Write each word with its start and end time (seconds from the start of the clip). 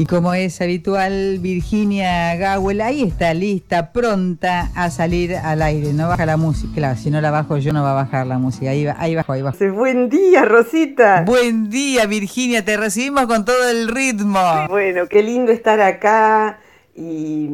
Y 0.00 0.06
como 0.06 0.32
es 0.32 0.60
habitual, 0.60 1.40
Virginia 1.40 2.36
Gawel 2.36 2.80
ahí 2.82 3.02
está 3.02 3.34
lista, 3.34 3.90
pronta 3.90 4.70
a 4.76 4.90
salir 4.90 5.34
al 5.34 5.60
aire. 5.60 5.92
No 5.92 6.06
baja 6.06 6.24
la 6.24 6.36
música. 6.36 6.72
Claro, 6.72 6.96
si 6.96 7.10
no 7.10 7.20
la 7.20 7.32
bajo 7.32 7.56
yo 7.56 7.72
no 7.72 7.82
va 7.82 7.90
a 7.90 7.94
bajar 7.94 8.24
la 8.28 8.38
música. 8.38 8.70
Ahí, 8.70 8.84
va, 8.84 8.94
ahí 8.96 9.16
bajo, 9.16 9.32
ahí 9.32 9.42
bajo. 9.42 9.58
Buen 9.72 10.08
día, 10.08 10.44
Rosita. 10.44 11.24
Buen 11.26 11.68
día, 11.68 12.06
Virginia. 12.06 12.64
Te 12.64 12.76
recibimos 12.76 13.26
con 13.26 13.44
todo 13.44 13.68
el 13.68 13.88
ritmo. 13.88 14.38
Bueno, 14.68 15.08
qué 15.08 15.20
lindo 15.20 15.50
estar 15.50 15.80
acá. 15.80 16.60
Y, 16.94 17.50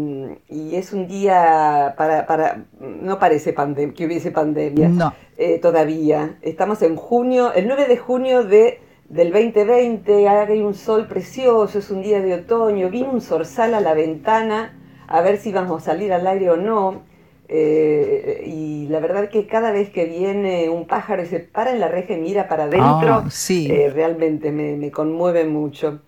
es 0.51 0.93
un 0.93 1.09
día 1.09 1.95
para, 1.97 2.27
para 2.27 2.65
no 2.79 3.19
parece 3.19 3.55
que 3.95 4.05
hubiese 4.05 4.33
pandemia. 4.33 4.91
No. 4.91 5.15
Eh, 5.39 5.61
todavía. 5.61 6.37
Estamos 6.43 6.83
en 6.83 6.97
junio, 6.97 7.55
el 7.55 7.69
9 7.69 7.87
de 7.89 7.97
junio 7.97 8.45
de 8.45 8.84
del 9.09 9.33
2020, 9.33 10.29
hay 10.29 10.61
un 10.61 10.75
sol 10.75 11.07
precioso, 11.07 11.79
es 11.79 11.91
un 11.91 12.03
día 12.03 12.21
de 12.21 12.35
otoño, 12.35 12.91
vino 12.91 13.11
un 13.11 13.21
zorzal 13.21 13.75
a 13.75 13.81
la 13.81 13.95
ventana 13.95 14.79
a 15.07 15.21
ver 15.21 15.39
si 15.39 15.51
íbamos 15.51 15.83
a 15.83 15.85
salir 15.85 16.13
al 16.13 16.27
aire 16.27 16.51
o 16.51 16.57
no. 16.57 17.03
Eh, 17.47 18.45
y 18.47 18.87
la 18.89 19.01
verdad 19.01 19.29
que 19.29 19.47
cada 19.47 19.71
vez 19.71 19.91
que 19.91 20.07
viene 20.07 20.71
un 20.71 20.87
pájaro 20.87 21.23
y 21.23 21.27
se 21.27 21.41
para 21.41 21.73
en 21.73 21.81
la 21.81 21.89
reja 21.89 22.15
y 22.15 22.19
mira 22.19 22.49
para 22.49 22.65
adentro, 22.65 23.23
ah, 23.23 23.29
eh, 23.51 23.91
realmente 23.95 24.51
me, 24.51 24.91
conmueve 24.91 25.45
mucho. 25.45 26.01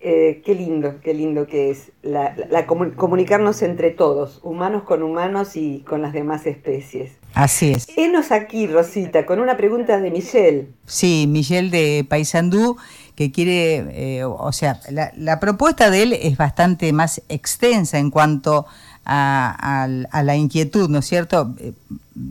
Eh, 0.00 0.42
qué 0.44 0.56
lindo, 0.56 0.96
qué 1.00 1.14
lindo 1.14 1.46
que 1.46 1.70
es 1.70 1.92
la, 2.02 2.34
comunicarnos 2.66 3.62
entre 3.62 3.92
todos, 3.92 4.40
humanos 4.42 4.82
con 4.82 5.04
humanos 5.04 5.54
y 5.54 5.84
con 5.86 6.02
las 6.02 6.12
demás 6.12 6.44
especies. 6.46 7.18
Así 7.34 7.72
es. 7.72 7.88
Enos 7.96 8.30
aquí, 8.30 8.66
Rosita, 8.66 9.24
con 9.24 9.40
una 9.40 9.56
pregunta 9.56 9.98
de 9.98 10.10
Michelle. 10.10 10.68
Sí, 10.86 11.26
Michelle 11.28 11.70
de 11.70 12.04
Paysandú, 12.08 12.76
que 13.14 13.32
quiere, 13.32 14.18
eh, 14.18 14.24
o 14.24 14.52
sea, 14.52 14.80
la, 14.88 15.40
propuesta 15.40 15.90
de 15.90 16.02
él 16.02 16.12
es 16.12 16.36
bastante 16.36 16.92
más 16.92 17.22
extensa 17.28 17.98
en 17.98 18.10
cuanto 18.10 18.66
a, 19.04 19.88
la 19.88 20.36
inquietud, 20.36 20.88
¿no 20.88 20.98
es 20.98 21.06
cierto? 21.06 21.54
Eh, 21.58 21.72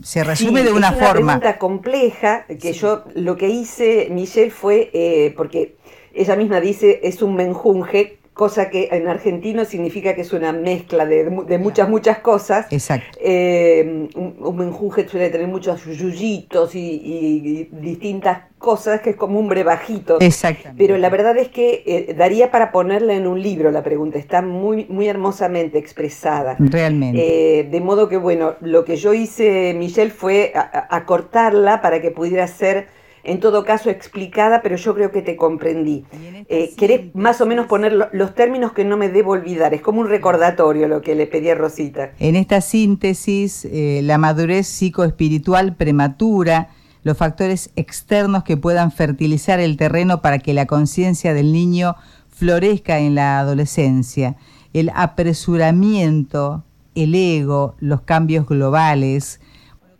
se 0.02 0.24
resume 0.24 0.62
de 0.62 0.72
una, 0.72 0.90
es 0.90 0.96
una 0.96 1.06
forma. 1.06 1.38
pregunta 1.38 1.58
compleja, 1.58 2.46
que 2.46 2.72
yo 2.72 3.04
lo 3.14 3.36
que 3.36 3.48
hice, 3.48 4.08
Michelle, 4.10 4.50
fue, 4.50 5.34
porque 5.36 5.76
ella 6.14 6.36
misma 6.36 6.60
dice, 6.60 7.00
es 7.02 7.22
un 7.22 7.34
menjunje, 7.34 8.18
cosa 8.34 8.70
que 8.70 8.88
en 8.92 9.08
argentino 9.08 9.64
significa 9.64 10.14
que 10.14 10.22
es 10.22 10.32
una 10.32 10.52
mezcla 10.52 11.04
de, 11.04 11.28
muchas, 11.58 11.88
muchas 11.88 12.18
cosas. 12.18 12.66
Exacto. 12.70 13.18
Eh, 13.20 14.08
un, 14.14 14.56
menjunje 14.56 15.06
suele 15.06 15.28
tener 15.28 15.48
muchos 15.48 15.84
yuyitos 15.84 16.74
y, 16.74 17.68
distintas 17.72 18.44
cosas, 18.58 19.00
que 19.00 19.10
es 19.10 19.16
como 19.16 19.38
un 19.38 19.48
brevajito. 19.48 20.18
Exactamente. 20.20 20.82
Pero 20.82 20.96
la 20.98 21.10
verdad 21.10 21.36
es 21.36 21.48
que 21.48 21.82
eh, 21.84 22.14
daría 22.14 22.50
para 22.50 22.72
ponerla 22.72 23.14
en 23.14 23.26
un 23.26 23.42
libro 23.42 23.70
la 23.70 23.82
pregunta, 23.82 24.18
está 24.18 24.40
muy, 24.40 24.86
muy 24.86 25.08
hermosamente 25.08 25.78
expresada. 25.78 26.56
Realmente. 26.58 27.60
Eh, 27.60 27.64
de 27.64 27.80
modo 27.80 28.08
que, 28.08 28.16
bueno, 28.16 28.54
lo 28.60 28.84
que 28.84 28.96
yo 28.96 29.12
hice, 29.12 29.74
Michelle, 29.76 30.10
fue 30.10 30.52
acortarla 30.54 31.82
para 31.82 32.00
que 32.00 32.10
pudiera 32.10 32.46
ser 32.46 33.01
en 33.24 33.40
todo 33.40 33.64
caso 33.64 33.90
explicada, 33.90 34.62
pero 34.62 34.76
yo 34.76 34.94
creo 34.94 35.10
que 35.12 35.22
te 35.22 35.36
comprendí. 35.36 36.04
Eh, 36.48 36.72
querés 36.76 37.14
más 37.14 37.40
o 37.40 37.46
menos 37.46 37.66
poner 37.66 38.10
los 38.12 38.34
términos 38.34 38.72
que 38.72 38.84
no 38.84 38.96
me 38.96 39.08
debo 39.08 39.32
olvidar, 39.32 39.74
es 39.74 39.80
como 39.80 40.00
un 40.00 40.08
recordatorio 40.08 40.88
lo 40.88 41.02
que 41.02 41.14
le 41.14 41.26
pedí 41.26 41.50
a 41.50 41.54
Rosita. 41.54 42.12
En 42.18 42.36
esta 42.36 42.60
síntesis, 42.60 43.64
eh, 43.64 44.00
la 44.02 44.18
madurez 44.18 44.66
psicoespiritual 44.66 45.76
prematura, 45.76 46.70
los 47.04 47.16
factores 47.16 47.70
externos 47.76 48.44
que 48.44 48.56
puedan 48.56 48.92
fertilizar 48.92 49.60
el 49.60 49.76
terreno 49.76 50.22
para 50.22 50.38
que 50.38 50.54
la 50.54 50.66
conciencia 50.66 51.34
del 51.34 51.52
niño 51.52 51.96
florezca 52.28 52.98
en 52.98 53.14
la 53.14 53.40
adolescencia, 53.40 54.36
el 54.72 54.90
apresuramiento, 54.94 56.64
el 56.94 57.14
ego, 57.14 57.76
los 57.80 58.02
cambios 58.02 58.46
globales. 58.46 59.40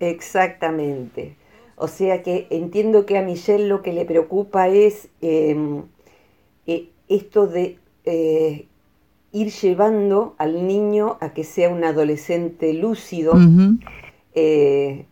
Exactamente. 0.00 1.36
O 1.82 1.88
sea 1.88 2.22
que 2.22 2.46
entiendo 2.50 3.06
que 3.06 3.18
a 3.18 3.22
Michelle 3.22 3.66
lo 3.66 3.82
que 3.82 3.92
le 3.92 4.04
preocupa 4.04 4.68
es 4.68 5.08
em, 5.20 5.82
eh, 6.68 6.90
esto 7.08 7.48
de 7.48 7.76
eh, 8.04 8.66
ir 9.32 9.50
llevando 9.50 10.36
al 10.38 10.68
niño 10.68 11.16
a 11.20 11.32
que 11.32 11.42
sea 11.42 11.70
un 11.70 11.82
adolescente 11.82 12.72
lúcido, 12.72 13.32
eh, 14.36 15.06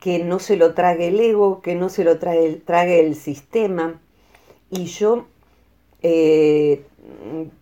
que 0.00 0.24
no 0.24 0.38
se 0.38 0.56
lo 0.56 0.72
trague 0.72 1.08
el 1.08 1.20
ego, 1.20 1.60
que 1.60 1.74
no 1.74 1.90
se 1.90 2.04
lo 2.04 2.18
trague, 2.18 2.62
trague 2.64 3.00
el 3.00 3.14
sistema. 3.14 4.00
Y 4.70 4.86
yo, 4.86 5.26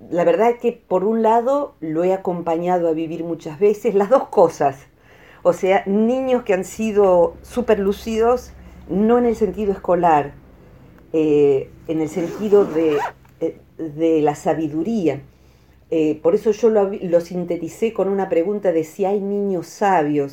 la 0.08 0.24
verdad 0.24 0.50
es 0.50 0.60
que 0.60 0.70
por 0.70 1.02
un 1.02 1.22
lado 1.22 1.74
lo 1.80 2.04
he 2.04 2.12
acompañado 2.12 2.86
a 2.86 2.92
vivir 2.92 3.24
muchas 3.24 3.58
veces, 3.58 3.96
las 3.96 4.08
dos 4.08 4.28
cosas 4.28 4.86
o 5.42 5.52
sea, 5.52 5.84
niños 5.86 6.42
que 6.42 6.52
han 6.52 6.64
sido 6.64 7.36
súper 7.42 7.78
lúcidos, 7.78 8.52
no 8.88 9.18
en 9.18 9.26
el 9.26 9.36
sentido 9.36 9.72
escolar, 9.72 10.34
eh, 11.12 11.70
en 11.88 12.00
el 12.00 12.08
sentido 12.08 12.64
de, 12.64 12.98
eh, 13.40 14.20
la 14.22 14.34
sabiduría. 14.34 15.22
Eh, 15.90 16.20
por 16.22 16.34
eso 16.34 16.52
yo 16.52 16.68
lo, 16.68 17.20
sinteticé 17.20 17.92
con 17.92 18.08
una 18.08 18.28
pregunta 18.28 18.70
de 18.72 18.84
si 18.84 19.04
hay 19.04 19.20
niños 19.20 19.66
sabios. 19.66 20.32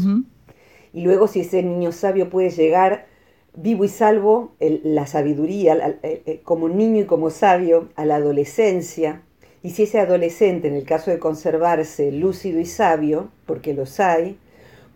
Y 0.94 1.02
luego 1.02 1.28
si 1.28 1.42
ese 1.42 1.64
niño 1.64 1.92
sabio 1.92 2.30
puede 2.30 2.50
llegar 2.50 3.08
vivo 3.56 3.86
y 3.86 3.88
salvo 3.90 4.52
la 4.60 5.08
sabiduría 5.08 6.00
como 6.44 6.70
niño 6.70 7.02
y 7.02 7.06
como 7.06 7.32
sabio 7.32 7.90
a 7.96 8.06
la 8.06 8.18
adolescencia. 8.18 9.24
Y 9.64 9.72
si 9.72 9.84
ese 9.84 10.00
adolescente, 10.00 10.68
en 10.68 10.76
el 10.76 10.84
caso 10.84 11.10
de 11.10 11.18
conservarse 11.18 12.12
lúcido 12.12 12.60
y 12.60 12.66
sabio, 12.66 13.32
porque 13.46 13.74
los 13.74 14.00
hay, 14.00 14.38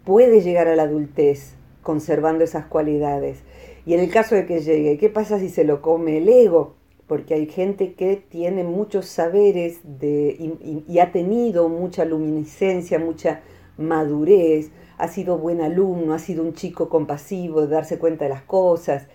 puede 0.04 0.42
llegar 0.42 0.68
a 0.68 0.76
la 0.76 0.84
adultez 0.84 1.56
conservando 1.82 2.44
esas 2.44 2.66
cualidades. 2.66 3.44
Y 3.86 3.94
en 3.94 4.00
el 4.00 4.12
caso 4.12 4.36
de 4.36 4.46
que 4.46 4.62
llegue, 4.62 4.98
¿qué 4.98 5.10
pasa 5.10 5.40
si 5.40 5.50
se 5.50 5.64
lo 5.64 5.82
come 5.82 6.18
el 6.18 6.30
ego? 6.30 6.76
Porque 7.08 7.34
hay 7.34 7.48
gente 7.48 7.94
que 7.94 8.16
tiene 8.16 8.64
muchos 8.64 9.08
saberes 9.08 9.80
de, 9.84 10.54
y, 10.88 11.00
ha 11.00 11.12
tenido 11.12 11.68
mucha 11.68 12.06
luminiscencia, 12.06 13.00
mucha 13.00 13.42
madurez, 13.78 14.72
ha 14.98 15.08
sido 15.08 15.38
buen 15.38 15.62
alumno, 15.62 16.14
ha 16.14 16.20
sido 16.20 16.44
un 16.44 16.54
chico 16.54 16.88
compasivo, 16.90 17.62
de 17.62 17.68
darse 17.68 17.98
cuenta 17.98 18.26
de 18.26 18.30
las 18.30 18.44
cosas. 18.44 19.08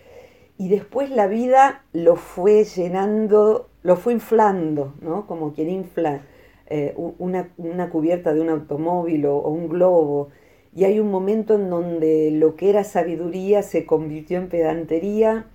Y 0.59 0.69
después 0.69 1.11
la 1.11 1.27
vida 1.27 1.85
lo 1.93 2.17
fue 2.17 2.65
llenando, 2.65 3.69
lo 3.83 3.97
fue 3.97 4.15
inflando, 4.15 4.95
¿no? 5.01 5.27
Como 5.27 5.53
quien 5.53 5.71
infla 5.71 6.23
eh, 6.67 6.95
una, 6.97 7.51
cubierta 7.91 8.35
de 8.35 8.41
un 8.41 8.51
automóvil 8.51 9.27
o 9.27 9.49
un 9.49 9.69
globo 9.69 10.31
y 10.77 10.85
hay 10.85 11.01
un 11.01 11.11
momento 11.11 11.55
en 11.55 11.71
donde 11.71 12.31
lo 12.31 12.55
que 12.55 12.69
era 12.69 12.85
sabiduría 12.85 13.63
se 13.63 13.87
convirtió 13.87 14.37
en 14.39 14.51
pedantería 14.51 15.47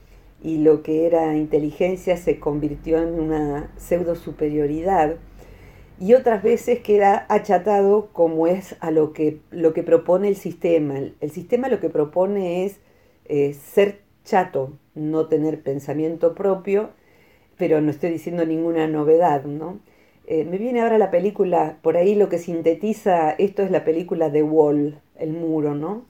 y 0.42 0.58
lo 0.58 0.82
que 0.82 1.06
era 1.06 1.38
inteligencia 1.38 2.18
se 2.18 2.40
convirtió 2.40 2.98
en 2.98 3.20
una 3.20 3.72
pseudo 3.78 4.16
superioridad 4.16 5.18
y 6.00 6.16
otras 6.16 6.42
veces 6.42 6.80
queda 6.80 7.28
achatado 7.30 8.10
como 8.12 8.48
es 8.48 8.76
a 8.80 8.90
lo 8.90 9.14
que, 9.14 9.38
lo 9.52 9.74
que 9.74 9.84
propone 9.84 10.28
el 10.28 10.36
sistema. 10.36 10.98
El, 10.98 11.30
sistema 11.30 11.70
lo 11.70 11.80
que 11.80 11.90
propone 11.90 12.66
es 12.66 12.80
eh, 13.26 13.54
ser 13.54 14.00
chato, 14.26 14.74
no 14.96 15.28
tener 15.28 15.62
pensamiento 15.62 16.34
propio, 16.34 16.90
pero 17.60 17.80
no 17.80 17.92
estoy 17.92 18.10
diciendo 18.10 18.44
ninguna 18.44 18.88
novedad, 18.88 19.44
¿no? 19.44 19.78
Eh, 20.28 20.46
me 20.46 20.58
viene 20.58 20.82
ahora 20.82 20.98
la 20.98 21.12
película, 21.12 21.78
por 21.82 21.98
ahí 21.98 22.16
lo 22.16 22.30
que 22.30 22.38
sintetiza 22.38 23.32
esto 23.32 23.64
es 23.64 23.72
la 23.72 23.84
película 23.84 24.32
The 24.32 24.44
Wall, 24.44 25.00
El 25.18 25.34
Muro, 25.34 25.76
¿no? 25.76 26.06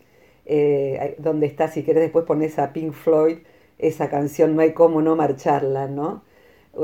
Eh, 0.46 1.16
donde 1.20 1.46
está, 1.48 1.68
si 1.70 1.84
querés 1.84 2.04
después 2.04 2.26
pones 2.26 2.60
a 2.60 2.74
Pink 2.74 2.94
Floyd, 2.94 3.38
esa 3.80 4.10
canción, 4.10 4.56
no 4.56 4.62
hay 4.62 4.74
cómo 4.74 5.02
no 5.02 5.16
marcharla, 5.16 5.88
¿no? 5.88 6.24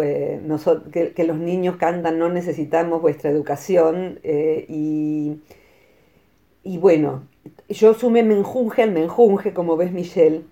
Eh, 0.01 0.41
que, 1.15 1.23
los 1.23 1.37
niños 1.37 1.77
cantan, 1.77 2.19
no 2.19 2.29
necesitamos 2.29 3.01
vuestra 3.01 3.29
educación 3.29 4.19
y, 4.23 5.37
y 6.63 6.77
bueno, 6.77 7.23
yo 7.69 7.93
sumé 7.93 8.23
menjunje 8.23 8.83
al 8.83 8.91
menjunje, 8.91 9.53
como 9.53 9.77
ves 9.77 9.91
Michelle, 9.91 10.43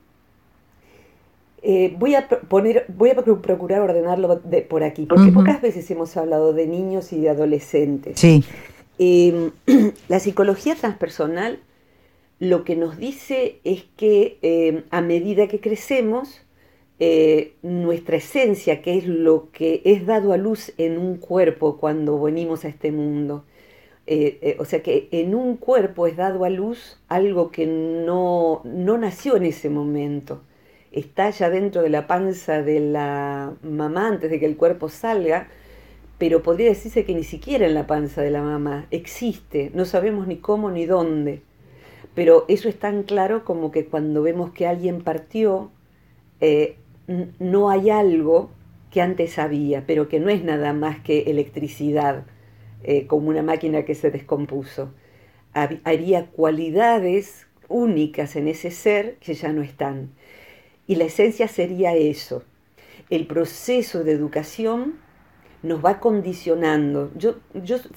eh, 1.65 1.95
voy 1.97 2.15
a 2.15 2.27
poner, 2.27 2.85
voy 2.89 3.09
a 3.09 3.15
procurar 3.15 3.81
ordenarlo 3.81 4.39
de, 4.44 4.62
por 4.62 4.83
aquí, 4.83 5.06
porque 5.06 5.31
pocas 5.31 5.62
veces 5.62 5.89
hemos 5.89 6.15
hablado 6.15 6.53
de 6.53 6.67
niños 6.67 7.12
y 7.12 7.19
de 7.19 7.29
adolescentes. 7.29 8.19
Sí. 8.19 8.44
Em, 9.00 9.51
la 10.07 10.19
psicología 10.19 10.75
transpersonal 10.75 11.59
lo 12.39 12.63
que 12.63 12.75
nos 12.75 12.97
dice 12.97 13.59
es 13.63 13.83
que 13.97 14.38
em, 14.41 14.83
a 14.91 15.01
medida 15.01 15.47
que 15.47 15.59
crecemos, 15.59 16.45
eh, 17.00 17.56
nuestra 17.62 18.17
esencia, 18.17 18.81
que 18.81 18.97
es 18.97 19.06
lo 19.06 19.50
que 19.51 19.81
es 19.83 20.06
dado 20.06 20.31
a 20.31 20.38
luz 20.38 20.71
en 20.77 20.97
un 20.97 21.17
cuerpo 21.17 21.77
cuando 21.77 22.21
venimos 22.21 22.63
a 22.63 22.69
este 22.69 22.91
mundo. 22.91 23.44
Eh, 24.07 24.38
eh, 24.41 24.57
o 24.59 24.65
sea 24.65 24.83
que 24.83 25.09
en 25.12 25.33
un 25.35 25.57
cuerpo 25.57 26.07
es 26.07 26.15
dado 26.15 26.45
a 26.45 26.50
luz 26.50 27.00
algo 27.07 27.50
que 27.51 27.65
no, 27.65 28.62
no 28.63 28.97
nació 28.97 29.35
en 29.35 29.45
ese 29.45 29.69
momento. 29.69 30.41
Está 30.95 31.30
ya 31.30 31.51
dentro 31.51 31.83
de 31.83 31.89
la 31.89 32.07
panza 32.07 32.63
de 32.63 32.80
la 32.80 33.53
mamá 33.62 34.07
antes 34.07 34.31
de 34.31 34.39
que 34.39 34.47
el 34.47 34.57
cuerpo 34.57 34.89
salga, 34.89 35.50
pero 36.18 36.42
podría 36.42 36.69
decirse 36.69 37.06
que 37.06 37.13
ni 37.13 37.24
siquiera 37.24 37.68
en 37.68 37.75
la 37.75 37.86
panza 37.86 38.21
de 38.21 38.31
la 38.31 38.42
mamá 38.42 38.88
existe, 38.89 39.69
no 39.75 39.86
sabemos 39.86 40.25
ni 40.25 40.38
cómo 40.38 40.71
ni 40.71 40.86
dónde. 40.88 41.42
Pero 42.15 42.45
eso 42.47 42.69
es 42.69 42.80
tan 42.80 43.03
claro 43.03 43.44
como 43.45 43.71
que 43.71 43.86
cuando 43.86 44.24
vemos 44.24 44.51
que 44.51 44.65
alguien 44.65 45.01
partió, 45.03 45.69
no 47.39 47.69
hay 47.69 47.89
algo 47.89 48.50
que 48.89 49.01
antes 49.01 49.38
había, 49.38 49.86
pero 49.86 50.07
que 50.07 50.19
no 50.19 50.30
es 50.30 50.44
nada 50.44 50.74
más 50.74 51.00
que 51.00 51.24
electricidad, 51.24 52.24
eh, 52.83 53.07
como 53.07 53.30
una 53.30 53.44
máquina 53.44 53.83
que 53.83 53.95
se 53.95 54.12
descompuso. 54.12 54.91
Había 55.53 56.27
cualidades 56.27 57.48
únicas 57.68 58.36
en 58.36 58.48
ese 58.48 58.71
ser 58.71 59.15
que 59.15 59.33
ya 59.33 59.51
no 59.53 59.62
están. 59.62 60.12
Y 60.88 60.96
la 60.96 61.06
esencia 61.06 61.48
sería 61.48 61.96
eso. 61.96 62.44
El 63.10 63.28
proceso 63.28 64.04
de 64.04 64.12
educación 64.12 64.96
nos 65.66 65.84
va 65.84 66.00
condicionando. 66.00 67.12
Yo, 67.16 67.36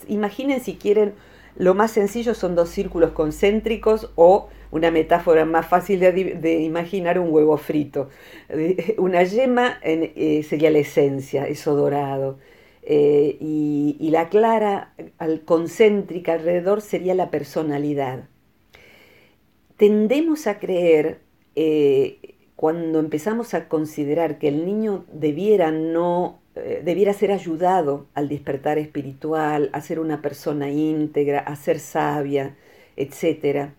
imaginen 0.09 0.61
si 0.61 0.77
quieren, 0.77 1.15
lo 1.57 1.75
más 1.75 1.93
sencillo 1.93 2.35
son 2.35 2.55
dos 2.55 2.71
círculos 2.71 3.13
concéntricos 3.13 4.11
o 4.17 4.49
una 4.71 4.91
metáfora 4.91 5.45
más 5.45 5.67
fácil 5.67 6.01
de, 6.01 6.61
imaginar 6.63 7.19
un 7.19 7.31
huevo 7.31 7.57
frito. 7.57 8.09
Eh, 8.49 8.95
una 8.99 9.23
yema 9.23 9.79
eh, 9.83 10.45
sería 10.49 10.71
la 10.71 10.79
esencia, 10.79 11.47
eso 11.47 11.75
dorado. 11.75 12.39
Eh, 12.83 13.37
y, 13.41 14.09
la 14.11 14.31
clara 14.31 14.95
al 15.19 15.43
concéntrica 15.43 16.33
alrededor 16.33 16.81
sería 16.81 17.15
la 17.15 17.31
personalidad. 17.31 18.29
Tendemos 19.77 20.47
a 20.47 20.59
creer, 20.59 21.21
cuando 22.59 22.99
empezamos 22.99 23.55
a 23.55 23.69
considerar 23.69 24.41
que 24.41 24.49
el 24.49 24.67
niño 24.67 25.05
debiera 25.13 25.71
no 25.71 26.41
debiera 26.83 27.13
ser 27.13 27.31
ayudado 27.31 28.09
al 28.15 28.29
despertar 28.29 28.79
espiritual, 28.79 29.71
a 29.73 29.81
ser 29.81 30.01
una 30.01 30.21
persona 30.21 30.69
íntegra, 30.69 31.39
a 31.39 31.55
ser 31.55 31.79
sabia, 31.79 32.57
etcétera, 32.97 33.75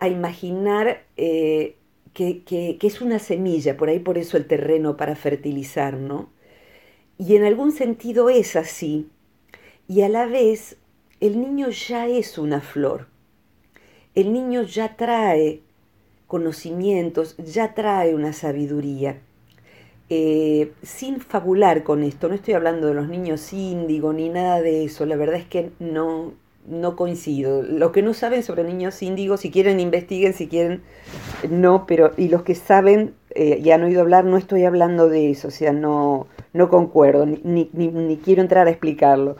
a 0.00 0.08
imaginar 0.08 1.04
eh, 1.16 1.76
que, 2.12 2.76
es 2.78 3.00
una 3.00 3.18
semilla, 3.18 3.78
por 3.78 3.88
ahí 3.88 4.00
por 4.00 4.18
eso 4.18 4.36
el 4.36 4.46
terreno 4.46 4.98
para 4.98 5.16
fertilizar, 5.16 5.96
¿no? 5.96 6.28
Y 7.16 7.36
en 7.36 7.44
algún 7.44 7.72
sentido 7.72 8.28
es 8.28 8.54
así, 8.54 9.08
y 9.88 10.02
a 10.02 10.10
la 10.10 10.26
vez 10.26 10.76
el 11.20 11.40
niño 11.40 11.70
ya 11.70 12.06
es 12.06 12.36
una 12.36 12.60
flor, 12.60 13.08
el 14.14 14.30
niño 14.30 14.60
ya 14.62 14.94
trae 14.94 15.62
conocimientos, 16.34 17.36
ya 17.36 17.74
trae 17.74 18.12
una 18.12 18.32
sabiduría. 18.32 19.18
Eh, 20.10 20.72
sin 20.82 21.20
fabular 21.20 21.84
con 21.84 22.02
esto, 22.02 22.26
no 22.26 22.34
estoy 22.34 22.54
hablando 22.54 22.88
de 22.88 22.94
los 22.94 23.08
niños 23.08 23.52
índigo 23.52 24.12
ni 24.12 24.30
nada 24.30 24.60
de 24.60 24.82
eso, 24.82 25.06
la 25.06 25.14
verdad 25.14 25.36
es 25.36 25.44
que 25.44 25.70
no, 25.78 26.32
no 26.66 26.96
coincido. 26.96 27.62
Los 27.62 27.92
que 27.92 28.02
no 28.02 28.14
saben 28.14 28.42
sobre 28.42 28.64
niños 28.64 29.00
índigos, 29.00 29.42
si 29.42 29.52
quieren 29.52 29.78
investiguen, 29.78 30.34
si 30.34 30.48
quieren, 30.48 30.82
no, 31.48 31.86
pero 31.86 32.10
y 32.16 32.26
los 32.26 32.42
que 32.42 32.56
saben 32.56 33.14
eh, 33.30 33.60
y 33.62 33.70
han 33.70 33.84
oído 33.84 34.00
hablar, 34.00 34.24
no 34.24 34.36
estoy 34.36 34.64
hablando 34.64 35.08
de 35.08 35.30
eso, 35.30 35.46
o 35.46 35.52
sea, 35.52 35.72
no, 35.72 36.26
no 36.52 36.68
concuerdo, 36.68 37.26
ni, 37.26 37.70
ni 37.72 38.16
quiero 38.16 38.42
entrar 38.42 38.66
a 38.66 38.70
explicarlo. 38.70 39.36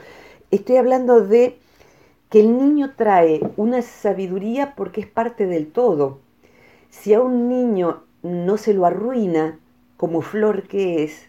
Estoy 0.53 0.77
hablando 0.77 1.23
de 1.23 1.57
que 2.31 2.39
el 2.39 2.57
niño 2.57 2.93
trae 2.97 3.41
una 3.57 3.83
sabiduría 3.83 4.75
porque 4.77 5.01
es 5.01 5.09
parte 5.09 5.47
del 5.47 5.73
todo. 5.73 6.21
Si 6.97 7.13
a 7.13 7.21
un 7.21 7.49
niño 7.49 8.05
no 8.23 8.57
se 8.57 8.73
lo 8.73 8.87
arruina 8.87 9.59
como 9.99 10.23
flor 10.23 10.63
que 10.63 11.03
es, 11.03 11.29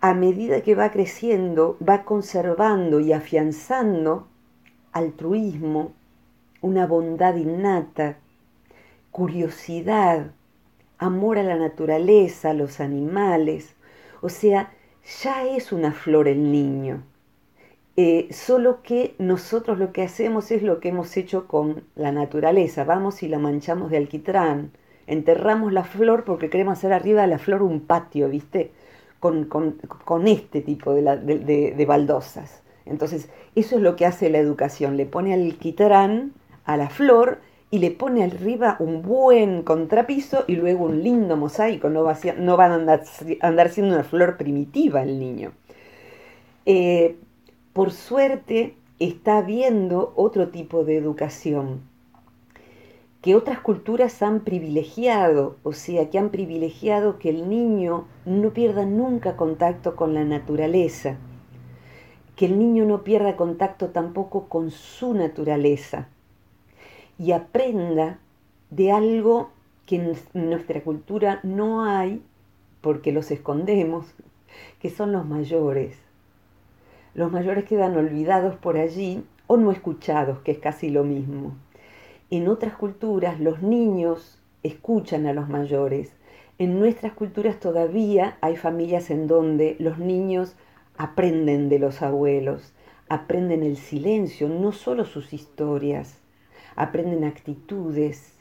a 0.00 0.14
medida 0.14 0.60
que 0.60 0.76
va 0.76 0.92
creciendo, 0.92 1.76
va 1.80 2.04
conservando 2.04 3.00
y 3.00 3.12
afianzando 3.12 4.28
altruismo, 4.92 5.94
una 6.60 6.86
bondad 6.86 7.34
innata, 7.34 8.18
curiosidad, 9.10 10.32
amor 10.98 11.38
a 11.38 11.42
la 11.42 11.56
naturaleza, 11.56 12.50
a 12.50 12.54
los 12.54 12.78
animales. 12.78 13.74
O 14.20 14.28
sea, 14.28 14.72
ya 15.22 15.44
es 15.44 15.72
una 15.72 15.92
flor 15.92 16.28
el 16.28 16.52
niño. 16.52 17.02
Eh, 18.00 18.28
solo 18.30 18.80
que 18.84 19.16
nosotros 19.18 19.76
lo 19.80 19.92
que 19.92 20.02
hacemos 20.02 20.52
es 20.52 20.62
lo 20.62 20.78
que 20.78 20.90
hemos 20.90 21.16
hecho 21.16 21.48
con 21.48 21.82
la 21.96 22.12
naturaleza. 22.12 22.84
Vamos 22.84 23.24
y 23.24 23.28
la 23.28 23.40
manchamos 23.40 23.90
de 23.90 23.96
alquitrán. 23.96 24.70
Enterramos 25.08 25.72
la 25.72 25.82
flor 25.82 26.22
porque 26.22 26.48
queremos 26.48 26.78
hacer 26.78 26.92
arriba 26.92 27.22
de 27.22 27.26
la 27.26 27.40
flor 27.40 27.60
un 27.60 27.80
patio, 27.80 28.28
¿viste? 28.28 28.70
Con, 29.18 29.48
este 30.28 30.60
tipo 30.60 30.94
de 30.94 31.84
baldosas. 31.88 32.62
Entonces, 32.86 33.30
eso 33.56 33.74
es 33.74 33.82
lo 33.82 33.96
que 33.96 34.06
hace 34.06 34.30
la 34.30 34.38
educación, 34.38 34.96
le 34.96 35.04
pone 35.04 35.34
alquitrán 35.34 36.34
a 36.66 36.76
la 36.76 36.90
flor 36.90 37.40
y 37.72 37.80
le 37.80 37.90
pone 37.90 38.22
arriba 38.22 38.76
un 38.78 39.02
buen 39.02 39.64
contrapiso 39.64 40.44
y 40.46 40.54
luego 40.54 40.84
un 40.84 41.02
lindo 41.02 41.36
mosaico, 41.36 41.90
no, 41.90 42.04
va 42.04 42.12
a 42.12 42.32
no 42.38 42.56
van 42.56 42.70
a 42.70 42.74
andar, 42.76 43.02
andar, 43.40 43.70
siendo 43.70 43.96
una 43.96 44.04
flor 44.04 44.36
primitiva 44.36 45.02
el 45.02 45.18
niño. 45.18 45.50
Eh, 46.64 47.16
por 47.78 47.92
suerte 47.92 48.74
está 48.98 49.38
habiendo 49.38 50.12
otro 50.16 50.48
tipo 50.48 50.84
de 50.84 50.96
educación 50.96 51.82
que 53.22 53.36
otras 53.36 53.60
culturas 53.60 54.20
han 54.20 54.40
privilegiado, 54.40 55.58
o 55.62 55.72
sea, 55.72 56.10
que 56.10 56.18
han 56.18 56.30
privilegiado 56.30 57.20
que 57.20 57.30
el 57.30 57.48
niño 57.48 58.08
no 58.26 58.52
pierda 58.52 58.84
nunca 58.84 59.36
contacto 59.36 59.94
con 59.94 60.12
la 60.12 60.24
naturaleza 60.24 61.18
que 62.34 62.46
el 62.46 62.58
niño 62.58 62.84
no 62.84 63.04
pierda 63.04 63.36
contacto 63.36 63.90
tampoco 63.90 64.48
con 64.48 64.72
su 64.72 65.14
naturaleza 65.14 66.08
y 67.16 67.30
aprenda 67.30 68.18
de 68.70 68.90
algo 68.90 69.50
que 69.86 70.16
en 70.34 70.48
nuestra 70.50 70.82
cultura 70.82 71.38
no 71.44 71.84
hay 71.84 72.24
porque 72.80 73.12
los 73.12 73.30
escondemos, 73.30 74.04
que 74.80 74.90
son 74.90 75.12
los 75.12 75.24
mayores. 75.24 76.07
Los 77.18 77.32
mayores 77.32 77.64
quedan 77.64 77.96
olvidados 77.96 78.54
por 78.54 78.76
allí 78.76 79.24
o 79.48 79.56
no 79.56 79.72
escuchados, 79.72 80.38
que 80.42 80.52
es 80.52 80.58
casi 80.60 80.88
lo 80.88 81.02
mismo. 81.02 81.56
En 82.30 82.46
otras 82.46 82.76
culturas 82.76 83.40
los 83.40 83.60
niños 83.60 84.40
escuchan 84.62 85.26
a 85.26 85.32
los 85.32 85.48
mayores. 85.48 86.12
En 86.58 86.78
nuestras 86.78 87.14
culturas 87.14 87.58
todavía 87.58 88.38
hay 88.40 88.54
familias 88.54 89.10
en 89.10 89.26
donde 89.26 89.74
los 89.80 89.98
niños 89.98 90.54
aprenden 90.96 91.68
de 91.68 91.80
los 91.80 92.02
abuelos, 92.02 92.72
aprenden 93.08 93.64
el 93.64 93.78
silencio, 93.78 94.48
no 94.48 94.70
solo 94.70 95.04
sus 95.04 95.32
historias, 95.32 96.20
aprenden 96.76 97.24
actitudes, 97.24 98.38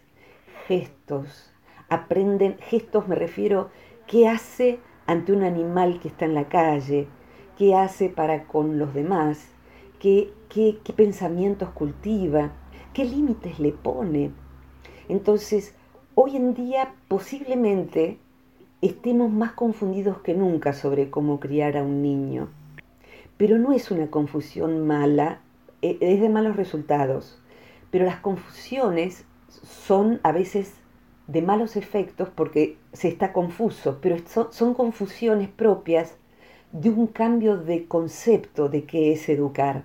gestos, 0.68 1.52
aprenden 1.90 2.60
gestos, 2.60 3.08
me 3.08 3.16
refiero, 3.16 3.72
qué 4.06 4.28
hace 4.28 4.78
ante 5.08 5.34
un 5.34 5.42
animal 5.42 6.00
que 6.00 6.10
está 6.10 6.26
en 6.26 6.36
la 6.36 6.48
calle, 6.48 7.08
qué 7.58 7.76
hace 7.76 8.10
para 8.10 8.46
con 8.46 8.78
los 8.78 8.94
demás, 8.94 9.50
qué, 10.00 10.32
qué, 10.48 10.78
qué 10.84 10.94
pensamientos 10.94 11.70
cultiva, 11.70 12.52
qué 12.94 13.04
límites 13.04 13.60
le 13.60 13.72
pone. 13.72 14.32
Entonces, 15.10 15.74
hoy 16.14 16.36
en 16.36 16.54
día 16.54 16.94
posiblemente 17.08 18.20
estemos 18.82 19.32
más 19.32 19.54
confundidos 19.54 20.20
que 20.20 20.36
nunca 20.36 20.74
sobre 20.74 21.10
cómo 21.10 21.40
criar 21.40 21.78
a 21.78 21.84
un 21.84 22.02
niño. 22.02 22.50
Pero 23.38 23.58
no 23.58 23.74
es 23.74 23.92
una 23.92 24.08
confusión 24.08 24.86
mala, 24.86 25.42
e, 25.82 25.98
es 26.00 26.22
de 26.22 26.30
malos 26.30 26.56
resultados. 26.56 27.42
Pero 27.90 28.06
las 28.06 28.20
confusiones 28.20 29.26
son 29.50 30.20
a 30.24 30.32
veces 30.32 30.74
de 31.26 31.42
malos 31.42 31.76
efectos 31.76 32.30
porque 32.30 32.78
se 32.94 33.08
está 33.08 33.34
confuso, 33.34 33.98
pero 34.02 34.18
son, 34.28 34.52
son 34.52 34.74
confusiones 34.74 35.50
propias 35.50 36.18
de 36.82 36.90
un 36.90 37.08
cambio 37.08 37.58
de 37.58 37.86
concepto 37.86 38.70
de 38.70 38.84
qué 38.84 39.12
es 39.12 39.28
educar. 39.30 39.84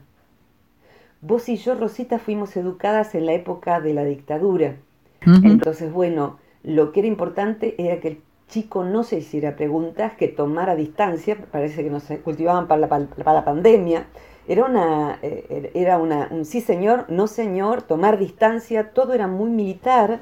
Vos 1.20 1.48
y 1.48 1.56
yo, 1.56 1.74
Rosita, 1.74 2.18
fuimos 2.18 2.56
educadas 2.56 3.14
en 3.14 3.26
la 3.26 3.32
época 3.32 3.80
de 3.80 3.94
la 3.94 4.04
dictadura. 4.04 4.76
Entonces, 5.24 5.92
bueno, 5.92 6.38
lo 6.64 6.90
que 6.90 7.00
era 7.00 7.06
importante 7.06 7.76
era 7.78 8.00
que 8.00 8.08
el 8.08 8.20
chico 8.48 8.84
no 8.84 9.04
se 9.04 9.18
hiciera 9.18 9.54
preguntas, 9.54 10.14
que 10.14 10.26
tomara 10.28 10.74
distancia, 10.74 11.38
parece 11.50 11.84
que 11.84 11.90
no 11.90 12.00
se 12.00 12.18
cultivaban 12.18 12.66
para 12.66 12.80
la, 12.80 12.88
para 12.88 13.32
la 13.32 13.44
pandemia, 13.44 14.06
era 14.48 14.64
una, 14.64 15.18
eh, 15.22 15.70
era 15.74 15.98
una, 15.98 16.28
un 16.32 16.44
sí 16.44 16.60
señor, 16.60 17.06
no 17.08 17.28
señor, 17.28 17.82
tomar 17.82 18.18
distancia, 18.18 18.90
todo 18.90 19.12
era 19.14 19.28
muy 19.28 19.50
militar 19.50 20.18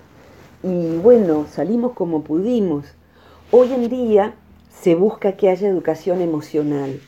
y 0.63 0.99
bueno, 0.99 1.47
salimos 1.49 1.93
como 1.93 2.23
pudimos. 2.23 2.95
Hoy 3.51 3.73
en 3.73 3.89
día 3.89 4.35
se 4.81 4.95
busca 4.95 5.37
que 5.37 5.51
haya 5.51 5.69
educación 5.69 6.23
emocional. 6.23 7.01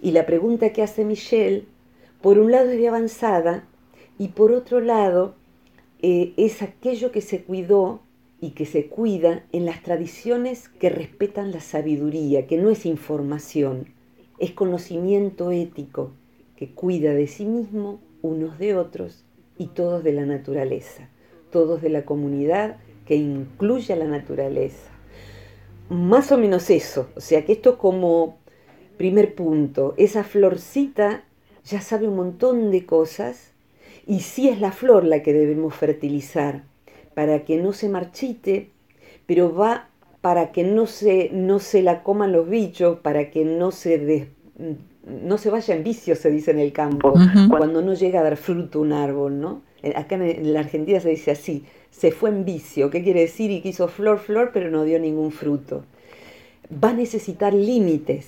Y 0.00 0.12
la 0.12 0.24
pregunta 0.24 0.72
que 0.72 0.82
hace 0.82 1.04
Michelle, 1.04 1.64
por 2.22 2.38
un 2.38 2.50
lado 2.50 2.70
es 2.70 2.78
de 2.78 2.88
avanzada 2.88 3.64
y 4.18 4.28
por 4.28 4.52
otro 4.52 4.80
lado 4.80 5.34
eh, 6.00 6.32
es 6.38 6.62
aquello 6.62 7.12
que 7.12 7.20
se 7.20 7.42
cuidó 7.42 8.00
y 8.40 8.50
que 8.50 8.64
se 8.64 8.86
cuida 8.86 9.44
en 9.52 9.66
las 9.66 9.82
tradiciones 9.82 10.70
que 10.70 10.88
respetan 10.88 11.52
la 11.52 11.60
sabiduría, 11.60 12.46
que 12.46 12.56
no 12.56 12.70
es 12.70 12.86
información, 12.86 13.88
es 14.38 14.52
conocimiento 14.52 15.50
ético, 15.50 16.12
que 16.56 16.70
cuida 16.70 17.12
de 17.12 17.26
sí 17.26 17.44
mismo, 17.44 18.00
unos 18.22 18.58
de 18.58 18.76
otros 18.76 19.24
y 19.58 19.66
todos 19.66 20.02
de 20.04 20.12
la 20.12 20.24
naturaleza, 20.24 21.10
todos 21.50 21.82
de 21.82 21.90
la 21.90 22.06
comunidad 22.06 22.78
que 23.04 23.16
incluye 23.16 23.92
a 23.92 23.96
la 23.96 24.06
naturaleza. 24.06 24.89
Más 25.90 26.30
o 26.30 26.38
menos 26.38 26.70
eso, 26.70 27.08
o 27.16 27.20
sea 27.20 27.44
que 27.44 27.50
esto 27.50 27.76
como 27.76 28.38
primer 28.96 29.34
punto, 29.34 29.94
esa 29.96 30.22
florcita 30.22 31.24
ya 31.64 31.80
sabe 31.80 32.06
un 32.06 32.14
montón 32.14 32.70
de 32.70 32.86
cosas 32.86 33.50
y 34.06 34.20
sí 34.20 34.48
es 34.48 34.60
la 34.60 34.70
flor 34.70 35.02
la 35.02 35.24
que 35.24 35.32
debemos 35.32 35.74
fertilizar 35.74 36.62
para 37.14 37.44
que 37.44 37.56
no 37.56 37.72
se 37.72 37.88
marchite, 37.88 38.70
pero 39.26 39.52
va 39.52 39.88
para 40.20 40.52
que 40.52 40.62
no 40.62 40.86
se, 40.86 41.30
no 41.32 41.58
se 41.58 41.82
la 41.82 42.04
coman 42.04 42.30
los 42.30 42.48
bichos, 42.48 43.00
para 43.00 43.30
que 43.30 43.44
no 43.44 43.72
se, 43.72 44.28
no 45.22 45.38
se 45.38 45.50
vaya 45.50 45.74
en 45.74 45.84
vicio, 45.84 46.14
se 46.16 46.30
dice 46.30 46.50
en 46.50 46.58
el 46.58 46.72
campo, 46.72 47.14
cuando 47.48 47.82
no 47.82 47.94
llega 47.94 48.20
a 48.20 48.22
dar 48.22 48.36
fruto 48.36 48.80
un 48.80 48.92
árbol, 48.92 49.40
¿no? 49.40 49.62
Eh, 49.82 49.92
acá 49.96 50.16
en 50.16 50.52
la 50.52 50.60
Argentina 50.60 51.00
se 51.00 51.10
dice 51.10 51.30
así, 51.30 51.64
se 51.90 52.12
fue 52.12 52.30
en 52.30 52.44
vicio, 52.44 52.90
¿qué 52.90 53.02
quiere 53.02 53.20
decir? 53.20 53.50
Y 53.50 53.60
quiso 53.60 53.88
flor, 53.88 54.18
flor, 54.18 54.50
pero 54.52 54.70
no 54.70 54.84
dio 54.84 54.98
ningún 54.98 55.32
fruto. 55.32 55.84
Va 56.72 56.90
a 56.90 56.94
necesitar 56.94 57.52
límites. 57.52 58.26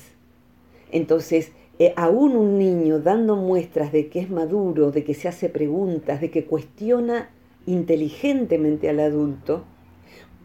Entonces, 0.91 1.53
eh, 1.79 1.95
aún 1.97 2.37
un 2.37 2.59
niño 2.59 3.01
dando 3.01 3.37
muestras 3.37 3.93
de 3.93 4.09
que 4.09 4.21
es 4.21 4.31
maduro, 4.31 4.91
de 4.91 5.05
que 5.05 5.15
se 5.15 5.29
hace 5.29 5.49
preguntas, 5.49 6.21
de 6.21 6.31
que 6.31 6.45
cuestiona 6.45 7.31
inteligentemente 7.67 8.89
al 8.89 9.01
adulto, 9.01 9.65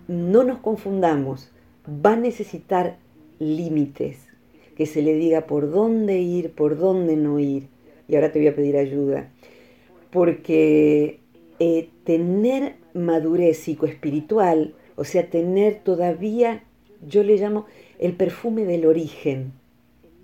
no 0.07 0.43
nos 0.43 0.59
confundamos, 0.59 1.51
va 1.87 2.13
a 2.13 2.15
necesitar 2.17 2.97
límites, 3.39 4.26
que 4.77 4.85
se 4.85 5.01
le 5.01 5.15
diga 5.15 5.47
por 5.47 5.71
dónde 5.71 6.19
ir, 6.19 6.51
por 6.51 6.77
dónde 6.77 7.15
no 7.15 7.39
ir. 7.39 7.63
Y 8.07 8.13
ahora 8.13 8.31
te 8.31 8.37
voy 8.37 8.47
a 8.47 8.55
pedir 8.55 8.77
ayuda, 8.77 9.31
porque 10.11 11.19
eh, 11.59 11.89
tener 12.03 12.75
madurez 12.93 13.57
psicoespiritual, 13.57 14.75
o 14.95 15.03
sea, 15.03 15.31
tener 15.31 15.79
todavía, 15.83 16.63
yo 17.05 17.23
le 17.23 17.37
llamo 17.37 17.65
el 17.97 18.13
perfume 18.13 18.65
del 18.65 18.85
origen, 18.85 19.51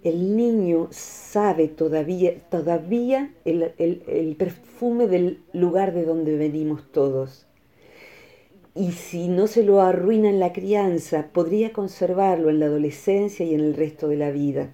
el 0.03 0.36
niño 0.38 0.88
sabe 0.91 1.67
todavía, 1.67 2.36
todavía 2.51 3.33
el, 3.45 4.36
perfume 4.38 5.07
del 5.07 5.39
lugar 5.51 5.95
de 5.95 6.05
donde 6.05 6.38
venimos 6.38 6.91
todos. 6.91 7.48
Y 8.75 8.92
si 8.92 9.27
no 9.27 9.48
se 9.48 9.63
lo 9.63 9.82
arruina 9.82 10.30
en 10.30 10.39
la 10.39 10.51
crianza, 10.51 11.27
podría 11.32 11.74
conservarlo 11.74 12.50
en 12.50 12.60
la 12.60 12.65
adolescencia 12.65 13.46
y 13.46 13.53
en 13.53 13.62
el 13.62 13.75
resto 13.75 14.08
de 14.08 14.18
la 14.18 14.32
vida. 14.32 14.72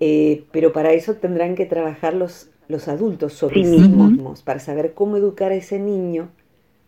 Eh, 0.00 0.44
pero 0.52 0.72
para 0.72 0.92
eso 0.92 1.14
tendrán 1.14 1.54
que 1.56 1.66
trabajar 1.66 2.14
los, 2.14 2.50
los 2.68 2.88
adultos 2.88 3.32
sobre 3.32 3.64
sí, 3.64 3.70
mismos, 3.70 4.42
para 4.42 4.60
saber 4.60 4.94
cómo 4.94 5.16
educar 5.16 5.50
a 5.52 5.56
ese 5.56 5.78
niño 5.78 6.30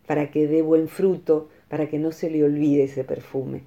para 0.05 0.31
que 0.31 0.47
dé 0.47 0.61
buen 0.61 0.87
fruto, 0.87 1.49
para 1.67 1.89
que 1.89 1.99
no 1.99 2.13
se 2.13 2.29
le 2.29 2.43
olvide 2.43 2.83
ese 2.83 3.03
perfume. 3.03 3.63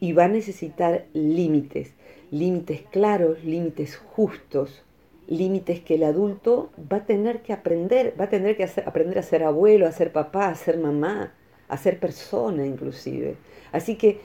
Y 0.00 0.12
va 0.12 0.24
a 0.24 0.28
necesitar 0.28 1.06
límites 1.12 1.94
límites 2.34 2.82
claros, 2.90 3.44
límites 3.44 3.96
justos, 3.96 4.82
límites 5.28 5.80
que 5.80 5.94
el 5.94 6.02
adulto 6.02 6.70
va 6.92 6.98
a 6.98 7.06
tener 7.06 7.42
que 7.42 7.52
aprender, 7.52 8.14
va 8.18 8.24
a 8.24 8.28
tener 8.28 8.56
que 8.56 8.64
aprender 8.64 9.18
a 9.18 9.22
ser 9.22 9.44
abuelo, 9.44 9.86
a 9.86 9.92
ser 9.92 10.12
papá, 10.12 10.48
a 10.48 10.54
ser 10.56 10.78
mamá, 10.78 11.32
a 11.74 11.78
ser 11.78 11.98
persona 11.98 12.66
inclusive. 12.66 13.36
Así 13.72 13.96
que 13.96 14.20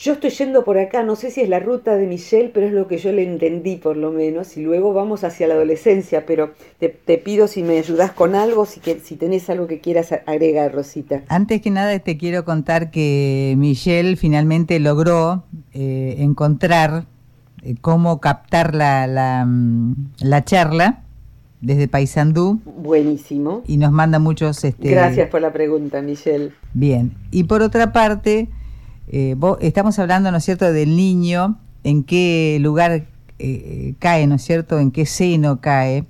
yo 0.00 0.14
estoy 0.14 0.30
yendo 0.30 0.64
por 0.64 0.78
acá, 0.78 1.02
no 1.02 1.14
sé 1.14 1.30
si 1.30 1.42
es 1.42 1.48
la 1.50 1.58
ruta 1.58 1.94
de 1.94 2.06
Michelle, 2.06 2.48
pero 2.48 2.66
es 2.66 2.72
lo 2.72 2.88
que 2.88 2.96
yo 2.96 3.12
le 3.12 3.22
entendí 3.22 3.76
por 3.76 3.98
lo 3.98 4.10
menos, 4.10 4.56
y 4.56 4.62
luego 4.62 4.94
vamos 4.94 5.24
hacia 5.24 5.46
la 5.46 5.52
adolescencia, 5.54 6.24
pero 6.24 6.54
te, 6.78 6.88
pido 7.18 7.48
si 7.48 7.62
me 7.62 7.76
ayudas 7.78 8.12
con 8.12 8.34
algo, 8.34 8.64
si, 8.64 8.80
que, 8.80 8.98
si 8.98 9.16
tenés 9.16 9.50
algo 9.50 9.66
que 9.66 9.80
quieras 9.80 10.12
agregar, 10.24 10.72
Rosita. 10.72 11.22
Antes 11.28 11.60
que 11.60 11.70
nada 11.70 11.98
te 11.98 12.16
quiero 12.16 12.46
contar 12.46 12.90
que 12.90 13.54
Michelle 13.58 14.16
finalmente 14.16 14.80
logró 14.80 15.44
eh, 15.74 16.14
encontrar 16.20 17.04
eh, 17.62 17.74
cómo 17.78 18.20
captar 18.20 18.74
la, 18.74 19.06
la, 19.06 19.44
mm, 19.46 20.12
la, 20.22 20.44
charla 20.46 21.02
desde 21.60 21.88
Paysandú. 21.88 22.60
Buenísimo. 22.64 23.62
Y 23.66 23.76
nos 23.76 23.92
manda 23.92 24.18
muchos... 24.18 24.64
Este, 24.64 24.90
Gracias 24.90 25.28
por 25.28 25.40
la 25.40 25.52
pregunta, 25.52 26.02
Michelle. 26.02 26.52
Bien. 26.74 27.12
Y 27.30 27.44
por 27.44 27.62
otra 27.62 27.92
parte, 27.92 28.48
eh, 29.08 29.36
estamos 29.60 29.98
hablando, 29.98 30.30
¿no 30.30 30.38
es 30.38 30.44
cierto?, 30.44 30.72
del 30.72 30.96
niño, 30.96 31.58
en 31.84 32.04
qué 32.04 32.58
lugar 32.60 33.06
eh, 33.38 33.94
cae, 33.98 34.26
¿no 34.26 34.36
es 34.36 34.42
cierto?, 34.42 34.78
en 34.78 34.90
qué 34.90 35.06
seno 35.06 35.60
cae. 35.60 36.04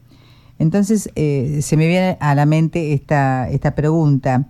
Entonces 0.59 1.11
se 1.15 1.77
me 1.79 1.87
viene 1.87 2.19
a 2.21 2.35
la 2.35 2.45
mente 2.45 2.93
esta, 2.93 3.49
esta 3.49 3.75
pregunta. 3.75 4.47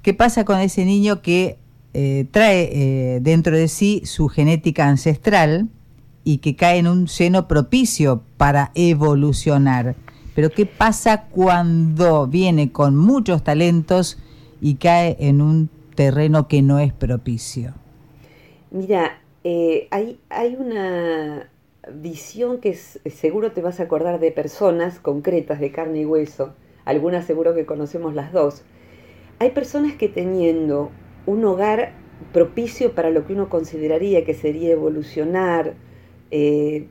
¿Qué 0.00 0.14
pasa 0.14 0.46
con 0.46 0.58
ese 0.58 0.86
niño 0.86 1.20
que 1.20 1.58
trae 2.30 3.20
dentro 3.20 3.54
de 3.54 3.68
sí 3.68 4.00
su 4.06 4.28
genética 4.28 4.88
ancestral? 4.88 5.68
y 6.24 6.38
que 6.38 6.56
cae 6.56 6.78
en 6.78 6.86
un 6.86 7.08
seno 7.08 7.48
propicio 7.48 8.22
para 8.36 8.72
evolucionar. 8.74 9.96
Pero 10.34 10.50
¿qué 10.50 10.66
pasa 10.66 11.24
cuando 11.24 12.26
viene 12.26 12.72
con 12.72 12.96
muchos 12.96 13.42
talentos 13.42 14.18
y 14.60 14.76
cae 14.76 15.16
en 15.20 15.40
un 15.40 15.68
terreno 15.94 16.48
que 16.48 16.62
no 16.62 16.78
es 16.78 16.92
propicio? 16.92 17.74
Mira, 18.70 19.20
eh, 19.42 19.88
hay, 19.90 20.20
hay 20.28 20.56
una 20.56 21.50
visión 21.92 22.58
que 22.58 22.74
seguro 22.74 23.52
te 23.52 23.62
vas 23.62 23.80
a 23.80 23.84
acordar 23.84 24.20
de 24.20 24.30
personas 24.30 24.98
concretas 24.98 25.60
de 25.60 25.72
carne 25.72 26.02
y 26.02 26.06
hueso, 26.06 26.54
algunas 26.84 27.24
seguro 27.24 27.54
que 27.54 27.66
conocemos 27.66 28.14
las 28.14 28.32
dos. 28.32 28.62
Hay 29.38 29.50
personas 29.50 29.94
que 29.94 30.08
teniendo 30.08 30.90
un 31.26 31.44
hogar 31.44 31.92
propicio 32.32 32.94
para 32.94 33.10
lo 33.10 33.26
que 33.26 33.32
uno 33.32 33.48
consideraría 33.48 34.24
que 34.24 34.34
sería 34.34 34.70
evolucionar, 34.70 35.74
eh, 36.30 36.86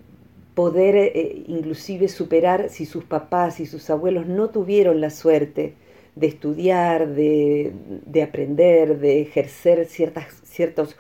poder 0.54 0.96
eh, 0.96 1.44
inclusive 1.48 2.08
superar 2.08 2.70
si 2.70 2.86
sus 2.86 3.04
papás 3.04 3.60
y 3.60 3.66
sus 3.66 3.90
abuelos 3.90 4.28
no 4.28 4.50
tuvieron 4.50 5.02
la 5.02 5.10
suerte 5.10 5.76
de 6.16 6.28
estudiar, 6.28 7.08
de, 7.08 7.74
aprender, 8.22 9.00
de 9.00 9.22
ejercer 9.22 9.86
ciertas, 9.86 10.42
ciertos 10.44 10.98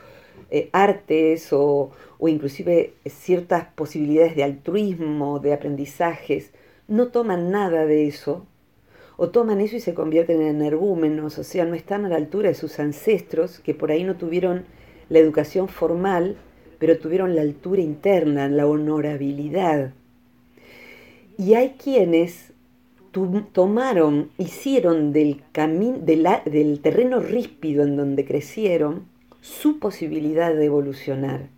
eh, 0.50 0.70
artes 0.72 1.51
o, 1.51 1.91
o, 2.18 2.27
inclusive 2.27 2.94
ciertas 3.06 3.65
posibilidades 3.75 4.36
de 4.36 4.44
altruismo, 4.44 5.39
de 5.39 5.53
aprendizajes, 5.53 6.51
no 6.88 7.10
toman 7.10 7.51
nada 7.51 7.86
de 7.86 8.08
eso, 8.08 8.46
o 9.18 9.29
toman 9.29 9.60
eso 9.60 9.75
y 9.75 9.82
se 9.82 9.94
convierten 9.94 10.41
en 10.41 10.56
energúmenos, 10.56 11.38
o 11.38 11.44
sea, 11.44 11.65
no 11.65 11.75
están 11.75 12.06
a 12.06 12.10
la 12.10 12.15
altura 12.15 12.48
de 12.48 12.56
sus 12.56 12.79
ancestros 12.79 13.60
que 13.60 13.74
por 13.74 13.91
ahí 13.91 14.06
no 14.06 14.15
tuvieron 14.15 14.63
la 15.10 15.20
educación 15.20 15.68
formal 15.68 16.38
pero 16.79 16.98
tuvieron 16.98 17.36
la 17.36 17.41
altura 17.41 17.81
interna, 17.81 18.48
la 18.48 18.65
honorabilidad. 18.65 19.93
Y 21.38 21.53
hay 21.53 21.75
quienes 21.81 22.53
tomaron, 23.53 24.29
hicieron 24.38 25.13
del, 25.13 25.41
del 26.45 26.79
terreno 26.81 27.19
ríspido 27.19 27.83
en 27.83 27.95
donde 27.95 28.25
crecieron 28.25 29.05
su 29.41 29.79
posibilidad 29.79 30.53
de 30.53 30.65
evolucionar. 30.65 31.50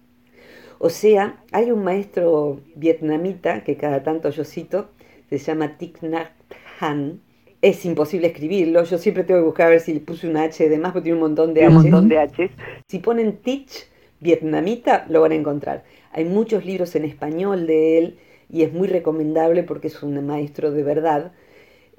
O 0.79 0.89
sea, 0.89 1.37
hay 1.51 1.71
un 1.71 1.83
maestro 1.83 2.61
vietnamita 2.75 3.63
que 3.63 3.77
cada 3.77 4.03
tanto 4.03 4.29
yo 4.29 4.43
cito, 4.43 4.89
se 5.29 5.37
llama 5.37 5.77
Thich 5.77 6.01
Nhat 6.01 6.31
Hanh. 6.79 7.19
Es 7.61 7.85
imposible 7.85 8.27
escribirlo, 8.27 8.83
yo 8.83 8.97
siempre 8.97 9.23
tengo 9.23 9.41
que 9.41 9.45
buscar 9.45 9.67
a 9.67 9.69
ver 9.69 9.79
si 9.81 9.93
le 9.93 9.99
puse 9.99 10.27
una 10.27 10.43
H 10.43 10.67
de 10.67 10.79
más, 10.79 10.93
porque 10.93 11.03
tiene 11.03 11.17
un 11.17 11.21
montón 11.21 11.53
de, 11.53 11.69
montón 11.69 12.09
de 12.09 12.17
H's. 12.17 12.49
Si 12.87 12.97
ponen 12.97 13.37
Thich, 13.37 13.90
vietnamita, 14.21 15.05
lo 15.09 15.21
van 15.21 15.33
a 15.33 15.35
encontrar. 15.35 15.83
Hay 16.13 16.25
muchos 16.25 16.65
libros 16.65 16.95
en 16.95 17.03
español 17.03 17.67
de 17.67 17.97
él 17.97 18.17
y 18.49 18.63
es 18.63 18.71
muy 18.71 18.87
recomendable 18.87 19.63
porque 19.63 19.87
es 19.87 20.01
un 20.03 20.25
maestro 20.25 20.71
de 20.71 20.83
verdad, 20.83 21.31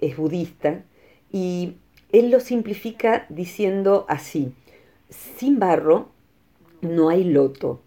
es 0.00 0.17
budista, 0.17 0.83
y 1.31 1.75
él 2.12 2.31
lo 2.31 2.41
simplifica 2.41 3.26
diciendo 3.29 4.05
así, 4.09 4.52
sin 5.11 5.59
barro 5.59 6.09
no 6.83 7.09
hay 7.09 7.25
loto. 7.25 7.81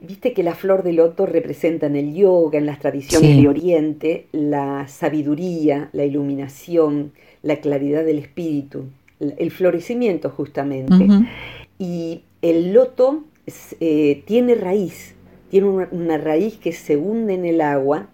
Viste 0.00 0.32
que 0.32 0.42
la 0.42 0.54
flor 0.54 0.82
de 0.82 0.94
loto 0.94 1.26
representa 1.26 1.86
en 1.86 1.96
el 1.96 2.14
yoga, 2.14 2.58
en 2.58 2.66
las 2.66 2.78
tradiciones 2.78 3.36
de 3.36 3.48
Oriente, 3.48 4.26
la 4.32 4.88
sabiduría, 4.88 5.90
la 5.92 6.04
iluminación, 6.04 7.12
la 7.42 7.56
claridad 7.56 8.04
del 8.04 8.18
espíritu, 8.18 8.84
el 9.20 9.50
florecimiento 9.50 10.30
justamente. 10.30 11.06
Y 11.78 12.22
el 12.40 12.72
loto 12.72 13.24
eh, 13.80 14.22
tiene 14.26 14.54
raíz, 14.54 15.14
tiene 15.50 15.86
una, 15.90 16.18
raíz 16.18 16.56
que 16.56 16.72
se 16.72 16.96
hunde 16.96 17.34
en 17.34 17.44
el 17.44 17.60
agua 17.60 18.08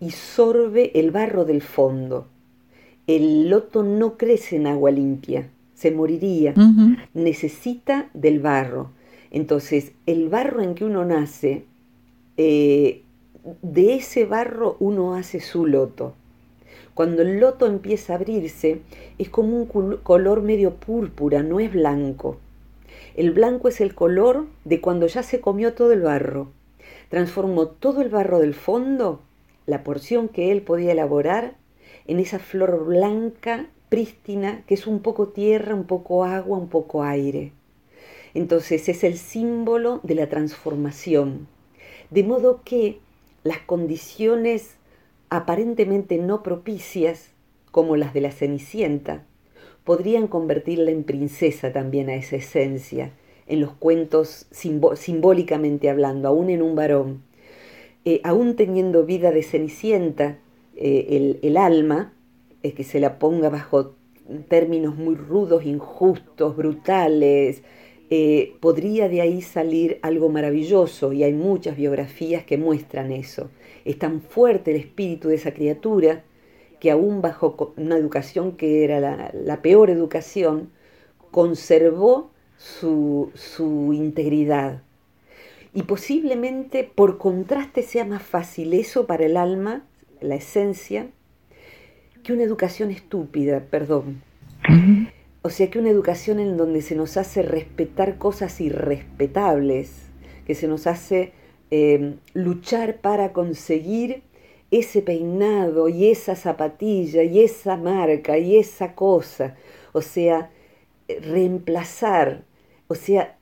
y 0.00 0.10
sorbe 0.10 0.90
el 0.98 1.10
barro 1.10 1.44
del 1.44 1.62
fondo. 1.62 2.26
El 3.06 3.50
loto 3.50 3.82
no 3.82 4.16
crece 4.16 4.56
en 4.56 4.66
agua 4.66 4.90
limpia, 4.90 5.48
se 5.74 5.90
moriría, 5.90 6.54
necesita 7.14 8.10
del 8.14 8.40
barro. 8.40 8.90
Entonces, 9.30 9.92
el 10.06 10.28
barro 10.28 10.60
en 10.60 10.74
que 10.74 10.84
uno 10.84 11.04
nace, 11.04 11.64
eh, 12.36 13.02
de 13.62 13.94
ese 13.94 14.24
barro 14.24 14.76
uno 14.78 15.14
hace 15.14 15.40
su 15.40 15.66
loto. 15.66 16.14
Cuando 16.94 17.22
el 17.22 17.40
loto 17.40 17.66
empieza 17.66 18.12
a 18.12 18.16
abrirse, 18.16 18.82
es 19.18 19.28
como 19.30 19.56
un 19.56 19.96
color 20.02 20.42
medio 20.42 20.74
púrpura, 20.74 21.42
no 21.42 21.58
es 21.58 21.72
blanco. 21.72 22.38
El 23.14 23.32
blanco 23.32 23.68
es 23.68 23.80
el 23.80 23.94
color 23.94 24.46
de 24.64 24.80
cuando 24.80 25.06
ya 25.06 25.22
se 25.22 25.40
comió 25.40 25.74
todo 25.74 25.92
el 25.92 26.02
barro. 26.02 26.50
Transformó 27.08 27.68
todo 27.68 28.00
el 28.00 28.08
barro 28.08 28.38
del 28.38 28.54
fondo 28.54 29.20
la 29.66 29.84
porción 29.84 30.28
que 30.28 30.50
él 30.50 30.62
podía 30.62 30.92
elaborar 30.92 31.54
en 32.06 32.18
esa 32.18 32.38
flor 32.38 32.84
blanca, 32.84 33.66
prístina, 33.88 34.62
que 34.66 34.74
es 34.74 34.86
un 34.86 35.00
poco 35.00 35.28
tierra, 35.28 35.74
un 35.74 35.84
poco 35.84 36.24
agua, 36.24 36.58
un 36.58 36.68
poco 36.68 37.02
aire. 37.02 37.52
Entonces 38.34 38.88
es 38.88 39.04
el 39.04 39.18
símbolo 39.18 40.00
de 40.02 40.14
la 40.14 40.28
transformación. 40.28 41.46
De 42.10 42.24
modo 42.24 42.62
que 42.64 42.98
las 43.44 43.58
condiciones 43.58 44.76
aparentemente 45.28 46.18
no 46.18 46.42
propicias, 46.42 47.30
como 47.70 47.96
las 47.96 48.14
de 48.14 48.20
la 48.20 48.32
Cenicienta, 48.32 49.24
podrían 49.84 50.28
convertirla 50.28 50.90
en 50.90 51.04
princesa 51.04 51.72
también 51.72 52.08
a 52.08 52.14
esa 52.14 52.36
esencia, 52.36 53.12
en 53.46 53.60
los 53.60 53.72
cuentos 53.72 54.46
simbólicamente 54.50 55.90
hablando, 55.90 56.28
aún 56.28 56.50
en 56.50 56.62
un 56.62 56.74
varón. 56.74 57.22
Eh, 58.04 58.20
aún 58.24 58.56
teniendo 58.56 59.04
vida 59.04 59.30
de 59.30 59.42
Cenicienta, 59.42 60.38
eh, 60.76 61.38
el, 61.42 61.56
alma, 61.56 62.12
es 62.62 62.74
que 62.74 62.84
se 62.84 63.00
la 63.00 63.18
ponga 63.18 63.48
bajo 63.48 63.94
términos 64.48 64.96
muy 64.96 65.14
rudos, 65.14 65.64
injustos, 65.64 66.56
brutales, 66.56 67.62
eh, 68.10 68.54
podría 68.60 69.08
de 69.08 69.20
ahí 69.20 69.42
salir 69.42 69.98
algo 70.02 70.28
maravilloso 70.28 71.12
y 71.12 71.24
hay 71.24 71.32
muchas 71.32 71.76
biografías 71.76 72.44
que 72.44 72.58
muestran 72.58 73.10
eso. 73.10 73.50
Es 73.84 73.98
tan 73.98 74.20
fuerte 74.20 74.70
el 74.70 74.76
espíritu 74.78 75.28
de 75.28 75.36
esa 75.36 75.52
criatura 75.52 76.24
que 76.82 76.90
aún 76.90 77.22
bajo 77.22 77.74
una 77.76 77.96
educación 77.96 78.56
que 78.56 78.82
era 78.82 79.30
la, 79.32 79.62
peor 79.62 79.88
educación, 79.88 80.70
conservó 81.30 82.32
su, 82.56 83.30
su 83.36 83.92
integridad 83.92 84.82
y 85.72 85.84
posiblemente 85.84 86.82
por 86.82 87.18
contraste 87.18 87.84
sea 87.84 88.04
más 88.04 88.24
fácil 88.24 88.74
eso 88.74 89.06
para 89.06 89.26
el 89.26 89.36
alma, 89.36 89.84
la 90.20 90.34
esencia, 90.34 91.06
que 92.24 92.32
una 92.32 92.42
educación 92.42 92.90
estúpida, 92.90 93.60
perdón. 93.70 94.20
O 95.42 95.50
sea, 95.50 95.70
que 95.70 95.78
una 95.78 95.90
educación 95.90 96.40
en 96.40 96.56
donde 96.56 96.82
se 96.82 96.96
nos 96.96 97.16
hace 97.16 97.42
respetar 97.42 98.18
cosas 98.18 98.60
irrespetables, 98.60 99.92
que 100.48 100.56
se 100.56 100.66
nos 100.66 100.88
hace 100.88 101.32
em, 101.70 102.16
luchar 102.34 102.96
para 102.96 103.32
conseguir 103.32 104.24
ese 104.72 105.02
peinado 105.02 105.88
y 105.88 106.08
esa 106.08 106.34
zapatilla 106.34 107.22
y 107.22 107.40
esa 107.40 107.76
marca 107.76 108.38
y 108.38 108.56
esa 108.56 108.94
cosa. 108.94 109.54
O 109.92 110.02
sea, 110.02 110.50
reemplazar, 111.20 112.44
o 112.88 112.94
sea, 112.94 113.36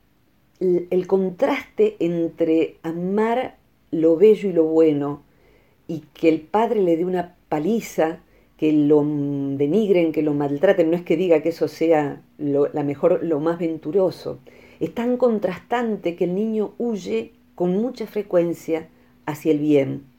el 0.59 1.07
contraste 1.07 1.95
entre 1.99 2.75
amar 2.83 3.57
lo 3.89 4.17
bello 4.17 4.49
y 4.49 4.53
lo 4.53 4.65
bueno 4.65 5.23
y 5.87 6.03
que 6.13 6.29
el 6.29 6.41
padre 6.41 6.81
le 6.81 6.97
dé 6.97 7.05
una 7.05 7.35
paliza, 7.49 8.19
que 8.57 8.71
lo 8.71 9.03
denigren, 9.03 10.11
que 10.11 10.21
lo 10.21 10.33
maltraten, 10.33 10.91
no 10.91 10.95
es 10.95 11.01
que 11.01 11.17
diga 11.17 11.41
que 11.41 11.49
eso 11.49 11.67
sea 11.67 12.21
lo, 12.37 12.67
la 12.73 12.83
mejor, 12.83 13.23
lo 13.23 13.39
más 13.39 13.57
venturoso. 13.57 14.39
Es 14.79 14.93
tan 14.93 15.17
contrastante 15.17 16.15
que 16.15 16.25
el 16.25 16.35
niño 16.35 16.73
huye 16.77 17.31
con 17.55 17.73
mucha 17.73 18.05
frecuencia 18.05 18.87
hacia 19.25 19.51
el 19.51 19.59
bien. 19.59 20.10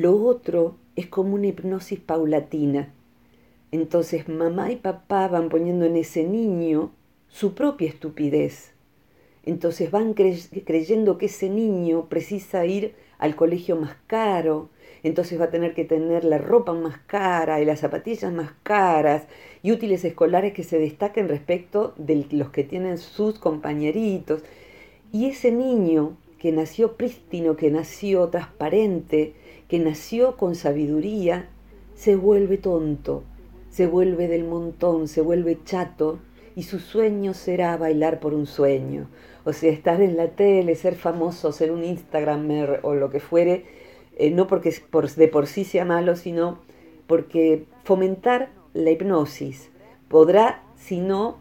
Lo 0.00 0.22
otro 0.22 0.76
es 0.94 1.06
como 1.06 1.34
una 1.34 1.48
hipnosis 1.48 1.98
paulatina. 1.98 2.92
Entonces 3.72 4.28
mamá 4.28 4.70
y 4.70 4.76
papá 4.76 5.28
van 5.28 5.48
poniendo 5.48 5.86
en 5.86 5.96
ese 5.96 6.22
niño 6.24 6.92
su 7.28 7.54
propia 7.54 7.88
estupidez 7.88 8.74
entonces 9.48 9.90
van 9.90 10.12
creyendo 10.12 11.16
que 11.16 11.24
ese 11.24 11.48
niño 11.48 12.10
precisa 12.10 12.66
ir 12.66 12.94
al 13.18 13.34
colegio 13.34 13.76
más 13.76 13.96
caro, 14.06 14.68
entonces 15.02 15.40
va 15.40 15.46
a 15.46 15.50
tener 15.50 15.72
que 15.72 15.86
tener 15.86 16.22
la 16.24 16.36
ropa 16.36 16.74
más 16.74 16.98
cara 17.06 17.58
y 17.58 17.64
las 17.64 17.80
zapatillas 17.80 18.30
más 18.30 18.50
caras 18.62 19.26
y 19.62 19.72
útiles 19.72 20.04
escolares 20.04 20.52
que 20.52 20.64
se 20.64 20.78
destaquen 20.78 21.28
respecto 21.28 21.94
de 21.96 22.26
los 22.30 22.50
que 22.50 22.62
tienen 22.62 22.98
sus 22.98 23.38
compañeritos. 23.38 24.42
Y 25.12 25.30
ese 25.30 25.50
niño 25.50 26.18
que 26.38 26.52
nació 26.52 26.98
prístino, 26.98 27.56
que 27.56 27.70
nació 27.70 28.28
transparente, 28.28 29.32
que 29.68 29.78
nació 29.78 30.36
con 30.36 30.54
sabiduría, 30.54 31.48
se 31.94 32.16
vuelve 32.16 32.56
tonto, 32.56 33.22
se 33.70 33.86
vuelve 33.86 34.28
del 34.28 34.44
montón, 34.44 35.08
se 35.08 35.20
vuelve 35.20 35.58
chato 35.64 36.18
y 36.56 36.62
su 36.62 36.78
sueño 36.78 37.34
será 37.34 37.76
bailar 37.76 38.18
por 38.18 38.34
un 38.34 38.46
sueño, 38.46 39.08
o 39.44 39.52
sea, 39.52 39.70
estar 39.70 40.00
en 40.00 40.16
la 40.16 40.28
tele, 40.28 40.74
ser 40.74 40.94
famoso, 40.94 41.52
ser 41.52 41.70
un 41.70 41.84
Instagramer 41.84 42.80
o 42.82 42.94
lo 42.94 43.10
que 43.10 43.20
fuere, 43.20 43.66
eh, 44.16 44.30
no 44.30 44.46
porque 44.46 44.74
de 45.16 45.28
por 45.28 45.46
sí 45.46 45.64
sea 45.64 45.84
malo, 45.84 46.16
sino 46.16 46.58
porque 47.06 47.66
fomentar 47.84 48.50
la 48.74 48.90
hipnosis. 48.90 49.70
Podrá, 50.08 50.62
si 50.76 51.00
no, 51.00 51.36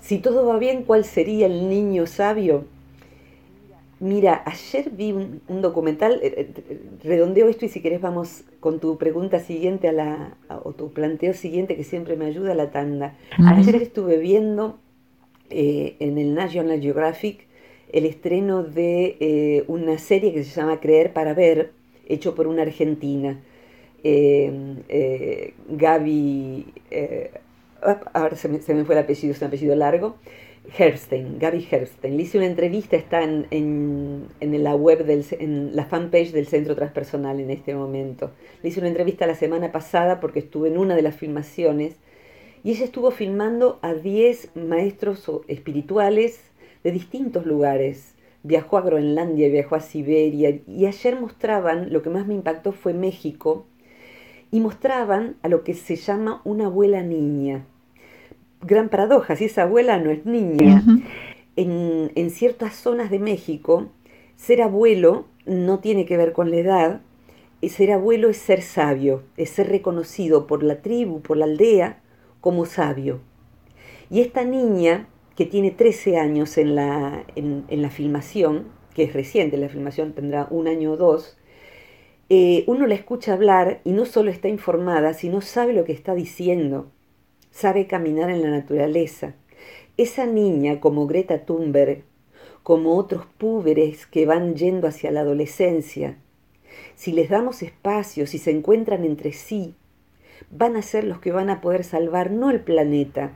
si 0.00 0.18
todo 0.18 0.46
va 0.46 0.58
bien, 0.58 0.84
¿cuál 0.84 1.04
sería 1.04 1.46
el 1.46 1.68
niño 1.68 2.06
sabio? 2.06 2.64
Mira, 4.00 4.42
ayer 4.46 4.90
vi 4.90 5.12
un, 5.12 5.60
documental, 5.60 6.20
eh, 6.22 6.52
eh, 6.54 6.80
redondeo 7.02 7.48
esto 7.48 7.64
y 7.64 7.68
si 7.68 7.80
querés 7.80 8.00
vamos 8.00 8.44
con 8.60 8.78
tu 8.78 8.96
pregunta 8.96 9.40
siguiente 9.40 9.88
a 9.88 9.92
la, 9.92 10.36
o 10.62 10.72
tu 10.72 10.92
planteo 10.92 11.34
siguiente 11.34 11.74
que 11.76 11.82
siempre 11.82 12.16
me 12.16 12.26
ayuda 12.26 12.52
a 12.52 12.54
la 12.54 12.70
tanda. 12.70 13.16
Ayer 13.38 13.76
estuve 13.76 14.18
viendo 14.18 14.78
eh, 15.50 15.96
en 15.98 16.18
el 16.18 16.34
National 16.34 16.80
Geographic 16.80 17.46
el 17.90 18.04
estreno 18.04 18.62
de 18.62 19.16
eh, 19.18 19.64
una 19.66 19.96
serie 19.98 20.34
que 20.34 20.44
se 20.44 20.60
llama 20.60 20.78
Creer 20.78 21.14
para 21.14 21.32
Ver, 21.32 21.72
hecho 22.06 22.34
por 22.34 22.46
una 22.46 22.62
argentina. 22.62 23.40
Eh, 24.04 25.54
Gaby, 25.70 26.66
ahora 28.12 28.36
se 28.36 28.48
me, 28.48 28.84
fue 28.84 28.94
el 28.94 29.00
apellido, 29.00 29.32
es 29.32 29.40
un 29.40 29.48
apellido 29.48 29.74
largo, 29.74 30.16
Herstein, 30.76 31.38
Gaby 31.38 31.66
Herstein. 31.70 32.16
Le 32.16 32.22
hice 32.22 32.38
una 32.38 32.46
entrevista, 32.46 32.96
está 32.96 33.22
en, 33.22 33.46
en, 33.50 34.62
la 34.62 34.74
web, 34.74 35.04
del, 35.04 35.24
en 35.38 35.74
la 35.74 35.84
fanpage 35.84 36.32
del 36.32 36.46
Centro 36.46 36.74
Transpersonal 36.74 37.40
en 37.40 37.50
este 37.50 37.74
momento. 37.74 38.30
Le 38.62 38.68
hice 38.68 38.80
una 38.80 38.88
entrevista 38.88 39.26
la 39.26 39.34
semana 39.34 39.72
pasada 39.72 40.20
porque 40.20 40.40
estuve 40.40 40.68
en 40.68 40.78
una 40.78 40.94
de 40.94 41.02
las 41.02 41.16
filmaciones 41.16 41.96
y 42.64 42.72
ella 42.72 42.84
estuvo 42.84 43.10
filmando 43.10 43.78
a 43.82 43.94
10 43.94 44.56
maestros 44.56 45.30
espirituales 45.46 46.40
de 46.84 46.92
distintos 46.92 47.46
lugares. 47.46 48.14
Viajó 48.42 48.78
a 48.78 48.82
Groenlandia, 48.82 49.48
viajó 49.48 49.74
a 49.74 49.80
Siberia 49.80 50.60
y 50.66 50.86
ayer 50.86 51.20
mostraban, 51.20 51.92
lo 51.92 52.02
que 52.02 52.10
más 52.10 52.26
me 52.26 52.34
impactó 52.34 52.72
fue 52.72 52.94
México, 52.94 53.66
y 54.50 54.60
mostraban 54.60 55.36
a 55.42 55.48
lo 55.48 55.62
que 55.62 55.74
se 55.74 55.96
llama 55.96 56.40
una 56.44 56.66
abuela 56.66 57.02
niña. 57.02 57.66
Gran 58.62 58.88
paradoja, 58.88 59.36
si 59.36 59.44
esa 59.46 59.62
abuela 59.62 59.98
no 59.98 60.10
es 60.10 60.26
niña. 60.26 60.82
en, 61.56 62.12
en 62.14 62.30
ciertas 62.30 62.74
zonas 62.74 63.10
de 63.10 63.18
México, 63.18 63.88
ser 64.36 64.62
abuelo 64.62 65.26
no 65.46 65.80
tiene 65.80 66.06
que 66.06 66.16
ver 66.16 66.32
con 66.32 66.50
la 66.50 66.56
edad, 66.56 67.00
ser 67.66 67.90
abuelo 67.90 68.28
es 68.28 68.36
ser 68.36 68.62
sabio, 68.62 69.24
es 69.36 69.50
ser 69.50 69.68
reconocido 69.68 70.46
por 70.46 70.62
la 70.62 70.80
tribu, 70.80 71.20
por 71.20 71.36
la 71.36 71.46
aldea, 71.46 72.00
como 72.40 72.66
sabio. 72.66 73.20
Y 74.10 74.20
esta 74.20 74.44
niña, 74.44 75.08
que 75.34 75.44
tiene 75.44 75.72
13 75.72 76.18
años 76.18 76.56
en 76.56 76.76
la, 76.76 77.24
en, 77.34 77.64
la 77.68 77.90
filmación, 77.90 78.68
que 78.94 79.02
es 79.04 79.12
reciente, 79.12 79.56
la 79.56 79.68
filmación 79.68 80.12
tendrá 80.12 80.46
un 80.50 80.68
año 80.68 80.92
o 80.92 80.96
dos, 80.96 81.36
eh, 82.30 82.64
uno 82.66 82.86
la 82.86 82.94
escucha 82.94 83.32
hablar 83.32 83.80
y 83.84 83.92
no 83.92 84.04
solo 84.04 84.30
está 84.30 84.48
informada, 84.48 85.14
sino 85.14 85.40
sabe 85.40 85.72
lo 85.72 85.84
que 85.84 85.92
está 85.92 86.14
diciendo, 86.14 86.90
sabe 87.50 87.86
caminar 87.86 88.30
en 88.30 88.42
la 88.42 88.50
naturaleza. 88.50 89.34
Esa 89.96 90.26
niña, 90.26 90.80
como 90.80 91.06
Greta 91.06 91.44
Thunberg, 91.44 92.04
como 92.62 92.96
otros 92.96 93.26
púberes 93.38 94.06
que 94.06 94.26
van 94.26 94.54
yendo 94.54 94.86
hacia 94.86 95.10
la 95.10 95.20
adolescencia, 95.20 96.18
si 96.94 97.12
les 97.12 97.30
damos 97.30 97.62
espacio, 97.62 98.26
si 98.26 98.38
se 98.38 98.50
encuentran 98.50 99.04
entre 99.04 99.32
sí, 99.32 99.74
van 100.50 100.76
a 100.76 100.82
ser 100.82 101.04
los 101.04 101.18
que 101.20 101.32
van 101.32 101.50
a 101.50 101.60
poder 101.60 101.84
salvar 101.84 102.30
no 102.30 102.50
el 102.50 102.60
planeta, 102.60 103.32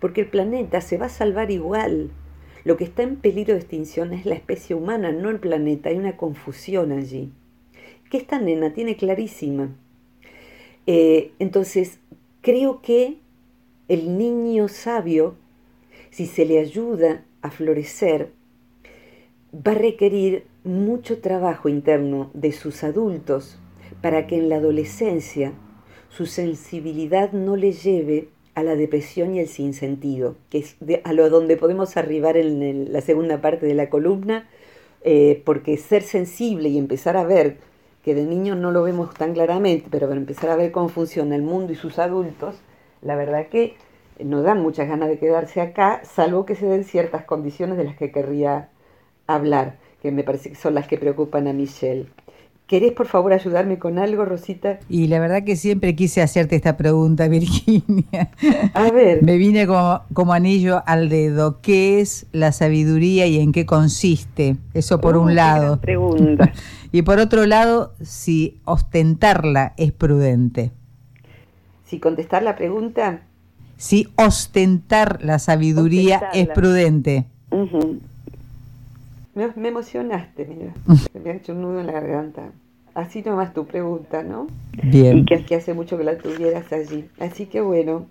porque 0.00 0.22
el 0.22 0.28
planeta 0.28 0.80
se 0.80 0.98
va 0.98 1.06
a 1.06 1.10
salvar 1.10 1.50
igual. 1.50 2.10
Lo 2.64 2.76
que 2.76 2.84
está 2.84 3.02
en 3.02 3.16
peligro 3.16 3.54
de 3.54 3.60
extinción 3.60 4.12
es 4.12 4.26
la 4.26 4.34
especie 4.34 4.76
humana, 4.76 5.12
no 5.12 5.30
el 5.30 5.40
planeta. 5.40 5.88
Hay 5.88 5.96
una 5.96 6.16
confusión 6.16 6.92
allí. 6.92 7.32
Que 8.10 8.18
esta 8.18 8.38
nena 8.38 8.72
tiene 8.74 8.96
clarísima. 8.96 9.74
Eh, 10.86 11.32
entonces, 11.38 12.00
creo 12.42 12.80
que 12.82 13.18
el 13.88 14.18
niño 14.18 14.68
sabio, 14.68 15.36
si 16.10 16.26
se 16.26 16.44
le 16.44 16.58
ayuda 16.58 17.24
a 17.42 17.50
florecer, 17.50 18.32
va 19.54 19.72
a 19.72 19.76
requerir 19.76 20.44
mucho 20.64 21.20
trabajo 21.20 21.68
interno 21.68 22.30
de 22.34 22.52
sus 22.52 22.84
adultos 22.84 23.58
para 24.02 24.26
que 24.26 24.36
en 24.36 24.48
la 24.48 24.56
adolescencia 24.56 25.52
su 26.08 26.26
sensibilidad 26.26 27.32
no 27.32 27.56
le 27.56 27.72
lleve 27.72 28.28
a 28.54 28.62
la 28.62 28.74
depresión 28.74 29.34
y 29.34 29.40
el 29.40 29.48
sinsentido, 29.48 30.36
que 30.50 30.58
es 30.58 30.76
a 31.04 31.12
lo 31.12 31.30
donde 31.30 31.56
podemos 31.56 31.96
arribar 31.96 32.36
en 32.36 32.92
la 32.92 33.00
segunda 33.00 33.40
parte 33.40 33.66
de 33.66 33.74
la 33.74 33.88
columna, 33.88 34.48
eh, 35.02 35.42
porque 35.44 35.76
ser 35.76 36.02
sensible 36.02 36.68
y 36.68 36.78
empezar 36.78 37.16
a 37.16 37.24
ver, 37.24 37.58
que 38.08 38.14
de 38.14 38.24
niño 38.24 38.54
no 38.54 38.70
lo 38.70 38.84
vemos 38.84 39.12
tan 39.12 39.34
claramente, 39.34 39.88
pero 39.90 40.10
empezar 40.10 40.48
a 40.48 40.56
ver 40.56 40.72
cómo 40.72 40.88
funciona 40.88 41.36
el 41.36 41.42
mundo 41.42 41.74
y 41.74 41.76
sus 41.76 41.98
adultos, 41.98 42.54
la 43.02 43.16
verdad 43.16 43.48
que 43.48 43.76
nos 44.18 44.44
dan 44.44 44.62
muchas 44.62 44.88
ganas 44.88 45.10
de 45.10 45.18
quedarse 45.18 45.60
acá, 45.60 46.00
salvo 46.04 46.46
que 46.46 46.54
se 46.54 46.64
den 46.64 46.84
ciertas 46.84 47.26
condiciones 47.26 47.76
de 47.76 47.84
las 47.84 47.96
que 47.98 48.10
querría 48.10 48.70
hablar, 49.26 49.76
que 50.00 50.10
me 50.10 50.24
parece 50.24 50.48
que 50.48 50.54
son 50.54 50.74
las 50.74 50.88
que 50.88 50.96
preocupan 50.96 51.48
a 51.48 51.52
Michelle. 51.52 52.06
¿Querés 52.66 52.92
por 52.92 53.06
favor 53.06 53.34
ayudarme 53.34 53.78
con 53.78 53.98
algo, 53.98 54.24
Rosita? 54.24 54.78
Y 54.88 55.08
la 55.08 55.20
verdad 55.20 55.42
que 55.42 55.56
siempre 55.56 55.94
quise 55.94 56.22
hacerte 56.22 56.56
esta 56.56 56.78
pregunta, 56.78 57.28
Virginia. 57.28 58.30
A 58.72 58.90
ver. 58.90 59.22
Me 59.22 59.36
vine 59.36 59.66
como, 59.66 60.02
como 60.14 60.32
anillo 60.32 60.82
al 60.86 61.10
dedo. 61.10 61.60
¿Qué 61.60 62.00
es 62.00 62.26
la 62.32 62.52
sabiduría 62.52 63.26
y 63.26 63.38
en 63.38 63.52
qué 63.52 63.66
consiste? 63.66 64.56
Eso 64.72 64.98
por 64.98 65.18
un 65.18 65.34
lado. 65.34 65.78
Pregunta. 65.78 66.52
y 66.90 67.02
por 67.02 67.18
otro 67.18 67.46
lado, 67.46 67.92
si 68.02 68.60
ostentarla 68.64 69.74
es 69.76 69.92
prudente. 69.92 70.72
Si 71.84 71.98
contestar 71.98 72.42
la 72.42 72.56
pregunta. 72.56 73.22
Si 73.76 74.08
ostentar 74.16 75.22
la 75.22 75.38
sabiduría 75.38 76.30
es 76.32 76.48
prudente. 76.48 77.26
Me, 79.34 79.68
emocionaste, 79.68 80.46
mira. 80.46 80.74
me 81.24 81.30
ha 81.30 81.34
hecho 81.34 81.52
un 81.52 81.62
nudo 81.62 81.80
en 81.80 81.86
la 81.86 81.92
garganta. 81.92 82.50
Así 82.94 83.22
nomás 83.22 83.54
tu 83.54 83.66
pregunta, 83.66 84.22
¿no? 84.22 84.48
Bien. 84.82 85.18
Y 85.18 85.24
que, 85.24 85.54
hace 85.54 85.74
mucho 85.74 85.96
que 85.96 86.04
la 86.04 86.18
tuvieras 86.18 86.72
allí. 86.72 87.08
Así 87.20 87.46
que 87.46 87.60
bueno. 87.60 88.06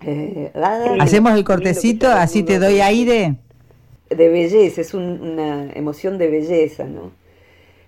Eh, 0.00 0.50
Hacemos 0.98 1.34
el 1.34 1.44
cortecito, 1.44 2.08
así 2.08 2.42
te 2.42 2.58
doy 2.58 2.80
aire. 2.80 3.36
De 4.08 4.28
belleza, 4.28 4.80
es 4.80 4.94
una 4.94 5.70
emoción 5.74 6.18
de 6.18 6.28
belleza, 6.28 6.84
¿no? 6.84 7.12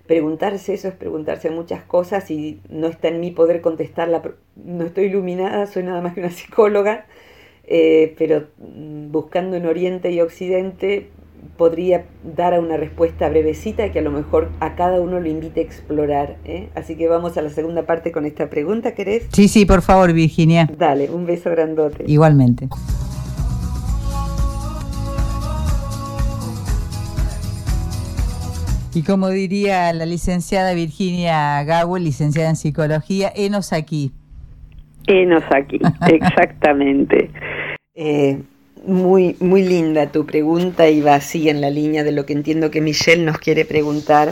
Preguntarse 0.07 0.73
eso 0.73 0.89
es 0.89 0.93
preguntarse 0.95 1.49
muchas 1.49 1.83
cosas 1.83 2.29
y 2.29 2.59
no 2.69 2.87
está 2.87 3.07
en 3.07 3.19
mí 3.19 3.31
poder 3.31 3.61
contestarla. 3.61 4.21
No 4.55 4.85
estoy 4.85 5.05
iluminada, 5.05 5.65
soy 5.67 5.83
nada 5.83 6.01
más 6.01 6.13
que 6.13 6.19
una 6.19 6.29
psicóloga, 6.31 7.05
eh, 7.65 8.13
pero 8.17 8.47
mm, 8.57 9.11
buscando 9.11 9.55
en 9.55 9.65
Oriente 9.65 10.11
y 10.11 10.19
Occidente 10.19 11.09
podría 11.57 12.05
dar 12.35 12.53
a 12.53 12.59
una 12.59 12.77
respuesta 12.77 13.29
brevecita 13.29 13.91
que 13.91 13.99
a 13.99 14.01
lo 14.01 14.11
mejor 14.11 14.49
a 14.59 14.75
cada 14.75 14.99
uno 14.99 15.19
lo 15.19 15.29
invite 15.29 15.61
a 15.61 15.63
explorar. 15.63 16.37
¿eh? 16.45 16.69
Así 16.75 16.95
que 16.95 17.07
vamos 17.07 17.37
a 17.37 17.41
la 17.41 17.49
segunda 17.49 17.83
parte 17.83 18.11
con 18.11 18.25
esta 18.25 18.49
pregunta, 18.49 18.93
¿querés? 18.93 19.27
Sí, 19.31 19.47
sí, 19.47 19.65
por 19.65 19.81
favor, 19.81 20.13
Virginia. 20.13 20.69
Dale, 20.77 21.09
un 21.09 21.25
beso 21.25 21.49
grandote. 21.51 22.03
Igualmente. 22.07 22.67
Y 28.95 29.03
como 29.03 29.29
diría 29.29 29.91
la 29.93 30.05
licenciada 30.05 30.73
Virginia 30.73 31.63
Gawel, 31.63 32.03
licenciada 32.03 32.49
en 32.49 32.55
psicología, 32.55 33.31
enos 33.35 33.73
aquí. 33.73 34.11
Enos 35.07 35.43
aquí, 35.51 35.79
exactamente. 36.07 37.31
eh, 37.95 38.41
muy, 38.85 39.35
muy 39.39 39.63
linda 39.63 40.11
tu 40.11 40.25
pregunta 40.25 40.89
y 40.89 41.01
va 41.01 41.15
así 41.15 41.49
en 41.49 41.61
la 41.61 41.69
línea 41.69 42.03
de 42.03 42.11
lo 42.11 42.25
que 42.25 42.33
entiendo 42.33 42.69
que 42.69 42.81
Michelle 42.81 43.23
nos 43.23 43.37
quiere 43.37 43.65
preguntar. 43.65 44.31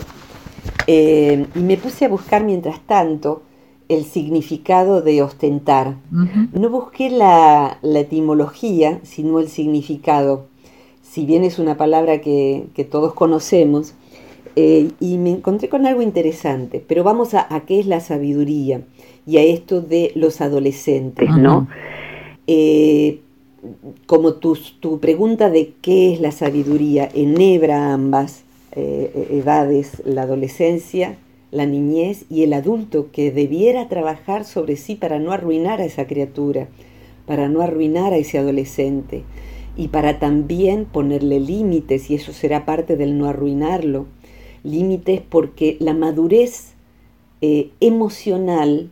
Eh, 0.87 1.45
y 1.55 1.59
me 1.59 1.77
puse 1.77 2.05
a 2.05 2.09
buscar 2.09 2.43
mientras 2.43 2.81
tanto 2.81 3.43
el 3.87 4.05
significado 4.05 5.01
de 5.01 5.21
ostentar. 5.21 5.95
No 6.53 6.69
busqué 6.69 7.09
la, 7.09 7.77
etimología, 7.83 8.99
sino 9.03 9.39
el 9.39 9.49
significado. 9.49 10.47
Si 11.01 11.25
bien 11.25 11.43
es 11.43 11.59
una 11.59 11.75
palabra 11.75 12.21
que, 12.21 12.87
todos 12.89 13.13
conocemos, 13.13 13.93
eh, 14.55 14.89
y 14.99 15.17
me 15.17 15.31
encontré 15.31 15.69
con 15.69 15.85
algo 15.85 16.01
interesante, 16.01 16.83
pero 16.85 17.03
vamos 17.03 17.33
a, 17.33 17.47
qué 17.65 17.79
es 17.79 17.85
la 17.87 17.99
sabiduría 17.99 18.81
y 19.25 19.37
a 19.37 19.43
esto 19.43 19.81
de 19.81 20.11
los 20.15 20.41
adolescentes, 20.41 21.29
¿no? 21.29 21.67
Eh, 22.47 23.19
como 24.07 24.33
tu, 24.33 24.57
tu, 24.79 24.99
pregunta 24.99 25.49
de 25.49 25.73
qué 25.81 26.13
es 26.13 26.19
la 26.19 26.31
sabiduría 26.31 27.07
enhebra 27.13 27.93
ambas 27.93 28.43
eh, 28.73 29.27
edades, 29.31 30.01
la 30.05 30.23
adolescencia, 30.23 31.17
la 31.51 31.65
niñez 31.65 32.25
y 32.29 32.43
el 32.43 32.53
adulto 32.53 33.11
que 33.11 33.31
debiera 33.31 33.87
trabajar 33.87 34.45
sobre 34.45 34.77
sí 34.77 34.95
para 34.95 35.19
no 35.19 35.31
arruinar 35.31 35.81
a 35.81 35.85
esa 35.85 36.07
criatura, 36.07 36.69
para 37.25 37.49
no 37.49 37.61
arruinar 37.61 38.13
a 38.13 38.17
ese 38.17 38.37
adolescente 38.37 39.23
y 39.75 39.89
para 39.89 40.19
también 40.19 40.85
ponerle 40.85 41.39
límites, 41.39 42.09
y 42.09 42.15
eso 42.15 42.33
será 42.33 42.65
parte 42.65 42.97
del 42.97 43.17
no 43.17 43.27
arruinarlo, 43.27 44.05
límites 44.63 45.21
porque 45.21 45.77
la 45.79 45.93
madurez 45.93 46.73
eh, 47.41 47.71
emocional 47.79 48.91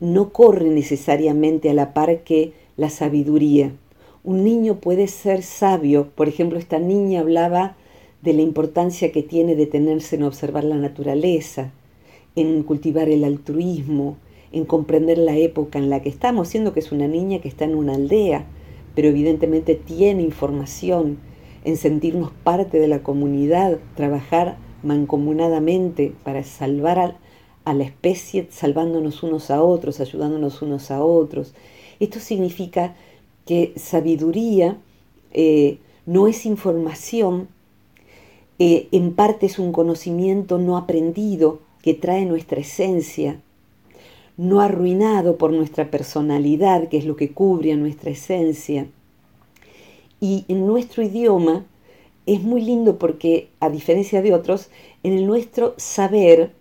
no 0.00 0.30
corre 0.30 0.68
necesariamente 0.68 1.70
a 1.70 1.74
la 1.74 1.94
par 1.94 2.24
que 2.24 2.52
la 2.76 2.90
sabiduría 2.90 3.72
un 4.24 4.42
niño 4.42 4.76
puede 4.76 5.06
ser 5.06 5.42
sabio. 5.42 6.08
Por 6.14 6.28
ejemplo, 6.28 6.58
esta 6.58 6.78
niña 6.78 7.20
hablaba 7.20 7.76
de 8.22 8.32
la 8.32 8.40
importancia 8.40 9.12
que 9.12 9.22
tiene 9.22 9.54
detenerse 9.54 10.16
en 10.16 10.22
observar 10.22 10.64
la 10.64 10.76
naturaleza, 10.76 11.72
en 12.34 12.62
cultivar 12.62 13.10
el 13.10 13.22
altruismo, 13.22 14.16
en 14.50 14.64
comprender 14.64 15.18
la 15.18 15.36
época 15.36 15.78
en 15.78 15.90
la 15.90 16.00
que 16.00 16.08
estamos, 16.08 16.48
siendo 16.48 16.72
que 16.72 16.80
es 16.80 16.90
una 16.90 17.06
niña 17.06 17.40
que 17.40 17.48
está 17.48 17.66
en 17.66 17.74
una 17.74 17.96
aldea, 17.96 18.46
pero 18.94 19.08
evidentemente 19.08 19.74
tiene 19.74 20.22
información, 20.22 21.18
en 21.64 21.76
sentirnos 21.76 22.30
parte 22.44 22.78
de 22.78 22.88
la 22.88 23.02
comunidad, 23.02 23.78
trabajar 23.94 24.56
mancomunadamente 24.84 26.12
para 26.22 26.44
salvar 26.44 27.16
a, 27.64 27.74
la 27.74 27.84
especie, 27.84 28.46
salvándonos 28.50 29.22
unos 29.22 29.50
a 29.50 29.62
otros, 29.62 30.00
ayudándonos 30.00 30.62
unos 30.62 30.90
a 30.90 31.02
otros. 31.02 31.54
Esto 31.98 32.20
significa 32.20 32.94
que 33.46 33.72
sabiduría 33.76 34.78
eh, 35.32 35.78
no 36.06 36.28
es 36.28 36.46
información, 36.46 37.48
eh, 38.58 38.88
en 38.92 39.14
parte 39.14 39.46
es 39.46 39.58
un 39.58 39.72
conocimiento 39.72 40.58
no 40.58 40.76
aprendido 40.76 41.60
que 41.82 41.94
trae 41.94 42.24
nuestra 42.24 42.60
esencia, 42.60 43.40
no 44.36 44.60
arruinado 44.60 45.36
por 45.36 45.52
nuestra 45.52 45.90
personalidad, 45.90 46.88
que 46.88 46.98
es 46.98 47.04
lo 47.04 47.16
que 47.16 47.32
cubre 47.32 47.72
a 47.72 47.76
nuestra 47.76 48.10
esencia. 48.10 48.86
Y 50.20 50.44
en 50.48 50.66
nuestro 50.66 51.02
idioma 51.02 51.64
es 52.26 52.42
muy 52.42 52.62
lindo 52.62 52.98
porque, 52.98 53.48
a 53.60 53.70
diferencia 53.70 54.22
de 54.22 54.34
otros, 54.34 54.70
en 55.02 55.12
el 55.12 55.26
nuestro 55.26 55.74
saber 55.76 56.52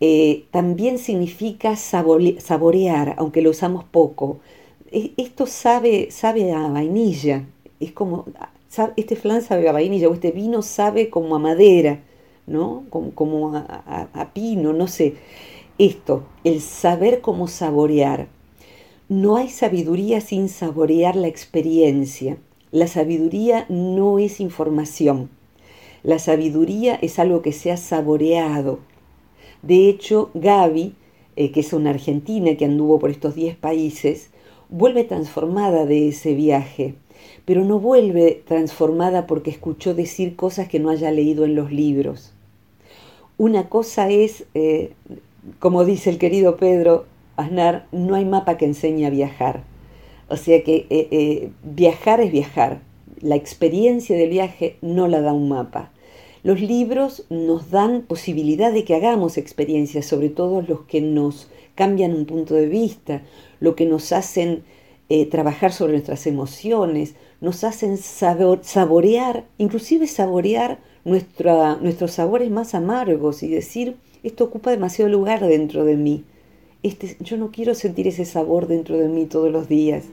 eh, 0.00 0.44
también 0.50 0.98
significa 0.98 1.76
saborear, 1.76 3.14
aunque 3.18 3.42
lo 3.42 3.50
usamos 3.50 3.84
poco. 3.84 4.40
E, 4.90 5.12
esto 5.16 5.46
sabe, 5.46 6.10
sabe 6.10 6.52
a 6.52 6.68
vainilla, 6.68 7.44
es 7.80 7.92
como, 7.92 8.26
este 8.96 9.16
flan 9.16 9.42
sabe 9.42 9.68
a 9.68 9.72
vainilla, 9.72 10.08
o 10.08 10.14
este 10.14 10.32
vino 10.32 10.62
sabe 10.62 11.10
como 11.10 11.36
a 11.36 11.38
madera, 11.38 12.00
¿no? 12.46 12.84
Como, 12.90 13.56
a, 13.56 14.30
pino, 14.34 14.72
no 14.72 14.86
sé. 14.88 15.14
Esto, 15.78 16.24
el 16.44 16.60
saber 16.60 17.20
cómo 17.20 17.48
saborear. 17.48 18.28
No 19.08 19.36
hay 19.36 19.48
sabiduría 19.50 20.20
sin 20.20 20.48
saborear 20.48 21.16
la 21.16 21.28
experiencia. 21.28 22.38
La 22.72 22.88
sabiduría 22.88 23.64
no 23.68 24.18
es 24.18 24.40
información. 24.40 25.30
La 26.02 26.18
sabiduría 26.18 26.96
es 26.96 27.20
algo 27.20 27.40
que 27.40 27.52
se 27.52 27.70
ha 27.70 27.76
saboreado. 27.76 28.80
De 29.62 29.88
hecho, 29.88 30.30
Gaby, 30.34 30.94
eh, 31.36 31.52
que 31.52 31.60
es 31.60 31.72
una 31.72 31.90
argentina 31.90 32.56
que 32.56 32.64
anduvo 32.64 32.98
por 32.98 33.10
estos 33.10 33.36
10 33.36 33.56
países, 33.56 34.30
vuelve 34.68 35.04
transformada 35.04 35.86
de 35.86 36.08
ese 36.08 36.34
viaje, 36.34 36.94
pero 37.44 37.64
no 37.64 37.78
vuelve 37.78 38.42
transformada 38.46 39.28
porque 39.28 39.50
escuchó 39.50 39.94
decir 39.94 40.34
cosas 40.34 40.68
que 40.68 40.80
no 40.80 40.90
haya 40.90 41.12
leído 41.12 41.44
en 41.44 41.54
los 41.54 41.70
libros. 41.70 42.32
Una 43.38 43.68
cosa 43.68 44.10
es, 44.10 44.44
eh, 44.54 44.92
como 45.60 45.84
dice 45.84 46.10
el 46.10 46.18
querido 46.18 46.56
Pedro 46.56 47.06
Aznar, 47.36 47.86
no 47.92 48.16
hay 48.16 48.24
mapa 48.24 48.56
que 48.56 48.64
enseñe 48.64 49.06
a 49.06 49.10
viajar. 49.10 49.62
O 50.28 50.36
sea 50.36 50.62
que 50.64 50.86
eh, 50.90 51.08
eh, 51.10 51.50
viajar 51.62 52.20
es 52.20 52.32
viajar. 52.32 52.82
la 53.22 53.36
experiencia 53.36 54.16
del 54.16 54.28
viaje 54.28 54.76
no 54.82 55.08
la 55.08 55.20
da 55.22 55.32
un 55.32 55.48
mapa. 55.48 55.90
Los 56.42 56.60
libros 56.60 57.24
nos 57.30 57.70
dan 57.70 58.02
posibilidad 58.02 58.72
de 58.72 58.84
que 58.84 58.94
hagamos 58.94 59.38
experiencias, 59.38 60.06
sobre 60.06 60.28
todo 60.28 60.62
los 60.62 60.82
que 60.82 61.00
nos 61.00 61.48
cambian 61.74 62.14
un 62.14 62.26
punto 62.26 62.54
de 62.54 62.66
vista, 62.66 63.22
lo 63.58 63.74
que 63.74 63.86
nos 63.86 64.12
hacen 64.12 64.62
eh, 65.08 65.26
trabajar 65.26 65.72
sobre 65.72 65.92
nuestras 65.92 66.26
emociones, 66.26 67.14
nos 67.40 67.64
hacen 67.64 67.96
saborear, 67.96 69.44
inclusive 69.58 70.06
saborear 70.06 70.78
nuestros 71.04 72.12
sabores 72.12 72.50
más 72.50 72.74
amargos 72.74 73.42
y 73.42 73.48
decir, 73.48 73.96
esto 74.22 74.44
ocupa 74.44 74.70
demasiado 74.70 75.10
lugar 75.10 75.46
dentro 75.46 75.84
de 75.84 75.96
mí. 75.96 76.24
Este, 76.86 77.16
yo 77.18 77.36
no 77.36 77.50
quiero 77.50 77.74
sentir 77.74 78.06
ese 78.06 78.24
sabor 78.24 78.68
dentro 78.68 78.96
de 78.96 79.08
mí 79.08 79.26
todos 79.26 79.50
los 79.50 79.68
días, 79.68 80.04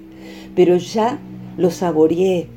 pero 0.56 0.76
ya 0.78 1.20
lo 1.56 1.70
saboreé. 1.70 2.48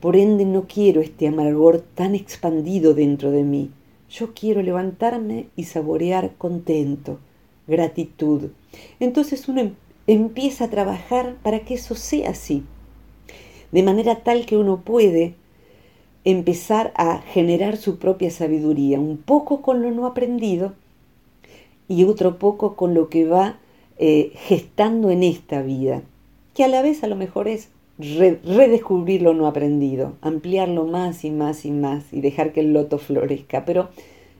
Por 0.00 0.16
ende 0.16 0.44
no 0.44 0.66
quiero 0.66 1.00
este 1.00 1.28
amargor 1.28 1.80
tan 1.80 2.16
expandido 2.16 2.92
dentro 2.92 3.30
de 3.30 3.44
mí. 3.44 3.70
Yo 4.10 4.34
quiero 4.34 4.62
levantarme 4.62 5.46
y 5.54 5.62
saborear 5.62 6.32
contento, 6.36 7.20
gratitud. 7.68 8.50
Entonces 8.98 9.46
uno 9.46 9.60
em-, 9.60 9.74
empieza 10.08 10.64
a 10.64 10.70
trabajar 10.70 11.36
para 11.44 11.60
que 11.60 11.74
eso 11.74 11.94
sea 11.94 12.30
así, 12.30 12.64
de 13.70 13.82
manera 13.84 14.24
tal 14.24 14.44
que 14.44 14.56
uno 14.56 14.80
puede 14.80 15.36
empezar 16.24 16.92
a 16.96 17.18
generar 17.18 17.76
su 17.76 18.00
propia 18.00 18.32
sabiduría, 18.32 18.98
un 18.98 19.18
poco 19.18 19.62
con 19.62 19.82
lo 19.82 19.92
no 19.92 20.04
aprendido 20.04 20.74
y 21.88 22.04
otro 22.04 22.38
poco 22.38 22.76
con 22.76 22.94
lo 22.94 23.08
que 23.08 23.26
va 23.26 23.58
eh, 23.98 24.32
gestando 24.34 25.10
en 25.10 25.22
esta 25.22 25.62
vida, 25.62 26.02
que 26.54 26.64
a 26.64 26.68
la 26.68 26.82
vez 26.82 27.02
a 27.02 27.06
lo 27.06 27.16
mejor 27.16 27.48
es 27.48 27.68
redescubrir 27.98 29.22
lo 29.22 29.32
no 29.32 29.46
aprendido, 29.46 30.16
ampliarlo 30.20 30.84
más 30.84 31.24
y 31.24 31.30
más 31.30 31.64
y 31.64 31.70
más 31.70 32.12
y 32.12 32.20
dejar 32.20 32.52
que 32.52 32.60
el 32.60 32.72
loto 32.72 32.98
florezca. 32.98 33.64
Pero 33.64 33.88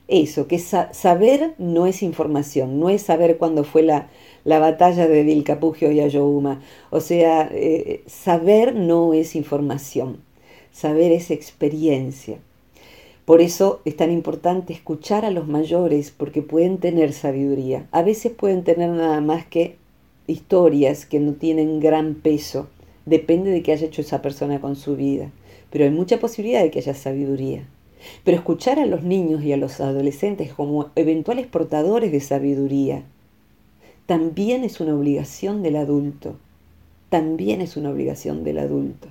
eso, 0.07 0.47
que 0.47 0.59
saber 0.59 1.55
no 1.57 1.87
es 1.87 2.03
información, 2.03 2.79
no 2.79 2.89
es 2.89 3.01
saber 3.01 3.37
cuándo 3.37 3.63
fue 3.63 3.83
la, 3.83 4.09
la 4.45 4.59
batalla 4.59 5.07
de 5.07 5.23
Vilcapugio 5.23 5.91
y 5.91 5.99
Ayohuma. 5.99 6.61
O 6.91 7.01
sea, 7.01 7.49
eh, 7.51 8.03
saber 8.05 8.75
no 8.75 9.13
es 9.13 9.35
información, 9.35 10.19
saber 10.71 11.11
es 11.11 11.31
experiencia. 11.31 12.37
Por 13.27 13.41
eso 13.41 13.81
es 13.83 13.97
tan 13.97 14.09
importante 14.09 14.71
escuchar 14.71 15.25
a 15.25 15.31
los 15.31 15.49
mayores 15.49 16.11
porque 16.15 16.41
pueden 16.41 16.77
tener 16.77 17.11
sabiduría. 17.11 17.85
A 17.91 18.01
veces 18.01 18.31
pueden 18.31 18.63
tener 18.63 18.89
nada 18.89 19.19
más 19.19 19.45
que 19.45 19.75
historias 20.27 21.05
que 21.05 21.19
no 21.19 21.33
tienen 21.33 21.81
gran 21.81 22.15
peso. 22.15 22.67
Depende 23.05 23.51
de 23.51 23.63
qué 23.63 23.73
haya 23.73 23.87
hecho 23.87 23.99
esa 23.99 24.21
persona 24.21 24.61
con 24.61 24.77
su 24.77 24.95
vida. 24.95 25.29
Pero 25.71 25.83
hay 25.83 25.91
mucha 25.91 26.21
posibilidad 26.21 26.63
de 26.63 26.71
que 26.71 26.79
haya 26.79 26.93
sabiduría. 26.93 27.67
Pero 28.23 28.37
escuchar 28.37 28.79
a 28.79 28.85
los 28.85 29.03
niños 29.03 29.43
y 29.43 29.51
a 29.51 29.57
los 29.57 29.81
adolescentes 29.81 30.53
como 30.53 30.91
eventuales 30.95 31.47
portadores 31.47 32.13
de 32.13 32.21
sabiduría 32.21 33.03
también 34.05 34.63
es 34.63 34.79
una 34.79 34.95
obligación 34.95 35.63
del 35.63 35.75
adulto. 35.75 36.37
También 37.09 37.59
es 37.59 37.75
una 37.75 37.89
obligación 37.89 38.45
del 38.45 38.59
adulto. 38.59 39.09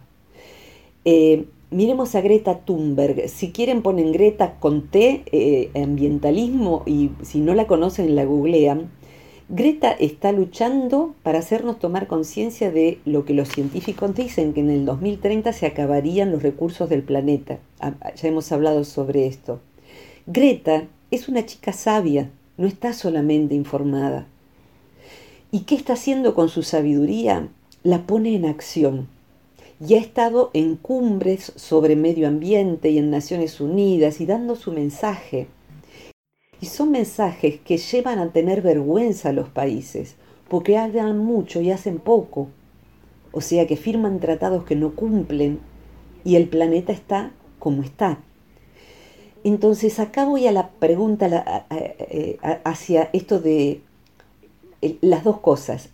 Eh, 1.04 1.44
Miremos 1.76 2.14
a 2.14 2.22
Greta 2.22 2.60
Thunberg. 2.60 3.28
Si 3.28 3.52
quieren 3.52 3.82
ponen 3.82 4.10
Greta 4.10 4.54
con 4.60 4.88
T, 4.88 5.24
eh, 5.30 5.70
ambientalismo, 5.74 6.82
y 6.86 7.10
si 7.20 7.38
no 7.38 7.52
la 7.52 7.66
conocen 7.66 8.16
la 8.16 8.24
googlean. 8.24 8.88
Greta 9.50 9.90
está 9.92 10.32
luchando 10.32 11.14
para 11.22 11.38
hacernos 11.38 11.78
tomar 11.78 12.06
conciencia 12.06 12.70
de 12.70 12.98
lo 13.04 13.26
que 13.26 13.34
los 13.34 13.50
científicos 13.50 14.14
dicen, 14.14 14.54
que 14.54 14.60
en 14.60 14.70
el 14.70 14.86
2030 14.86 15.52
se 15.52 15.66
acabarían 15.66 16.32
los 16.32 16.42
recursos 16.42 16.88
del 16.88 17.02
planeta. 17.02 17.58
Ah, 17.78 17.92
ya 18.14 18.28
hemos 18.28 18.50
hablado 18.52 18.82
sobre 18.84 19.26
esto. 19.26 19.60
Greta 20.26 20.84
es 21.10 21.28
una 21.28 21.44
chica 21.44 21.74
sabia, 21.74 22.30
no 22.56 22.66
está 22.66 22.94
solamente 22.94 23.54
informada. 23.54 24.26
¿Y 25.52 25.64
qué 25.64 25.74
está 25.74 25.92
haciendo 25.92 26.34
con 26.34 26.48
su 26.48 26.62
sabiduría? 26.62 27.48
La 27.82 28.06
pone 28.06 28.34
en 28.34 28.46
acción 28.46 29.14
y 29.80 29.94
ha 29.94 29.98
estado 29.98 30.50
en 30.54 30.76
cumbres 30.76 31.52
sobre 31.56 31.96
medio 31.96 32.28
ambiente 32.28 32.90
y 32.90 32.98
en 32.98 33.10
Naciones 33.10 33.60
Unidas 33.60 34.20
y 34.20 34.26
dando 34.26 34.56
su 34.56 34.72
mensaje. 34.72 35.48
Y 36.60 36.66
son 36.66 36.90
mensajes 36.90 37.60
que 37.60 37.76
llevan 37.76 38.18
a 38.18 38.32
tener 38.32 38.62
vergüenza 38.62 39.28
a 39.28 39.32
los 39.32 39.48
países, 39.50 40.16
porque 40.48 40.78
hablan 40.78 41.18
mucho 41.18 41.60
y 41.60 41.70
hacen 41.70 41.98
poco. 41.98 42.48
O 43.32 43.42
sea 43.42 43.66
que 43.66 43.76
firman 43.76 44.20
tratados 44.20 44.64
que 44.64 44.76
no 44.76 44.94
cumplen 44.94 45.60
y 46.24 46.36
el 46.36 46.48
planeta 46.48 46.92
está 46.92 47.32
como 47.58 47.82
está. 47.82 48.20
Entonces 49.44 50.00
acá 50.00 50.24
voy 50.24 50.46
a 50.46 50.52
la 50.52 50.70
pregunta 50.70 51.66
hacia 52.64 53.10
esto 53.12 53.38
de 53.38 53.82
las 55.02 55.22
dos 55.22 55.40
cosas. 55.40 55.90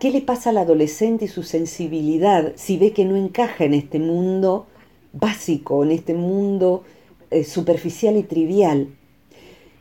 ¿Qué 0.00 0.10
le 0.10 0.22
pasa 0.22 0.48
al 0.48 0.56
adolescente 0.56 1.26
y 1.26 1.28
su 1.28 1.42
sensibilidad 1.42 2.54
si 2.56 2.78
ve 2.78 2.92
que 2.92 3.04
no 3.04 3.16
encaja 3.16 3.64
en 3.64 3.74
este 3.74 3.98
mundo 3.98 4.66
básico, 5.12 5.84
en 5.84 5.90
este 5.90 6.14
mundo 6.14 6.84
eh, 7.30 7.44
superficial 7.44 8.16
y 8.16 8.22
trivial? 8.22 8.94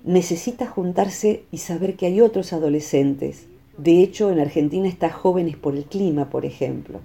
Necesita 0.03 0.67
juntarse 0.67 1.43
y 1.53 1.59
saber 1.59 1.95
que 1.95 2.05
hay 2.05 2.19
otros 2.19 2.51
adolescentes. 2.51 3.45
De 3.77 4.03
hecho, 4.03 4.29
en 4.29 4.41
Argentina 4.41 4.89
está 4.89 5.09
Jóvenes 5.09 5.55
por 5.55 5.77
el 5.77 5.85
Clima, 5.85 6.29
por 6.29 6.43
ejemplo. 6.43 6.99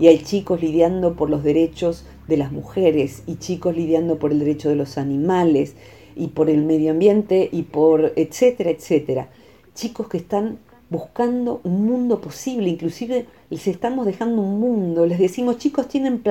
Y 0.00 0.08
hay 0.08 0.18
chicos 0.18 0.60
lidiando 0.60 1.14
por 1.14 1.30
los 1.30 1.44
derechos 1.44 2.04
de 2.26 2.36
las 2.36 2.50
mujeres 2.50 3.22
y 3.28 3.36
chicos 3.36 3.76
lidiando 3.76 4.18
por 4.18 4.32
el 4.32 4.40
derecho 4.40 4.70
de 4.70 4.74
los 4.74 4.98
animales 4.98 5.76
y 6.16 6.28
por 6.28 6.50
el 6.50 6.64
medio 6.64 6.90
ambiente 6.90 7.48
y 7.52 7.62
por 7.62 8.12
etcétera, 8.16 8.70
etcétera. 8.70 9.30
Chicos 9.76 10.08
que 10.08 10.16
están 10.16 10.58
buscando 10.88 11.60
un 11.64 11.84
mundo 11.84 12.20
posible, 12.20 12.68
inclusive 12.68 13.26
les 13.50 13.66
estamos 13.66 14.06
dejando 14.06 14.42
un 14.42 14.60
mundo, 14.60 15.06
les 15.06 15.18
decimos 15.18 15.58
chicos 15.58 15.88
tienen, 15.88 16.22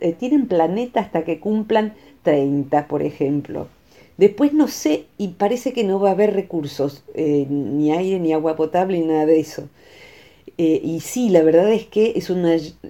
eh, 0.00 0.12
tienen 0.18 0.46
planeta 0.46 1.00
hasta 1.00 1.24
que 1.24 1.40
cumplan 1.40 1.94
30, 2.22 2.88
por 2.88 3.02
ejemplo. 3.02 3.68
Después 4.16 4.52
no 4.52 4.66
sé 4.66 5.04
y 5.16 5.28
parece 5.28 5.72
que 5.72 5.84
no 5.84 6.00
va 6.00 6.08
a 6.08 6.12
haber 6.12 6.34
recursos, 6.34 7.04
eh, 7.14 7.46
ni 7.48 7.92
aire, 7.92 8.18
ni 8.18 8.32
agua 8.32 8.56
potable, 8.56 8.98
ni 8.98 9.06
nada 9.06 9.26
de 9.26 9.40
eso. 9.40 9.68
Eh, 10.56 10.80
y 10.82 11.00
sí, 11.00 11.28
la 11.28 11.42
verdad 11.42 11.70
es 11.72 11.86
que 11.86 12.14
es 12.16 12.30
un 12.30 12.44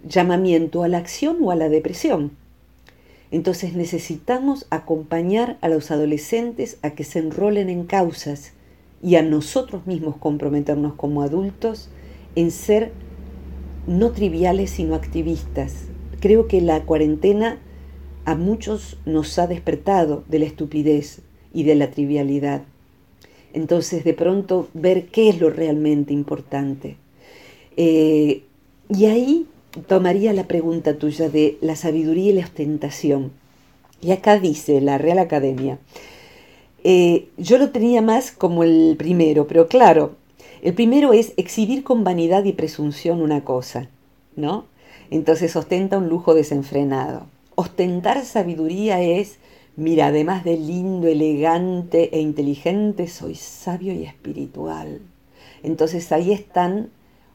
llamamiento 0.05 0.83
a 0.85 0.89
la 0.89 0.99
acción 0.99 1.37
o 1.43 1.51
a 1.51 1.57
la 1.57 1.69
depresión. 1.69 2.31
Entonces 3.31 3.75
necesitamos 3.75 4.67
acompañar 4.71 5.59
a 5.61 5.69
los 5.69 5.91
adolescentes 5.91 6.79
a 6.81 6.91
que 6.91 7.05
se 7.05 7.19
enrolen 7.19 7.69
en 7.69 7.85
causas 7.85 8.53
y 9.03 9.17
a 9.17 9.23
nosotros 9.23 9.87
mismos 9.87 10.17
comprometernos 10.17 10.95
como 10.95 11.23
adultos 11.23 11.89
en 12.35 12.51
ser 12.51 12.93
no 13.87 14.11
triviales 14.13 14.71
sino 14.71 14.95
activistas. 14.95 15.85
Creo 16.21 16.49
que 16.49 16.61
la 16.61 16.85
cuarentena 16.85 17.59
a 18.25 18.35
muchos 18.35 18.99
nos 19.07 19.39
ha 19.39 19.47
despertado 19.47 20.25
de 20.29 20.41
la 20.41 20.47
estupidez 20.47 21.23
y 21.55 21.63
de 21.63 21.75
la 21.75 21.91
trivialidad. 21.91 22.63
Entonces 23.55 24.05
de 24.05 24.15
pronto 24.15 24.69
ver 24.75 25.07
qué 25.07 25.31
es 25.31 25.41
lo 25.41 25.51
realmente 25.51 26.13
importante. 26.13 26.97
Eh, 27.77 28.43
y 28.91 29.05
ahí 29.07 29.47
tomaría 29.87 30.33
la 30.33 30.47
pregunta 30.47 30.99
tuya 30.99 31.29
de 31.29 31.57
la 31.61 31.77
sabiduría 31.77 32.31
y 32.31 32.35
la 32.35 32.45
ostentación. 32.45 33.33
Y 34.01 34.13
acá 34.13 34.39
dice 34.39 34.81
la 34.81 34.99
Real 34.99 35.19
Academia, 35.19 35.79
eh, 36.85 37.29
yo 37.37 37.59
lo 37.59 37.71
tenía 37.71 38.03
más 38.03 38.31
como 38.31 38.63
el 38.63 38.95
primero, 38.99 39.47
pero 39.47 39.67
claro, 39.67 40.17
el 40.63 40.75
primero 40.75 41.13
es 41.13 41.33
exhibir 41.37 41.85
con 41.85 42.05
vanidad 42.05 42.45
y 42.45 42.53
presunción 42.53 43.23
una 43.23 43.45
cosa, 43.45 43.89
¿no? 44.37 44.67
Entonces 45.11 45.55
ostenta 45.57 45.99
un 45.99 46.09
lujo 46.09 46.35
desenfrenado. 46.35 47.27
Ostentar 47.55 48.25
sabiduría 48.25 49.01
es, 49.01 49.39
mira, 49.77 50.09
además 50.09 50.45
de 50.45 50.57
lindo, 50.57 51.09
elegante 51.09 52.17
e 52.17 52.21
inteligente, 52.21 53.09
soy 53.09 53.35
sabio 53.35 53.93
y 53.93 54.05
espiritual. 54.05 55.01
Entonces 55.63 56.13
ahí 56.13 56.33
están 56.33 56.91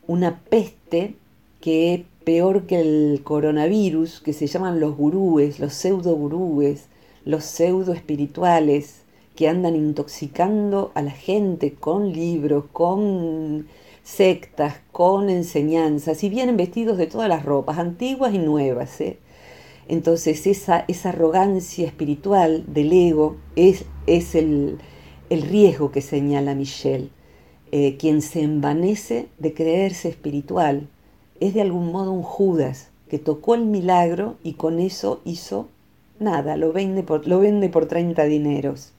una 0.08 0.39
peste 0.49 1.15
que 1.62 1.93
es 1.93 2.01
peor 2.23 2.63
que 2.63 2.79
el 2.79 3.21
coronavirus, 3.23 4.21
que 4.21 4.34
se 4.34 4.47
llaman 4.47 4.79
los 4.79 4.95
gurúes, 4.95 5.60
los 5.60 5.73
pseudo 5.73 6.15
gurúes, 6.15 6.86
los 7.25 7.43
pseudo 7.43 7.93
espirituales, 7.93 9.03
que 9.36 9.48
andan 9.48 9.76
intoxicando 9.76 10.91
a 10.93 11.02
la 11.02 11.12
gente 11.12 11.74
con 11.74 12.12
libros, 12.13 12.65
con 12.72 13.67
sectas, 14.04 14.76
con 14.91 15.30
enseñanzas, 15.30 16.24
y 16.24 16.30
vienen 16.30 16.58
vestidos 16.58 16.98
de 16.98 17.08
todas 17.08 17.30
las 17.30 17.43
ropas, 17.43 17.80
antiguas 17.80 18.34
y 18.34 18.39
nuevas. 18.39 19.00
¿eh? 19.02 19.17
Entonces 19.88 20.46
esa, 20.48 20.86
esa, 20.88 21.10
arrogancia 21.10 21.86
espiritual 21.86 22.63
del 22.67 22.93
ego 22.93 23.38
es, 23.56 23.86
es 24.08 24.36
el, 24.36 24.80
riesgo 25.30 25.91
que 25.91 26.02
señala 26.02 26.54
Michelle. 26.54 27.10
Eh, 27.72 27.98
quien 27.98 28.22
se 28.22 28.43
envanece 28.43 29.30
de 29.39 29.54
creerse 29.54 30.10
espiritual 30.10 30.88
es 31.39 31.56
de 31.56 31.62
algún 31.62 31.91
modo 31.91 32.12
un 32.12 32.22
Judas 32.22 32.91
que 33.10 33.17
tocó 33.17 33.56
el 33.56 33.65
milagro 33.65 34.36
y 34.43 34.54
con 34.54 34.80
eso 34.80 35.22
hizo 35.26 35.69
nada, 36.19 36.56
lo 36.56 36.72
vende 36.72 37.02
por, 37.02 37.28
lo 37.28 37.39
vende 37.39 37.69
por 37.69 37.88
30 37.88 38.24
dineros. 38.26 38.93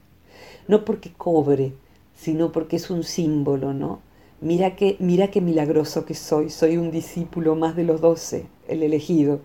No 0.67 0.85
porque 0.85 1.11
cobre, 1.13 1.73
sino 2.15 2.51
porque 2.51 2.77
es 2.77 2.89
un 2.89 3.03
símbolo, 3.03 3.73
¿no? 3.73 3.99
Mira 4.41 4.75
qué, 4.75 4.97
mira 4.99 5.29
milagroso 5.41 6.05
que 6.05 6.13
soy, 6.13 6.49
soy 6.49 6.77
un 6.77 6.91
discípulo 6.91 7.55
más 7.55 7.75
de 7.75 7.83
los 7.83 8.01
doce, 8.01 8.47
el 8.67 8.83
elegido. 8.83 9.41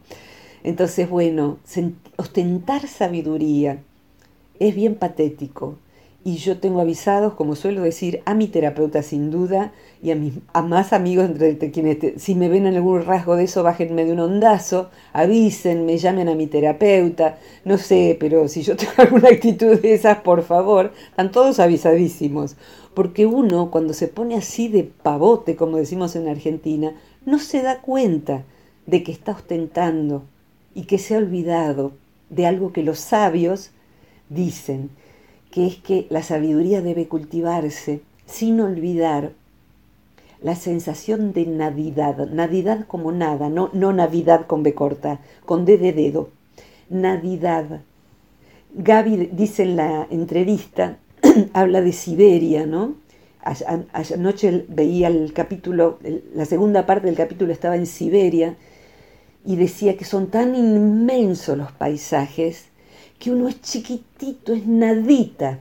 Entonces, 0.62 1.09
bueno, 1.09 1.59
ostentar 2.16 2.87
sabiduría 2.87 3.83
es 4.59 4.74
bien 4.74 4.94
patético. 4.94 5.78
Y 6.22 6.37
yo 6.37 6.59
tengo 6.59 6.83
avisados, 6.83 7.33
como 7.33 7.56
suelo 7.56 7.80
decir, 7.80 8.20
a 8.26 8.35
mi 8.35 8.46
terapeuta 8.46 9.02
sin 9.02 9.30
duda 9.30 9.72
y 10.02 10.11
a, 10.11 10.16
mis, 10.16 10.35
a 10.52 10.61
más 10.61 10.92
amigos 10.92 11.30
entre 11.30 11.70
quienes, 11.70 12.20
si 12.20 12.35
me 12.35 12.50
ven 12.50 12.66
en 12.66 12.76
algún 12.76 13.02
rasgo 13.06 13.37
de 13.37 13.44
eso, 13.44 13.62
bájenme 13.62 14.04
de 14.04 14.12
un 14.12 14.20
ondazo, 14.20 14.90
avísenme, 15.14 15.96
llamen 15.96 16.28
a 16.28 16.35
mi 16.35 16.46
terapeuta, 16.46 17.38
no 17.64 17.78
sé, 17.78 18.18
pero 18.20 18.48
si 18.48 18.61
yo 18.62 18.76
tengo 18.76 18.92
alguna 18.98 19.30
actitud 19.30 19.80
de 19.80 19.94
esas, 19.94 20.18
por 20.18 20.42
favor, 20.42 20.92
están 21.09 21.33
todos 21.33 21.59
avisadísimos. 21.59 22.56
Porque 22.92 23.24
uno, 23.24 23.70
cuando 23.70 23.94
se 23.94 24.09
pone 24.09 24.37
así 24.37 24.68
de 24.68 24.85
pavote, 24.85 25.56
como 25.56 25.78
decimos 25.78 26.16
en 26.16 26.28
Argentina, 26.28 26.92
no 27.24 27.38
se 27.38 27.62
da 27.62 27.80
cuenta 27.80 28.44
de 28.87 29.02
que 29.02 29.12
está 29.12 29.33
ostentando 29.33 30.24
y 30.74 30.83
que 30.83 30.98
se 30.98 31.14
ha 31.14 31.18
olvidado 31.18 31.92
de 32.28 32.46
algo 32.46 32.72
que 32.72 32.83
los 32.83 32.98
sabios 32.98 33.70
dicen, 34.28 34.90
que 35.50 35.66
es 35.66 35.76
que 35.76 36.06
la 36.10 36.22
sabiduría 36.22 36.80
debe 36.80 37.08
cultivarse 37.08 38.00
sin 38.26 38.60
olvidar 38.60 39.32
la 40.42 40.54
sensación 40.54 41.32
de 41.32 41.46
nadidad, 41.46 42.28
nadidad 42.30 42.86
como 42.86 43.12
nada, 43.12 43.50
no, 43.50 43.70
no 43.72 43.92
navidad 43.92 44.46
con 44.46 44.62
B 44.62 44.74
corta, 44.74 45.20
con 45.44 45.64
D 45.64 45.76
de 45.76 45.92
dedo, 45.92 46.30
nadidad. 46.88 47.82
Gaby 48.72 49.30
dice 49.32 49.64
en 49.64 49.76
la 49.76 50.06
entrevista, 50.10 50.98
habla 51.52 51.82
de 51.82 51.92
Siberia, 51.92 52.66
¿no? 52.66 52.94
Anoche 54.12 54.64
veía 54.68 55.08
el 55.08 55.32
capítulo, 55.32 55.98
la 56.34 56.44
segunda 56.44 56.86
parte 56.86 57.06
del 57.06 57.16
capítulo 57.16 57.52
estaba 57.52 57.76
en 57.76 57.86
Siberia 57.86 58.56
y 59.44 59.56
decía 59.56 59.96
que 59.96 60.04
son 60.04 60.28
tan 60.28 60.54
inmensos 60.54 61.56
los 61.56 61.72
paisajes 61.72 62.69
que 63.20 63.30
uno 63.30 63.48
es 63.48 63.61
chiquitito, 63.61 64.54
es 64.54 64.66
nadita. 64.66 65.61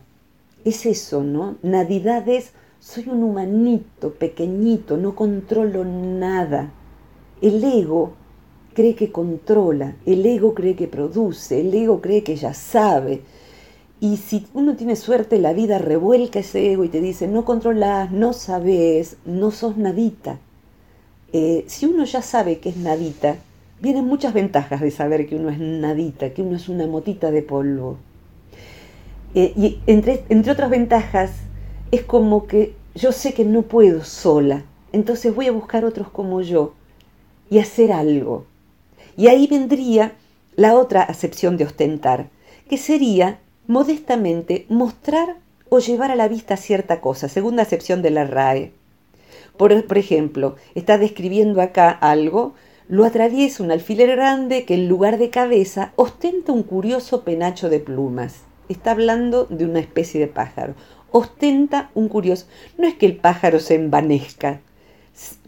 Es 0.65 0.85
eso, 0.85 1.23
¿no? 1.23 1.57
Nadidad 1.61 2.27
es, 2.27 2.53
soy 2.79 3.09
un 3.09 3.21
humanito, 3.21 4.13
pequeñito, 4.13 4.97
no 4.97 5.13
controlo 5.13 5.83
nada. 5.83 6.71
El 7.41 7.63
ego 7.63 8.13
cree 8.73 8.95
que 8.95 9.11
controla, 9.11 9.95
el 10.05 10.25
ego 10.25 10.53
cree 10.53 10.75
que 10.75 10.87
produce, 10.87 11.59
el 11.59 11.73
ego 11.73 12.01
cree 12.01 12.23
que 12.23 12.37
ya 12.37 12.53
sabe. 12.53 13.21
Y 13.99 14.17
si 14.17 14.47
uno 14.53 14.77
tiene 14.77 14.95
suerte, 14.95 15.37
la 15.37 15.51
vida 15.51 15.77
revuelca 15.77 16.39
ese 16.39 16.71
ego 16.71 16.85
y 16.85 16.89
te 16.89 17.01
dice, 17.01 17.27
no 17.27 17.43
controlas, 17.43 18.11
no 18.11 18.31
sabes, 18.31 19.17
no 19.25 19.51
sos 19.51 19.75
nadita. 19.75 20.39
Eh, 21.33 21.65
si 21.67 21.85
uno 21.85 22.05
ya 22.05 22.21
sabe 22.21 22.59
que 22.59 22.69
es 22.69 22.77
nadita, 22.77 23.37
vienen 23.81 24.05
muchas 24.05 24.33
ventajas 24.33 24.81
de 24.81 24.91
saber 24.91 25.27
que 25.27 25.35
uno 25.35 25.49
es 25.49 25.59
nadita, 25.59 26.33
que 26.33 26.41
uno 26.41 26.55
es 26.55 26.69
una 26.69 26.87
motita 26.87 27.31
de 27.31 27.41
polvo. 27.41 27.97
Eh, 29.35 29.53
y 29.55 29.79
entre, 29.87 30.23
entre 30.29 30.51
otras 30.51 30.69
ventajas, 30.69 31.31
es 31.91 32.03
como 32.03 32.47
que 32.47 32.73
yo 32.95 33.11
sé 33.11 33.33
que 33.33 33.45
no 33.45 33.61
puedo 33.63 34.03
sola, 34.03 34.63
entonces 34.91 35.33
voy 35.33 35.47
a 35.47 35.51
buscar 35.51 35.85
otros 35.85 36.09
como 36.09 36.41
yo 36.41 36.73
y 37.49 37.59
hacer 37.59 37.91
algo. 37.91 38.45
Y 39.15 39.27
ahí 39.27 39.47
vendría 39.47 40.13
la 40.55 40.75
otra 40.75 41.03
acepción 41.03 41.57
de 41.57 41.65
ostentar, 41.65 42.29
que 42.69 42.77
sería 42.77 43.39
modestamente 43.67 44.65
mostrar 44.69 45.37
o 45.69 45.79
llevar 45.79 46.11
a 46.11 46.15
la 46.15 46.27
vista 46.27 46.57
cierta 46.57 46.99
cosa, 46.99 47.29
segunda 47.29 47.63
acepción 47.63 48.01
de 48.01 48.09
la 48.09 48.25
RAE. 48.25 48.71
Por, 49.57 49.85
por 49.85 49.97
ejemplo, 49.97 50.55
está 50.73 50.97
describiendo 50.97 51.61
acá 51.61 51.91
algo 51.91 52.53
lo 52.89 53.05
atraviesa 53.05 53.61
un 53.63 53.71
alfiler 53.71 54.09
grande 54.15 54.65
que 54.65 54.73
en 54.73 54.89
lugar 54.89 55.19
de 55.19 55.29
cabeza 55.29 55.93
ostenta 55.95 56.51
un 56.51 56.63
curioso 56.63 57.23
penacho 57.23 57.69
de 57.69 57.79
plumas. 57.79 58.41
Está 58.67 58.91
hablando 58.91 59.45
de 59.45 59.65
una 59.65 59.79
especie 59.79 60.19
de 60.19 60.27
pájaro. 60.27 60.73
Ostenta 61.11 61.91
un 61.93 62.09
curioso. 62.09 62.47
No 62.79 62.87
es 62.87 62.95
que 62.95 63.05
el 63.05 63.15
pájaro 63.15 63.59
se 63.59 63.75
envanezca. 63.75 64.61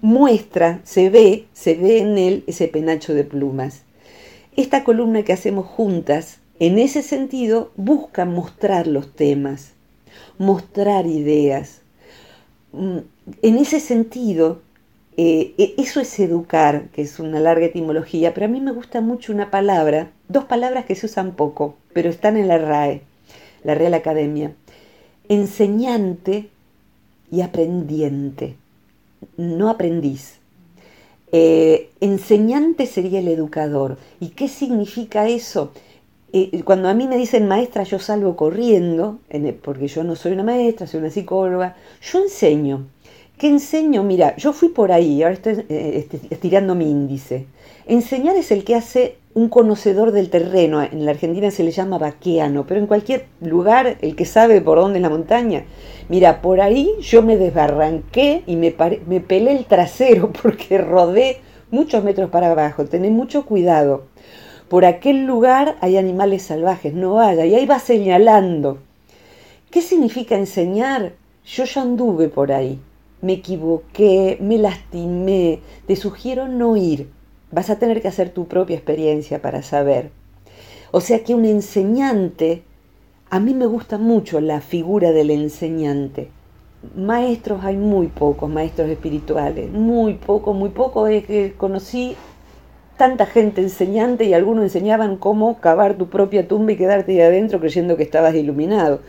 Muestra, 0.01 0.81
se 0.83 1.09
ve, 1.09 1.47
se 1.53 1.73
ve 1.73 1.99
en 1.99 2.19
él 2.19 2.43
ese 2.45 2.67
penacho 2.67 3.15
de 3.15 3.23
plumas. 3.23 3.81
Esta 4.55 4.83
columna 4.83 5.23
que 5.23 5.33
hacemos 5.33 5.65
juntas, 5.65 6.37
en 6.59 6.77
ese 6.77 7.01
sentido, 7.01 7.71
busca 7.75 8.25
mostrar 8.25 8.85
los 8.85 9.15
temas, 9.15 9.71
mostrar 10.37 11.07
ideas. 11.07 11.81
Mm, 12.71 12.97
en 13.41 13.57
ese 13.57 13.79
sentido, 13.79 14.61
eh, 15.17 15.53
e, 15.57 15.75
eso 15.77 15.99
es 15.99 16.19
educar, 16.19 16.89
que 16.93 17.01
es 17.01 17.19
una 17.19 17.39
larga 17.39 17.65
etimología, 17.65 18.33
pero 18.33 18.45
a 18.45 18.49
mí 18.49 18.61
me 18.61 18.71
gusta 18.71 19.01
mucho 19.01 19.33
una 19.33 19.51
palabra, 19.51 20.11
dos 20.29 20.45
palabras 20.45 20.85
que 20.85 20.95
se 20.95 21.05
usan 21.05 21.33
poco, 21.33 21.75
pero 21.93 22.09
están 22.09 22.37
en 22.37 22.47
la 22.47 22.57
RAE, 22.57 23.01
la 23.63 23.75
Real 23.75 23.93
Academia. 23.93 24.53
Enseñante 25.27 26.49
y 27.31 27.41
aprendiente, 27.41 28.55
no 29.37 29.69
aprendiz. 29.69 30.39
Eh, 31.33 31.89
enseñante 32.01 32.85
sería 32.85 33.19
el 33.19 33.29
educador. 33.29 33.97
¿Y 34.19 34.29
qué 34.29 34.47
significa 34.49 35.27
eso? 35.27 35.71
Eh, 36.33 36.63
cuando 36.63 36.89
a 36.89 36.93
mí 36.93 37.07
me 37.07 37.17
dicen 37.17 37.47
maestra, 37.47 37.83
yo 37.83 37.99
salgo 37.99 38.35
corriendo, 38.35 39.19
porque 39.63 39.87
yo 39.87 40.03
no 40.03 40.15
soy 40.15 40.33
una 40.33 40.43
maestra, 40.43 40.87
soy 40.87 41.01
una 41.01 41.09
psicóloga, 41.09 41.75
yo 42.01 42.19
enseño. 42.19 42.87
¿Qué 43.41 43.47
enseño? 43.47 44.03
Mira, 44.03 44.35
yo 44.35 44.53
fui 44.53 44.69
por 44.69 44.91
ahí, 44.91 45.23
ahora 45.23 45.33
estoy 45.33 45.65
eh, 45.67 45.93
este, 45.95 46.19
estirando 46.29 46.75
mi 46.75 46.87
índice. 46.87 47.47
Enseñar 47.87 48.35
es 48.35 48.51
el 48.51 48.63
que 48.63 48.75
hace 48.75 49.15
un 49.33 49.49
conocedor 49.49 50.11
del 50.11 50.29
terreno. 50.29 50.83
En 50.83 51.05
la 51.05 51.09
Argentina 51.09 51.49
se 51.49 51.63
le 51.63 51.71
llama 51.71 51.97
vaqueano, 51.97 52.67
pero 52.67 52.79
en 52.79 52.85
cualquier 52.85 53.25
lugar, 53.39 53.97
el 54.01 54.15
que 54.15 54.25
sabe 54.25 54.61
por 54.61 54.77
dónde 54.77 54.99
es 54.99 55.01
la 55.01 55.09
montaña. 55.09 55.65
Mira, 56.07 56.43
por 56.43 56.61
ahí 56.61 56.91
yo 57.01 57.23
me 57.23 57.35
desbarranqué 57.35 58.43
y 58.45 58.57
me, 58.57 58.75
me 59.07 59.21
pelé 59.21 59.53
el 59.53 59.65
trasero 59.65 60.31
porque 60.43 60.77
rodé 60.77 61.37
muchos 61.71 62.03
metros 62.03 62.29
para 62.29 62.51
abajo. 62.51 62.85
Tené 62.85 63.09
mucho 63.09 63.47
cuidado. 63.47 64.03
Por 64.69 64.85
aquel 64.85 65.25
lugar 65.25 65.77
hay 65.81 65.97
animales 65.97 66.43
salvajes, 66.43 66.93
no 66.93 67.15
vaya. 67.15 67.43
Y 67.47 67.55
ahí 67.55 67.65
va 67.65 67.79
señalando. 67.79 68.77
¿Qué 69.71 69.81
significa 69.81 70.35
enseñar? 70.35 71.13
Yo 71.43 71.63
ya 71.63 71.81
anduve 71.81 72.27
por 72.27 72.51
ahí 72.51 72.79
me 73.21 73.33
equivoqué, 73.33 74.37
me 74.41 74.57
lastimé, 74.57 75.59
te 75.87 75.95
sugiero 75.95 76.47
no 76.47 76.75
ir. 76.75 77.09
Vas 77.51 77.69
a 77.69 77.77
tener 77.77 78.01
que 78.01 78.07
hacer 78.07 78.29
tu 78.29 78.47
propia 78.47 78.75
experiencia 78.75 79.41
para 79.41 79.61
saber. 79.61 80.11
O 80.91 81.01
sea 81.01 81.23
que 81.23 81.35
un 81.35 81.45
enseñante, 81.45 82.63
a 83.29 83.39
mí 83.39 83.53
me 83.53 83.65
gusta 83.65 83.97
mucho 83.97 84.41
la 84.41 84.61
figura 84.61 85.11
del 85.11 85.29
enseñante. 85.29 86.29
Maestros 86.95 87.63
hay 87.63 87.77
muy 87.77 88.07
pocos, 88.07 88.49
maestros 88.49 88.89
espirituales, 88.89 89.71
muy 89.71 90.15
poco, 90.15 90.53
muy 90.53 90.69
poco. 90.69 91.07
Es 91.07 91.25
que 91.25 91.53
conocí 91.55 92.15
tanta 92.97 93.25
gente 93.25 93.61
enseñante 93.61 94.25
y 94.25 94.33
algunos 94.33 94.63
enseñaban 94.63 95.17
cómo 95.17 95.59
cavar 95.59 95.97
tu 95.97 96.09
propia 96.09 96.47
tumba 96.47 96.71
y 96.71 96.77
quedarte 96.77 97.13
ahí 97.13 97.21
adentro 97.21 97.59
creyendo 97.59 97.97
que 97.97 98.03
estabas 98.03 98.35
iluminado. 98.35 99.01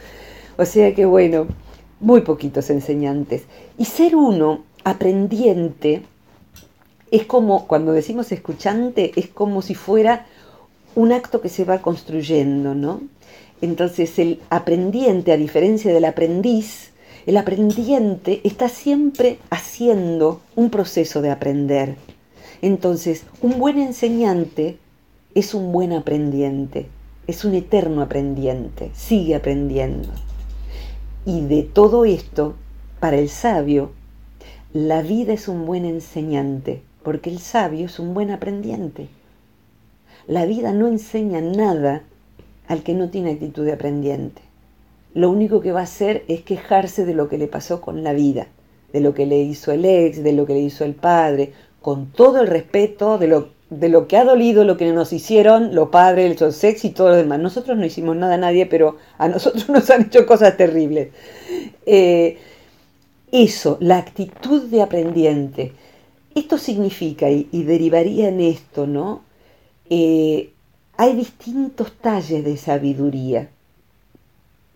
O 0.57 0.65
sea 0.65 0.95
que 0.95 1.05
bueno, 1.07 1.47
muy 2.01 2.21
poquitos 2.23 2.69
enseñantes. 2.71 3.45
Y 3.83 3.85
ser 3.85 4.15
uno 4.15 4.63
aprendiente 4.85 6.03
es 7.11 7.27
como, 7.27 7.67
cuando 7.67 7.91
decimos 7.91 8.31
escuchante, 8.31 9.11
es 9.17 9.27
como 9.27 9.61
si 9.61 9.75
fuera 9.75 10.25
un 10.95 11.11
acto 11.11 11.41
que 11.41 11.49
se 11.49 11.65
va 11.65 11.83
construyendo, 11.83 12.77
¿no? 12.77 13.01
Entonces 13.61 14.21
el 14.21 14.41
aprendiente, 14.51 15.33
a 15.33 15.37
diferencia 15.37 15.93
del 15.93 16.05
aprendiz, 16.05 16.93
el 17.27 17.37
aprendiente 17.37 18.41
está 18.45 18.69
siempre 18.69 19.39
haciendo 19.51 20.43
un 20.55 20.71
proceso 20.71 21.21
de 21.21 21.33
aprender. 21.33 21.97
Entonces, 22.61 23.25
un 23.41 23.59
buen 23.59 23.81
enseñante 23.81 24.79
es 25.35 25.55
un 25.55 25.73
buen 25.73 25.93
aprendiente, 25.93 26.87
es 27.27 27.45
un 27.45 27.55
eterno 27.55 28.03
aprendiente, 28.03 28.93
sigue 28.95 29.35
aprendiendo. 29.35 30.09
Y 31.27 31.41
de 31.41 31.65
todo 31.65 32.05
esto, 32.05 32.55
para 33.03 33.19
el 33.19 33.31
sabio, 33.31 33.91
la 34.73 35.03
vida 35.03 35.33
es 35.33 35.49
un 35.49 35.67
buen 35.67 35.85
enseñante, 35.85 36.83
porque 37.03 37.31
el 37.31 37.41
sabio 37.41 37.87
es 37.87 37.99
un 37.99 38.15
buen 38.15 38.31
aprendiente. 38.31 39.09
La 40.29 40.47
vida 40.47 40.73
no 40.73 40.87
enseña 40.87 41.41
nada 41.41 42.05
al 42.69 42.85
que 42.85 42.95
no 42.95 43.11
tiene 43.11 43.33
actitud 43.33 43.65
de 43.65 43.73
aprendiente. 43.73 44.41
Lo 45.15 45.31
único 45.31 45.61
que 45.61 45.73
va 45.73 45.81
a 45.81 45.83
hacer 45.83 46.23
es 46.29 46.43
quejarse 46.43 47.05
de 47.05 47.15
lo 47.15 47.29
que 47.29 47.39
le 47.39 47.49
pasó 47.49 47.81
con 47.81 48.05
la 48.05 48.13
vida, 48.13 48.47
de 48.93 49.01
lo 49.01 49.15
que 49.15 49.27
le 49.27 49.41
hizo 49.41 49.73
el 49.73 49.85
ex, 49.85 50.23
de 50.23 50.33
lo 50.33 50.47
que 50.47 50.55
le 50.55 50.61
hizo 50.61 50.85
el 50.85 50.95
padre, 50.95 51.55
con 51.81 52.13
todo 52.13 52.41
el 52.41 52.47
respeto 52.47 53.19
de 53.19 53.27
lo, 53.27 53.49
de 53.69 53.89
lo 53.89 54.07
que 54.07 54.17
ha 54.17 54.25
dolido, 54.25 54.63
lo 54.63 54.77
que 54.77 54.93
nos 54.93 55.13
hicieron 55.13 55.75
los 55.75 55.89
padres, 55.89 56.41
el 56.41 56.53
sexo 56.53 56.87
y 56.87 56.91
todo 56.91 57.09
lo 57.09 57.17
demás. 57.17 57.41
Nosotros 57.41 57.77
no 57.77 57.85
hicimos 57.85 58.15
nada 58.15 58.35
a 58.35 58.39
nadie, 58.39 58.67
pero 58.67 58.99
a 59.19 59.27
nosotros 59.27 59.69
nos 59.71 59.91
han 59.91 60.03
hecho 60.03 60.25
cosas 60.25 60.57
terribles. 60.57 61.09
Eh, 61.85 62.39
eso, 63.33 63.79
la 63.81 63.97
actitud 63.97 64.69
de 64.69 64.83
aprendiente. 64.83 65.73
Esto 66.35 66.59
significa, 66.59 67.31
y, 67.31 67.45
derivaría 67.65 68.29
en 68.29 68.41
esto, 68.41 68.87
¿no? 68.87 69.23
Eh, 69.89 70.51
hay 70.99 71.17
distintos 71.17 71.93
talles 71.99 72.45
de 72.45 72.57
sabiduría. 72.59 73.49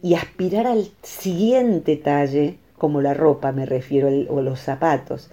Y 0.02 0.14
aspirar 0.14 0.66
al 0.66 0.88
siguiente 1.02 1.96
talle, 1.96 2.56
como 2.78 3.02
la 3.02 3.14
ropa 3.14 3.52
me 3.52 3.66
refiero, 3.66 4.08
o 4.28 4.40
los 4.40 4.60
zapatos, 4.60 5.30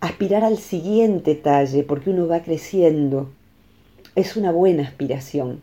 aspirar 0.00 0.44
al 0.44 0.58
siguiente 0.58 1.34
talle, 1.34 1.82
porque 1.82 2.10
uno 2.10 2.28
va 2.28 2.40
creciendo, 2.40 3.30
es 4.14 4.36
una 4.36 4.52
buena 4.52 4.82
aspiración. 4.82 5.62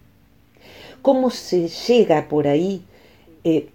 ¿Cómo 1.04 1.30
se 1.30 1.68
llega 1.68 2.28
por 2.28 2.48
ahí? 2.48 2.82
Eh, 3.44 3.70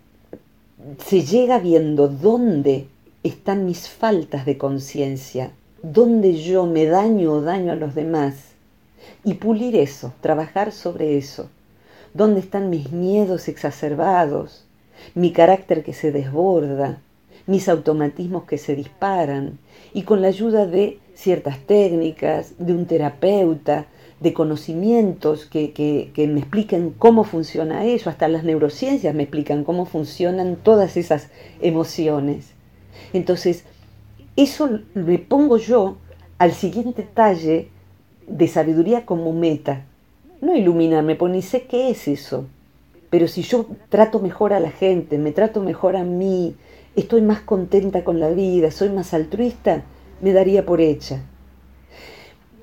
se 1.04 1.22
llega 1.22 1.58
viendo 1.58 2.08
dónde 2.08 2.86
están 3.28 3.64
mis 3.64 3.88
faltas 3.88 4.44
de 4.46 4.58
conciencia, 4.58 5.52
dónde 5.82 6.34
yo 6.34 6.66
me 6.66 6.86
daño 6.86 7.32
o 7.32 7.40
daño 7.40 7.72
a 7.72 7.76
los 7.76 7.94
demás, 7.94 8.34
y 9.24 9.34
pulir 9.34 9.76
eso, 9.76 10.12
trabajar 10.20 10.72
sobre 10.72 11.16
eso, 11.16 11.48
dónde 12.14 12.40
están 12.40 12.70
mis 12.70 12.92
miedos 12.92 13.48
exacerbados, 13.48 14.64
mi 15.14 15.32
carácter 15.32 15.84
que 15.84 15.92
se 15.92 16.12
desborda, 16.12 17.00
mis 17.46 17.68
automatismos 17.68 18.44
que 18.44 18.58
se 18.58 18.74
disparan, 18.74 19.58
y 19.94 20.02
con 20.02 20.20
la 20.20 20.28
ayuda 20.28 20.66
de 20.66 20.98
ciertas 21.14 21.58
técnicas, 21.60 22.52
de 22.58 22.72
un 22.72 22.86
terapeuta, 22.86 23.86
de 24.20 24.32
conocimientos 24.32 25.46
que, 25.46 25.72
que, 25.72 26.26
me 26.26 26.40
expliquen 26.40 26.90
cómo 26.90 27.24
funciona 27.24 27.84
eso, 27.84 28.10
hasta 28.10 28.28
las 28.28 28.44
neurociencias 28.44 29.14
me 29.14 29.22
explican 29.24 29.64
cómo 29.64 29.86
funcionan 29.86 30.56
todas 30.56 30.96
esas 30.96 31.28
emociones. 31.60 32.57
Entonces, 33.12 33.64
eso 34.36 34.80
le 34.94 35.18
pongo 35.18 35.56
yo 35.56 35.96
al 36.38 36.52
siguiente 36.52 37.02
talle 37.02 37.68
de 38.26 38.48
sabiduría 38.48 39.06
como 39.06 39.32
meta. 39.32 39.84
No 40.40 40.54
iluminarme, 40.54 41.16
porque 41.16 41.36
ni 41.36 41.42
sé 41.42 41.62
qué 41.62 41.90
es 41.90 42.06
eso. 42.06 42.46
Pero 43.10 43.26
si 43.26 43.42
yo 43.42 43.66
trato 43.88 44.20
mejor 44.20 44.52
a 44.52 44.60
la 44.60 44.70
gente, 44.70 45.18
me 45.18 45.32
trato 45.32 45.60
mejor 45.62 45.96
a 45.96 46.04
mí, 46.04 46.54
estoy 46.94 47.22
más 47.22 47.40
contenta 47.40 48.04
con 48.04 48.20
la 48.20 48.30
vida, 48.30 48.70
soy 48.70 48.90
más 48.90 49.14
altruista, 49.14 49.82
me 50.20 50.32
daría 50.32 50.66
por 50.66 50.80
hecha. 50.80 51.22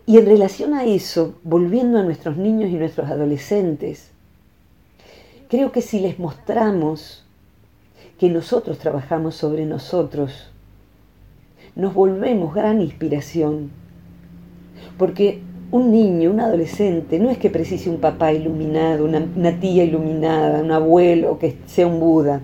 Y 0.06 0.20
en 0.20 0.28
relación 0.28 0.76
a 0.76 0.86
eso, 0.86 1.36
volviendo 1.44 1.98
a 1.98 2.04
nuestros 2.04 2.38
niños 2.38 2.70
y 2.70 2.76
nuestros 2.76 3.10
adolescentes, 3.10 4.12
creo 5.50 5.72
que 5.72 5.82
si 5.82 6.00
les 6.00 6.20
mostramos 6.20 7.25
que 8.20 8.30
nosotros 8.30 8.78
trabajamos 8.80 9.36
sobre 9.36 9.66
nosotros, 9.66 10.52
nos 11.76 11.94
volvemos 11.94 12.54
gran 12.54 12.82
inspiración. 12.82 13.72
Porque 14.98 15.42
un 15.72 15.92
niño, 15.92 16.32
un 16.32 16.40
adolescente, 16.40 17.20
no 17.20 17.30
es 17.30 17.38
que 17.38 17.50
precise 17.50 17.90
un 17.90 18.00
papá 18.00 18.32
iluminado, 18.32 19.06
una, 19.06 19.60
tía 19.60 19.84
iluminada, 19.84 20.62
un 20.62 20.72
abuelo 20.72 21.38
que 21.40 21.58
sea 21.66 21.88
un 21.88 22.00
Buda. 22.00 22.42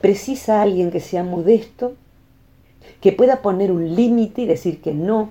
Precisa 0.00 0.60
alguien 0.60 0.90
que 0.90 1.00
sea 1.00 1.24
modesto, 1.24 1.94
que 3.00 3.12
pueda 3.12 3.40
poner 3.40 3.72
un 3.72 3.94
límite 3.94 4.42
y 4.42 4.46
decir 4.46 4.80
que 4.80 4.92
no, 4.92 5.30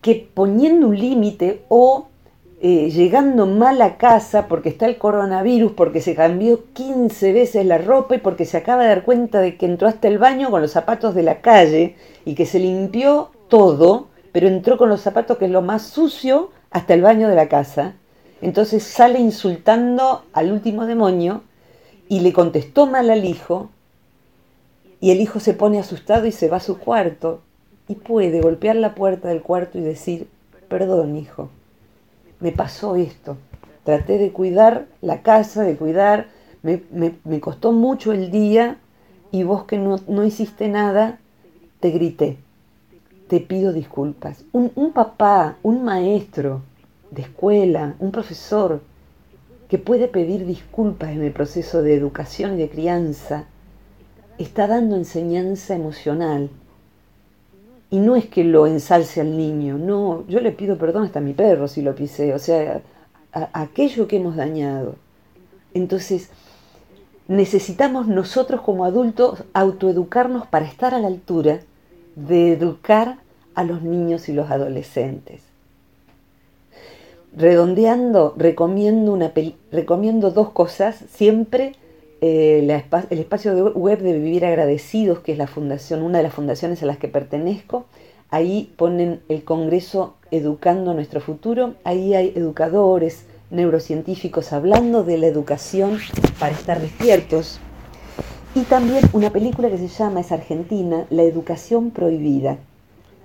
que 0.00 0.28
poniendo 0.32 0.88
un 0.88 0.98
límite 0.98 1.62
o 1.68 2.06
eh, 2.64 2.90
llegando 2.90 3.46
mal 3.46 3.82
a 3.82 3.96
casa 3.96 4.46
porque 4.46 4.68
está 4.68 4.86
el 4.86 4.96
coronavirus, 4.96 5.72
porque 5.72 6.00
se 6.00 6.14
cambió 6.14 6.62
15 6.74 7.32
veces 7.32 7.66
la 7.66 7.78
ropa 7.78 8.14
y 8.14 8.18
porque 8.18 8.44
se 8.44 8.56
acaba 8.56 8.84
de 8.84 8.90
dar 8.90 9.02
cuenta 9.02 9.40
de 9.40 9.56
que 9.56 9.66
entró 9.66 9.88
hasta 9.88 10.06
el 10.06 10.18
baño 10.18 10.48
con 10.48 10.62
los 10.62 10.70
zapatos 10.70 11.12
de 11.16 11.24
la 11.24 11.40
calle 11.40 11.96
y 12.24 12.36
que 12.36 12.46
se 12.46 12.60
limpió 12.60 13.32
todo, 13.48 14.06
pero 14.30 14.46
entró 14.46 14.78
con 14.78 14.88
los 14.88 15.00
zapatos 15.00 15.38
que 15.38 15.46
es 15.46 15.50
lo 15.50 15.60
más 15.60 15.82
sucio 15.82 16.52
hasta 16.70 16.94
el 16.94 17.02
baño 17.02 17.28
de 17.28 17.34
la 17.34 17.48
casa. 17.48 17.94
Entonces 18.40 18.84
sale 18.84 19.18
insultando 19.18 20.22
al 20.32 20.52
último 20.52 20.86
demonio 20.86 21.42
y 22.08 22.20
le 22.20 22.32
contestó 22.32 22.86
mal 22.86 23.10
al 23.10 23.24
hijo 23.24 23.70
y 25.00 25.10
el 25.10 25.20
hijo 25.20 25.40
se 25.40 25.54
pone 25.54 25.80
asustado 25.80 26.26
y 26.26 26.32
se 26.32 26.48
va 26.48 26.58
a 26.58 26.60
su 26.60 26.78
cuarto 26.78 27.42
y 27.88 27.96
puede 27.96 28.40
golpear 28.40 28.76
la 28.76 28.94
puerta 28.94 29.30
del 29.30 29.42
cuarto 29.42 29.78
y 29.78 29.80
decir, 29.80 30.28
perdón 30.68 31.16
hijo 31.16 31.50
me 32.42 32.52
pasó 32.52 32.96
esto. 32.96 33.38
Traté 33.84 34.18
de 34.18 34.32
cuidar 34.32 34.86
la 35.00 35.22
casa, 35.22 35.62
de 35.62 35.76
cuidar, 35.76 36.26
me, 36.62 37.40
costó 37.40 37.72
mucho 37.72 38.12
el 38.12 38.30
día 38.30 38.78
y 39.30 39.44
vos 39.44 39.64
que 39.64 39.78
no, 39.78 40.24
hiciste 40.24 40.68
nada, 40.68 41.18
te 41.80 41.90
grité. 41.90 42.38
Te 43.28 43.40
pido 43.40 43.72
disculpas. 43.72 44.44
Un, 44.52 44.72
un 44.74 44.92
papá, 44.92 45.56
un 45.62 45.84
maestro 45.84 46.62
de 47.10 47.22
escuela, 47.22 47.94
un 47.98 48.10
profesor 48.10 48.82
que 49.68 49.78
puede 49.78 50.08
pedir 50.08 50.44
disculpas 50.44 51.10
en 51.10 51.22
el 51.22 51.32
proceso 51.32 51.80
de 51.82 51.94
educación 51.94 52.54
y 52.54 52.56
de 52.58 52.68
crianza, 52.68 53.46
está 54.36 54.66
dando 54.66 54.96
enseñanza 54.96 55.74
emocional 55.74 56.50
y 57.92 57.98
no 57.98 58.16
es 58.16 58.24
que 58.24 58.42
lo 58.42 58.66
ensalce 58.66 59.20
al 59.20 59.36
niño, 59.36 59.76
no, 59.76 60.24
yo 60.26 60.40
le 60.40 60.50
pido 60.50 60.78
perdón 60.78 61.04
hasta 61.04 61.18
a 61.18 61.22
mi 61.22 61.34
perro 61.34 61.68
si 61.68 61.82
lo 61.82 61.94
pisé, 61.94 62.32
o 62.32 62.38
sea, 62.38 62.80
aquello 63.52 64.08
que 64.08 64.16
hemos 64.16 64.34
dañado. 64.34 64.94
Entonces, 65.74 66.30
necesitamos 67.28 68.06
nosotros 68.06 68.62
como 68.62 68.86
adultos 68.86 69.44
autoeducarnos 69.52 70.46
para 70.46 70.64
estar 70.64 70.94
a 70.94 71.00
la 71.00 71.08
altura 71.08 71.60
de 72.16 72.54
educar 72.54 73.18
a 73.54 73.62
los 73.62 73.82
niños 73.82 74.30
y 74.30 74.32
los 74.32 74.50
adolescentes. 74.50 75.42
Redondeando, 77.36 78.32
recomiendo, 78.38 79.12
una 79.12 79.34
recomiendo 79.70 80.30
dos 80.30 80.48
cosas, 80.52 80.96
siempre 81.10 81.74
eh, 82.22 82.58
el 83.10 83.18
espacio 83.18 83.52
web 83.74 83.98
de 84.00 84.12
Vivir 84.12 84.46
Agradecidos, 84.46 85.18
que 85.18 85.32
es 85.32 85.38
la 85.38 85.48
fundación, 85.48 86.02
una 86.02 86.18
de 86.18 86.24
las 86.24 86.32
fundaciones 86.32 86.80
a 86.82 86.86
las 86.86 86.96
que 86.98 87.08
pertenezco. 87.08 87.84
Ahí 88.30 88.72
ponen 88.76 89.20
el 89.28 89.42
Congreso 89.42 90.14
Educando 90.30 90.94
Nuestro 90.94 91.20
Futuro. 91.20 91.74
Ahí 91.82 92.14
hay 92.14 92.32
educadores, 92.36 93.24
neurocientíficos 93.50 94.52
hablando 94.52 95.02
de 95.02 95.18
la 95.18 95.26
educación 95.26 95.98
para 96.38 96.54
estar 96.54 96.80
despiertos. 96.80 97.58
Y 98.54 98.60
también 98.62 99.00
una 99.12 99.30
película 99.30 99.68
que 99.68 99.78
se 99.78 99.88
llama, 99.88 100.20
es 100.20 100.30
argentina, 100.30 101.06
La 101.10 101.24
Educación 101.24 101.90
Prohibida. 101.90 102.58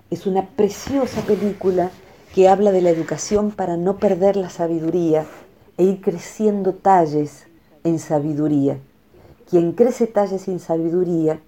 Es 0.09 0.25
una 0.25 0.47
preciosa 0.47 1.21
película 1.21 1.91
que 2.33 2.49
habla 2.49 2.71
de 2.71 2.81
la 2.81 2.89
educación 2.89 3.51
para 3.51 3.77
no 3.77 3.97
perder 3.97 4.35
la 4.37 4.49
sabiduría 4.49 5.25
e 5.77 5.83
ir 5.83 6.01
creciendo 6.01 6.73
talles 6.73 7.46
en 7.83 7.99
sabiduría. 7.99 8.79
Quien 9.49 9.73
crece 9.73 10.07
talle 10.07 10.39
sin 10.39 10.59
sabiduría, 10.59 11.39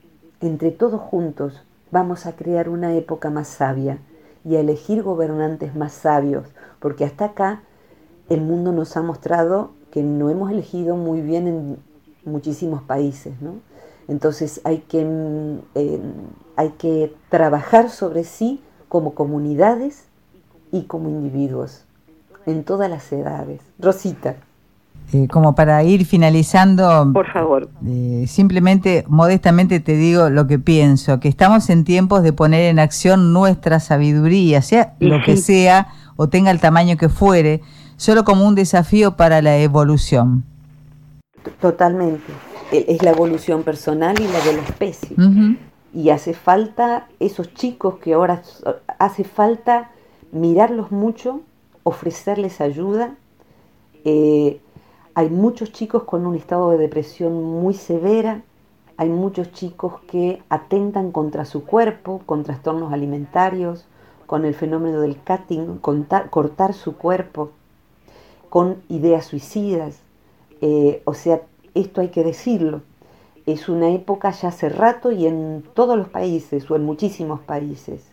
entre 0.42 0.72
todos 0.72 1.02
juntos 1.02 1.64
vamos 1.92 2.26
a 2.26 2.36
crear 2.36 2.70
una 2.70 2.94
época 2.96 3.30
más 3.30 3.48
sabia 3.48 4.00
y 4.46 4.56
a 4.56 4.62
elegir 4.62 5.04
gobernantes 5.04 5.76
más 5.76 5.94
sabios, 5.94 6.48
porque 6.80 7.04
hasta 7.04 7.26
acá 7.26 7.64
el 8.30 8.42
mundo 8.42 8.72
nos 8.72 8.96
ha 8.96 9.02
mostrado 9.02 9.72
que 9.92 10.04
no 10.04 10.30
hemos 10.30 10.52
elegido 10.52 10.96
muy 10.96 11.22
bien 11.22 11.48
en 11.48 11.78
muchísimos 12.26 12.84
países, 12.84 13.34
Entonces 14.08 14.62
hay 14.64 14.80
que, 14.80 15.06
mm, 15.06 15.80
hay 16.56 16.70
que 16.72 17.14
trabajar 17.30 17.90
sobre 17.90 18.24
sí 18.24 18.62
como 18.88 19.14
comunidades 19.14 20.06
y 20.72 20.84
como 20.84 21.10
individuos, 21.10 21.84
en 22.46 22.64
todas 22.64 22.90
las 22.90 23.12
edades. 23.12 23.62
Rosita. 23.78 24.38
Eh, 25.12 25.28
como 25.28 25.56
para 25.56 25.84
ir 25.84 26.06
finalizando, 26.06 27.12
por 27.14 27.32
favor, 27.32 27.68
eh, 27.88 28.26
simplemente 28.28 29.06
modestamente 29.08 29.80
te 29.80 29.96
digo 29.96 30.30
lo 30.30 30.46
que 30.46 30.60
pienso, 30.60 31.20
que 31.20 31.28
estamos 31.28 31.72
en 31.72 31.84
tiempos 31.84 32.22
de 32.22 32.32
poner 32.32 32.70
en 32.70 32.78
acción 32.78 33.34
nuestra 33.34 33.80
sabiduría, 33.80 34.62
sea 34.62 34.94
lo 35.00 35.20
que 35.24 35.36
sea 35.36 35.88
o 36.16 36.30
tenga 36.30 36.52
el 36.52 36.60
tamaño 36.60 36.96
que 36.96 37.10
fuere, 37.10 37.62
solo 37.98 38.24
como 38.24 38.46
un 38.46 38.54
desafío 38.54 39.16
para 39.16 39.42
la 39.42 39.58
evolución. 39.58 40.44
Totalmente. 41.60 42.32
E, 42.72 42.86
es 42.90 43.02
la 43.02 43.10
evolución 43.10 43.64
personal 43.64 44.16
y 44.20 44.28
la 44.28 44.40
de 44.42 44.54
la 44.54 44.62
especie. 44.62 45.18
Y 45.92 46.12
hace 46.12 46.36
falta 46.36 47.08
esos 47.20 47.52
chicos 47.56 47.96
que 47.96 48.14
ahora 48.14 48.44
hace 49.00 49.24
falta 49.24 49.90
mirarlos 50.32 50.92
mucho, 50.92 51.42
ofrecerles 51.82 52.62
ayuda. 52.62 53.16
Eh, 54.06 54.62
hay 55.20 55.30
muchos 55.30 55.74
chicos 55.74 56.04
con 56.04 56.26
un 56.26 56.36
estado 56.36 56.72
de 56.72 56.78
depresión 56.78 57.44
muy 57.44 57.74
severa, 57.74 58.42
hay 58.96 59.10
muchos 59.10 59.52
chicos 59.52 60.00
que 60.10 60.42
atentan 60.48 61.12
contra 61.12 61.44
su 61.44 61.66
cuerpo, 61.66 62.22
con 62.26 62.46
trastornos 62.46 62.94
alimentarios, 62.94 63.86
con 64.28 64.46
el 64.46 64.56
fenómeno 64.56 65.02
del 65.02 65.18
cutting, 65.18 65.80
cortar 65.80 66.74
su 66.74 66.96
cuerpo, 66.96 67.52
con 68.48 68.78
ideas 68.88 69.26
suicidas. 69.26 70.00
Eh, 70.62 71.02
o 71.04 71.14
sea, 71.14 71.42
esto 71.74 72.00
hay 72.00 72.12
que 72.12 72.24
decirlo. 72.24 72.82
Es 73.46 73.68
una 73.68 73.90
época 73.90 74.32
ya 74.32 74.48
hace 74.48 74.70
rato 74.70 75.12
y 75.12 75.28
en 75.28 75.66
todos 75.74 75.98
los 75.98 76.08
países 76.08 76.72
o 76.72 76.78
en 76.78 76.86
muchísimos 76.86 77.42
países. 77.42 78.10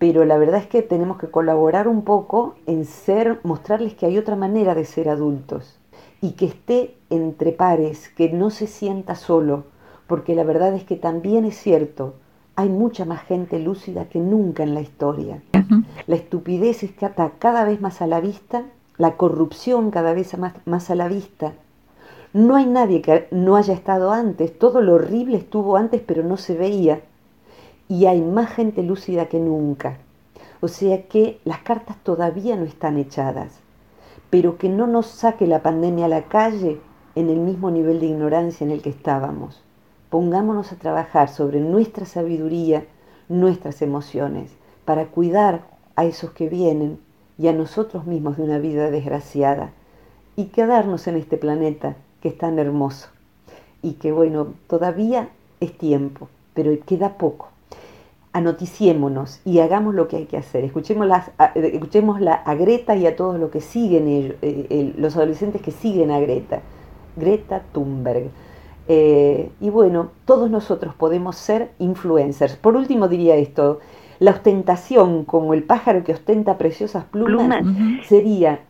Pero 0.00 0.24
la 0.24 0.36
verdad 0.36 0.62
es 0.62 0.66
que 0.66 0.82
tenemos 0.82 1.16
que 1.16 1.30
colaborar 1.30 1.86
un 1.86 2.02
poco 2.02 2.56
en 2.66 2.86
ser, 2.86 3.38
mostrarles 3.44 3.94
que 3.94 4.06
hay 4.06 4.18
otra 4.18 4.34
manera 4.34 4.74
de 4.74 4.84
ser 4.84 5.08
adultos 5.08 5.78
y 6.20 6.32
que 6.32 6.46
esté 6.46 6.96
entre 7.10 7.52
pares, 7.52 8.08
que 8.08 8.30
no 8.30 8.50
se 8.50 8.66
sienta 8.66 9.14
solo, 9.14 9.64
porque 10.06 10.34
la 10.34 10.44
verdad 10.44 10.74
es 10.74 10.84
que 10.84 10.96
también 10.96 11.44
es 11.44 11.56
cierto, 11.56 12.14
hay 12.56 12.68
mucha 12.68 13.04
más 13.04 13.22
gente 13.22 13.58
lúcida 13.58 14.08
que 14.08 14.20
nunca 14.20 14.62
en 14.62 14.74
la 14.74 14.80
historia. 14.80 15.42
La 16.06 16.16
estupidez 16.16 16.82
está 16.82 17.14
cada 17.38 17.64
vez 17.64 17.80
más 17.80 18.00
a 18.00 18.06
la 18.06 18.20
vista, 18.20 18.64
la 18.96 19.16
corrupción 19.16 19.90
cada 19.90 20.12
vez 20.12 20.36
más, 20.38 20.54
más 20.66 20.90
a 20.90 20.94
la 20.94 21.08
vista. 21.08 21.52
No 22.32 22.56
hay 22.56 22.66
nadie 22.66 23.00
que 23.00 23.28
no 23.30 23.56
haya 23.56 23.74
estado 23.74 24.12
antes, 24.12 24.58
todo 24.58 24.80
lo 24.80 24.94
horrible 24.94 25.36
estuvo 25.36 25.76
antes 25.76 26.00
pero 26.04 26.22
no 26.22 26.36
se 26.36 26.56
veía. 26.56 27.00
Y 27.88 28.06
hay 28.06 28.22
más 28.22 28.50
gente 28.50 28.82
lúcida 28.82 29.26
que 29.26 29.38
nunca. 29.38 29.98
O 30.60 30.68
sea 30.68 31.02
que 31.02 31.40
las 31.44 31.58
cartas 31.58 31.96
todavía 32.02 32.56
no 32.56 32.64
están 32.64 32.98
echadas, 32.98 33.60
pero 34.34 34.58
que 34.58 34.68
no 34.68 34.88
nos 34.88 35.06
saque 35.06 35.46
la 35.46 35.62
pandemia 35.62 36.06
a 36.06 36.08
la 36.08 36.24
calle 36.24 36.80
en 37.14 37.30
el 37.30 37.38
mismo 37.38 37.70
nivel 37.70 38.00
de 38.00 38.06
ignorancia 38.06 38.64
en 38.64 38.72
el 38.72 38.82
que 38.82 38.90
estábamos 38.90 39.62
pongámonos 40.10 40.72
a 40.72 40.76
trabajar 40.76 41.28
sobre 41.28 41.60
nuestra 41.60 42.04
sabiduría, 42.04 42.84
nuestras 43.28 43.80
emociones, 43.80 44.50
para 44.84 45.06
cuidar 45.06 45.62
a 45.94 46.04
esos 46.04 46.32
que 46.32 46.48
vienen 46.48 46.98
y 47.38 47.46
a 47.46 47.52
nosotros 47.52 48.06
mismos 48.06 48.36
de 48.36 48.42
una 48.42 48.58
vida 48.58 48.90
desgraciada 48.90 49.70
y 50.34 50.46
quedarnos 50.46 51.06
en 51.06 51.14
este 51.14 51.36
planeta 51.36 51.94
que 52.20 52.30
es 52.30 52.36
tan 52.36 52.58
hermoso 52.58 53.10
y 53.82 53.92
que 53.92 54.10
bueno, 54.10 54.54
todavía 54.68 55.28
es 55.60 55.78
tiempo, 55.78 56.28
pero 56.54 56.72
queda 56.84 57.18
poco. 57.18 57.53
Anoticiémonos 58.34 59.40
y 59.46 59.60
hagamos 59.60 59.94
lo 59.94 60.06
que 60.08 60.16
hay 60.16 60.26
que 60.26 60.36
hacer. 60.36 60.64
Escuchemos, 60.64 61.06
las, 61.06 61.30
escuchémosla 61.54 62.34
a 62.34 62.54
Greta 62.54 62.94
y 62.96 63.06
a 63.06 63.16
todos 63.16 63.40
los 63.40 63.50
que 63.50 63.62
siguen 63.62 64.36
eh, 64.42 64.92
los 64.98 65.16
adolescentes 65.16 65.62
que 65.62 65.70
siguen 65.70 66.10
a 66.10 66.20
Greta. 66.20 66.60
Greta 67.16 67.62
Thunberg. 67.72 68.30
Eh, 68.88 69.50
y 69.60 69.70
bueno, 69.70 70.10
todos 70.26 70.50
nosotros 70.50 70.94
podemos 70.94 71.36
ser 71.36 71.70
influencers. 71.78 72.56
Por 72.56 72.76
último 72.76 73.08
diría 73.08 73.36
esto, 73.36 73.80
la 74.18 74.32
ostentación 74.32 75.24
como 75.24 75.54
el 75.54 75.62
pájaro 75.62 76.04
que 76.04 76.12
ostenta 76.12 76.58
preciosas 76.58 77.04
plumas, 77.04 77.64
sería 78.06 78.60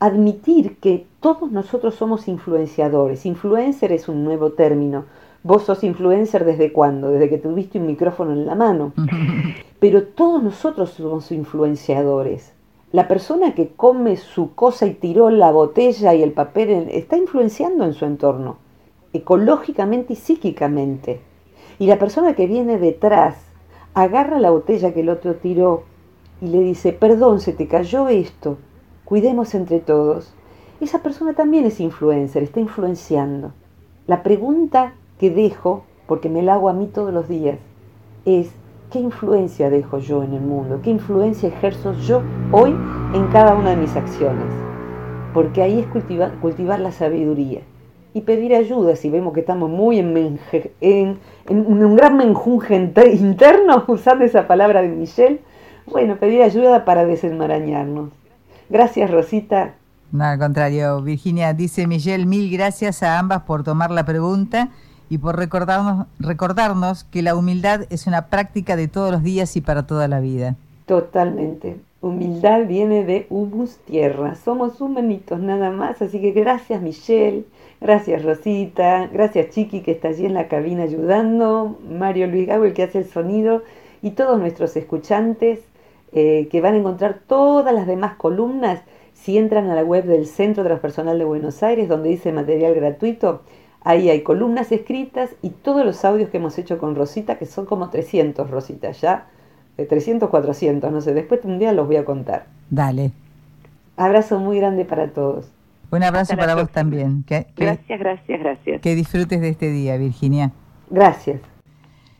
admitir 0.00 0.76
que 0.78 1.06
todos 1.20 1.50
nosotros 1.50 1.94
somos 1.94 2.28
influenciadores. 2.28 3.26
Influencer 3.26 3.92
es 3.92 4.08
un 4.08 4.24
nuevo 4.24 4.52
término. 4.52 5.04
Vos 5.42 5.64
sos 5.64 5.84
influencer 5.84 6.44
desde 6.44 6.72
cuándo? 6.72 7.10
Desde 7.10 7.28
que 7.28 7.38
tuviste 7.38 7.78
un 7.78 7.86
micrófono 7.86 8.32
en 8.32 8.46
la 8.46 8.54
mano. 8.54 8.92
Pero 9.80 10.04
todos 10.04 10.42
nosotros 10.42 10.90
somos 10.90 11.30
influenciadores. 11.32 12.52
La 12.92 13.06
persona 13.06 13.54
que 13.54 13.68
come 13.68 14.16
su 14.16 14.54
cosa 14.54 14.86
y 14.86 14.94
tiró 14.94 15.30
la 15.30 15.52
botella 15.52 16.14
y 16.14 16.22
el 16.22 16.32
papel 16.32 16.88
está 16.90 17.16
influenciando 17.16 17.84
en 17.84 17.92
su 17.92 18.04
entorno 18.04 18.56
ecológicamente 19.12 20.12
y 20.12 20.16
psíquicamente. 20.16 21.20
Y 21.78 21.86
la 21.86 21.98
persona 21.98 22.34
que 22.34 22.46
viene 22.46 22.78
detrás 22.78 23.36
agarra 23.94 24.38
la 24.38 24.50
botella 24.50 24.92
que 24.92 25.00
el 25.00 25.08
otro 25.08 25.36
tiró 25.36 25.84
y 26.40 26.46
le 26.46 26.60
dice, 26.60 26.92
perdón, 26.92 27.40
se 27.40 27.52
te 27.52 27.66
cayó 27.66 28.08
esto, 28.08 28.58
cuidemos 29.04 29.54
entre 29.54 29.80
todos. 29.80 30.32
Esa 30.80 31.02
persona 31.02 31.34
también 31.34 31.64
es 31.64 31.80
influencer, 31.80 32.42
está 32.42 32.60
influenciando. 32.60 33.52
La 34.06 34.22
pregunta 34.22 34.94
que 35.18 35.30
dejo, 35.30 35.84
porque 36.06 36.28
me 36.28 36.42
la 36.42 36.54
hago 36.54 36.68
a 36.68 36.72
mí 36.72 36.86
todos 36.86 37.12
los 37.12 37.28
días, 37.28 37.58
es, 38.24 38.50
¿qué 38.90 39.00
influencia 39.00 39.70
dejo 39.70 39.98
yo 39.98 40.22
en 40.22 40.34
el 40.34 40.40
mundo? 40.40 40.80
¿Qué 40.82 40.90
influencia 40.90 41.48
ejerzo 41.48 41.92
yo 41.94 42.22
hoy 42.52 42.70
en 43.14 43.26
cada 43.28 43.54
una 43.54 43.70
de 43.70 43.76
mis 43.76 43.94
acciones? 43.96 44.46
Porque 45.34 45.62
ahí 45.62 45.80
es 45.80 45.86
cultivar, 45.86 46.80
la 46.80 46.92
sabiduría 46.92 47.60
y 48.14 48.22
pedir 48.22 48.54
ayuda 48.54 48.96
si 48.96 49.10
vemos 49.10 49.34
que 49.34 49.40
estamos 49.40 49.68
muy 49.68 49.98
en, 49.98 50.40
en, 50.80 51.18
un 51.48 51.96
gran 51.96 52.16
menjunje 52.16 52.92
interno, 53.12 53.84
usando 53.88 54.24
esa 54.24 54.46
palabra 54.46 54.82
de 54.82 54.88
Michelle. 54.88 55.40
Bueno, 55.86 56.16
pedir 56.16 56.42
ayuda 56.42 56.84
para 56.84 57.04
desenmarañarnos. 57.04 58.10
Gracias, 58.68 59.10
Rosita. 59.10 59.74
No, 60.10 60.24
al 60.24 60.38
contrario, 60.38 61.02
Virginia, 61.02 61.52
dice 61.52 61.86
Michelle, 61.86 62.24
mil 62.24 62.50
gracias 62.50 63.02
a 63.02 63.18
ambas 63.18 63.42
por 63.42 63.62
tomar 63.62 63.90
la 63.90 64.04
pregunta 64.04 64.70
y 65.08 65.18
por 65.18 65.36
recordarnos, 65.36 66.06
recordarnos 66.18 67.04
que 67.04 67.22
la 67.22 67.34
humildad 67.34 67.82
es 67.90 68.06
una 68.06 68.26
práctica 68.26 68.76
de 68.76 68.88
todos 68.88 69.10
los 69.10 69.22
días 69.22 69.56
y 69.56 69.60
para 69.60 69.86
toda 69.86 70.08
la 70.08 70.20
vida. 70.20 70.56
Totalmente. 70.86 71.76
Humildad 72.00 72.66
viene 72.66 73.04
de 73.04 73.26
humus 73.28 73.76
tierra. 73.78 74.36
Somos 74.36 74.80
humanitos 74.80 75.40
nada 75.40 75.70
más, 75.70 76.00
así 76.00 76.20
que 76.20 76.30
gracias 76.30 76.80
Michelle, 76.80 77.44
gracias 77.80 78.24
Rosita, 78.24 79.08
gracias 79.12 79.50
Chiqui 79.50 79.80
que 79.80 79.90
está 79.90 80.08
allí 80.08 80.24
en 80.24 80.34
la 80.34 80.46
cabina 80.46 80.84
ayudando, 80.84 81.76
Mario 81.90 82.28
Luis 82.28 82.46
Gago 82.46 82.64
el 82.64 82.72
que 82.72 82.84
hace 82.84 82.98
el 82.98 83.06
sonido 83.06 83.64
y 84.00 84.10
todos 84.10 84.38
nuestros 84.38 84.76
escuchantes 84.76 85.58
eh, 86.12 86.46
que 86.52 86.60
van 86.60 86.74
a 86.74 86.78
encontrar 86.78 87.18
todas 87.26 87.74
las 87.74 87.88
demás 87.88 88.14
columnas 88.14 88.80
si 89.12 89.36
entran 89.36 89.68
a 89.68 89.74
la 89.74 89.82
web 89.82 90.04
del 90.04 90.26
Centro 90.26 90.62
Transpersonal 90.62 91.18
de 91.18 91.24
Buenos 91.24 91.64
Aires 91.64 91.88
donde 91.88 92.10
dice 92.10 92.32
material 92.32 92.74
gratuito. 92.74 93.42
Ahí 93.82 94.10
hay 94.10 94.22
columnas 94.22 94.72
escritas 94.72 95.30
y 95.40 95.50
todos 95.50 95.84
los 95.84 96.04
audios 96.04 96.30
que 96.30 96.38
hemos 96.38 96.58
hecho 96.58 96.78
con 96.78 96.94
Rosita, 96.94 97.38
que 97.38 97.46
son 97.46 97.66
como 97.66 97.90
300 97.90 98.50
Rosita 98.50 98.90
ya 98.90 99.28
de 99.76 99.86
300, 99.86 100.28
400, 100.28 100.90
no 100.92 101.00
sé, 101.00 101.14
después 101.14 101.40
un 101.44 101.58
día 101.58 101.72
los 101.72 101.86
voy 101.86 101.96
a 101.96 102.04
contar. 102.04 102.46
Dale. 102.68 103.12
Abrazo 103.96 104.40
muy 104.40 104.58
grande 104.58 104.84
para 104.84 105.12
todos. 105.12 105.46
Un 105.90 106.02
abrazo 106.02 106.36
para 106.36 106.54
vos 106.54 106.70
también. 106.70 107.24
gracias, 107.26 107.98
gracias, 107.98 108.40
gracias. 108.40 108.80
Que 108.82 108.94
disfrutes 108.94 109.40
de 109.40 109.48
este 109.48 109.70
día, 109.70 109.96
Virginia. 109.96 110.52
Gracias. 110.90 111.40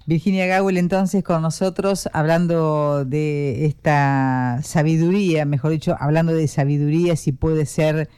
Virginia 0.06 0.46
Gaul 0.46 0.78
entonces 0.78 1.22
con 1.22 1.42
nosotros 1.42 2.08
hablando 2.14 3.04
de 3.04 3.66
esta 3.66 4.58
sabiduría, 4.62 5.44
mejor 5.44 5.72
dicho, 5.72 5.96
hablando 6.00 6.32
de 6.32 6.48
sabiduría, 6.48 7.14
si 7.14 7.32
puede 7.32 7.66
ser 7.66 8.08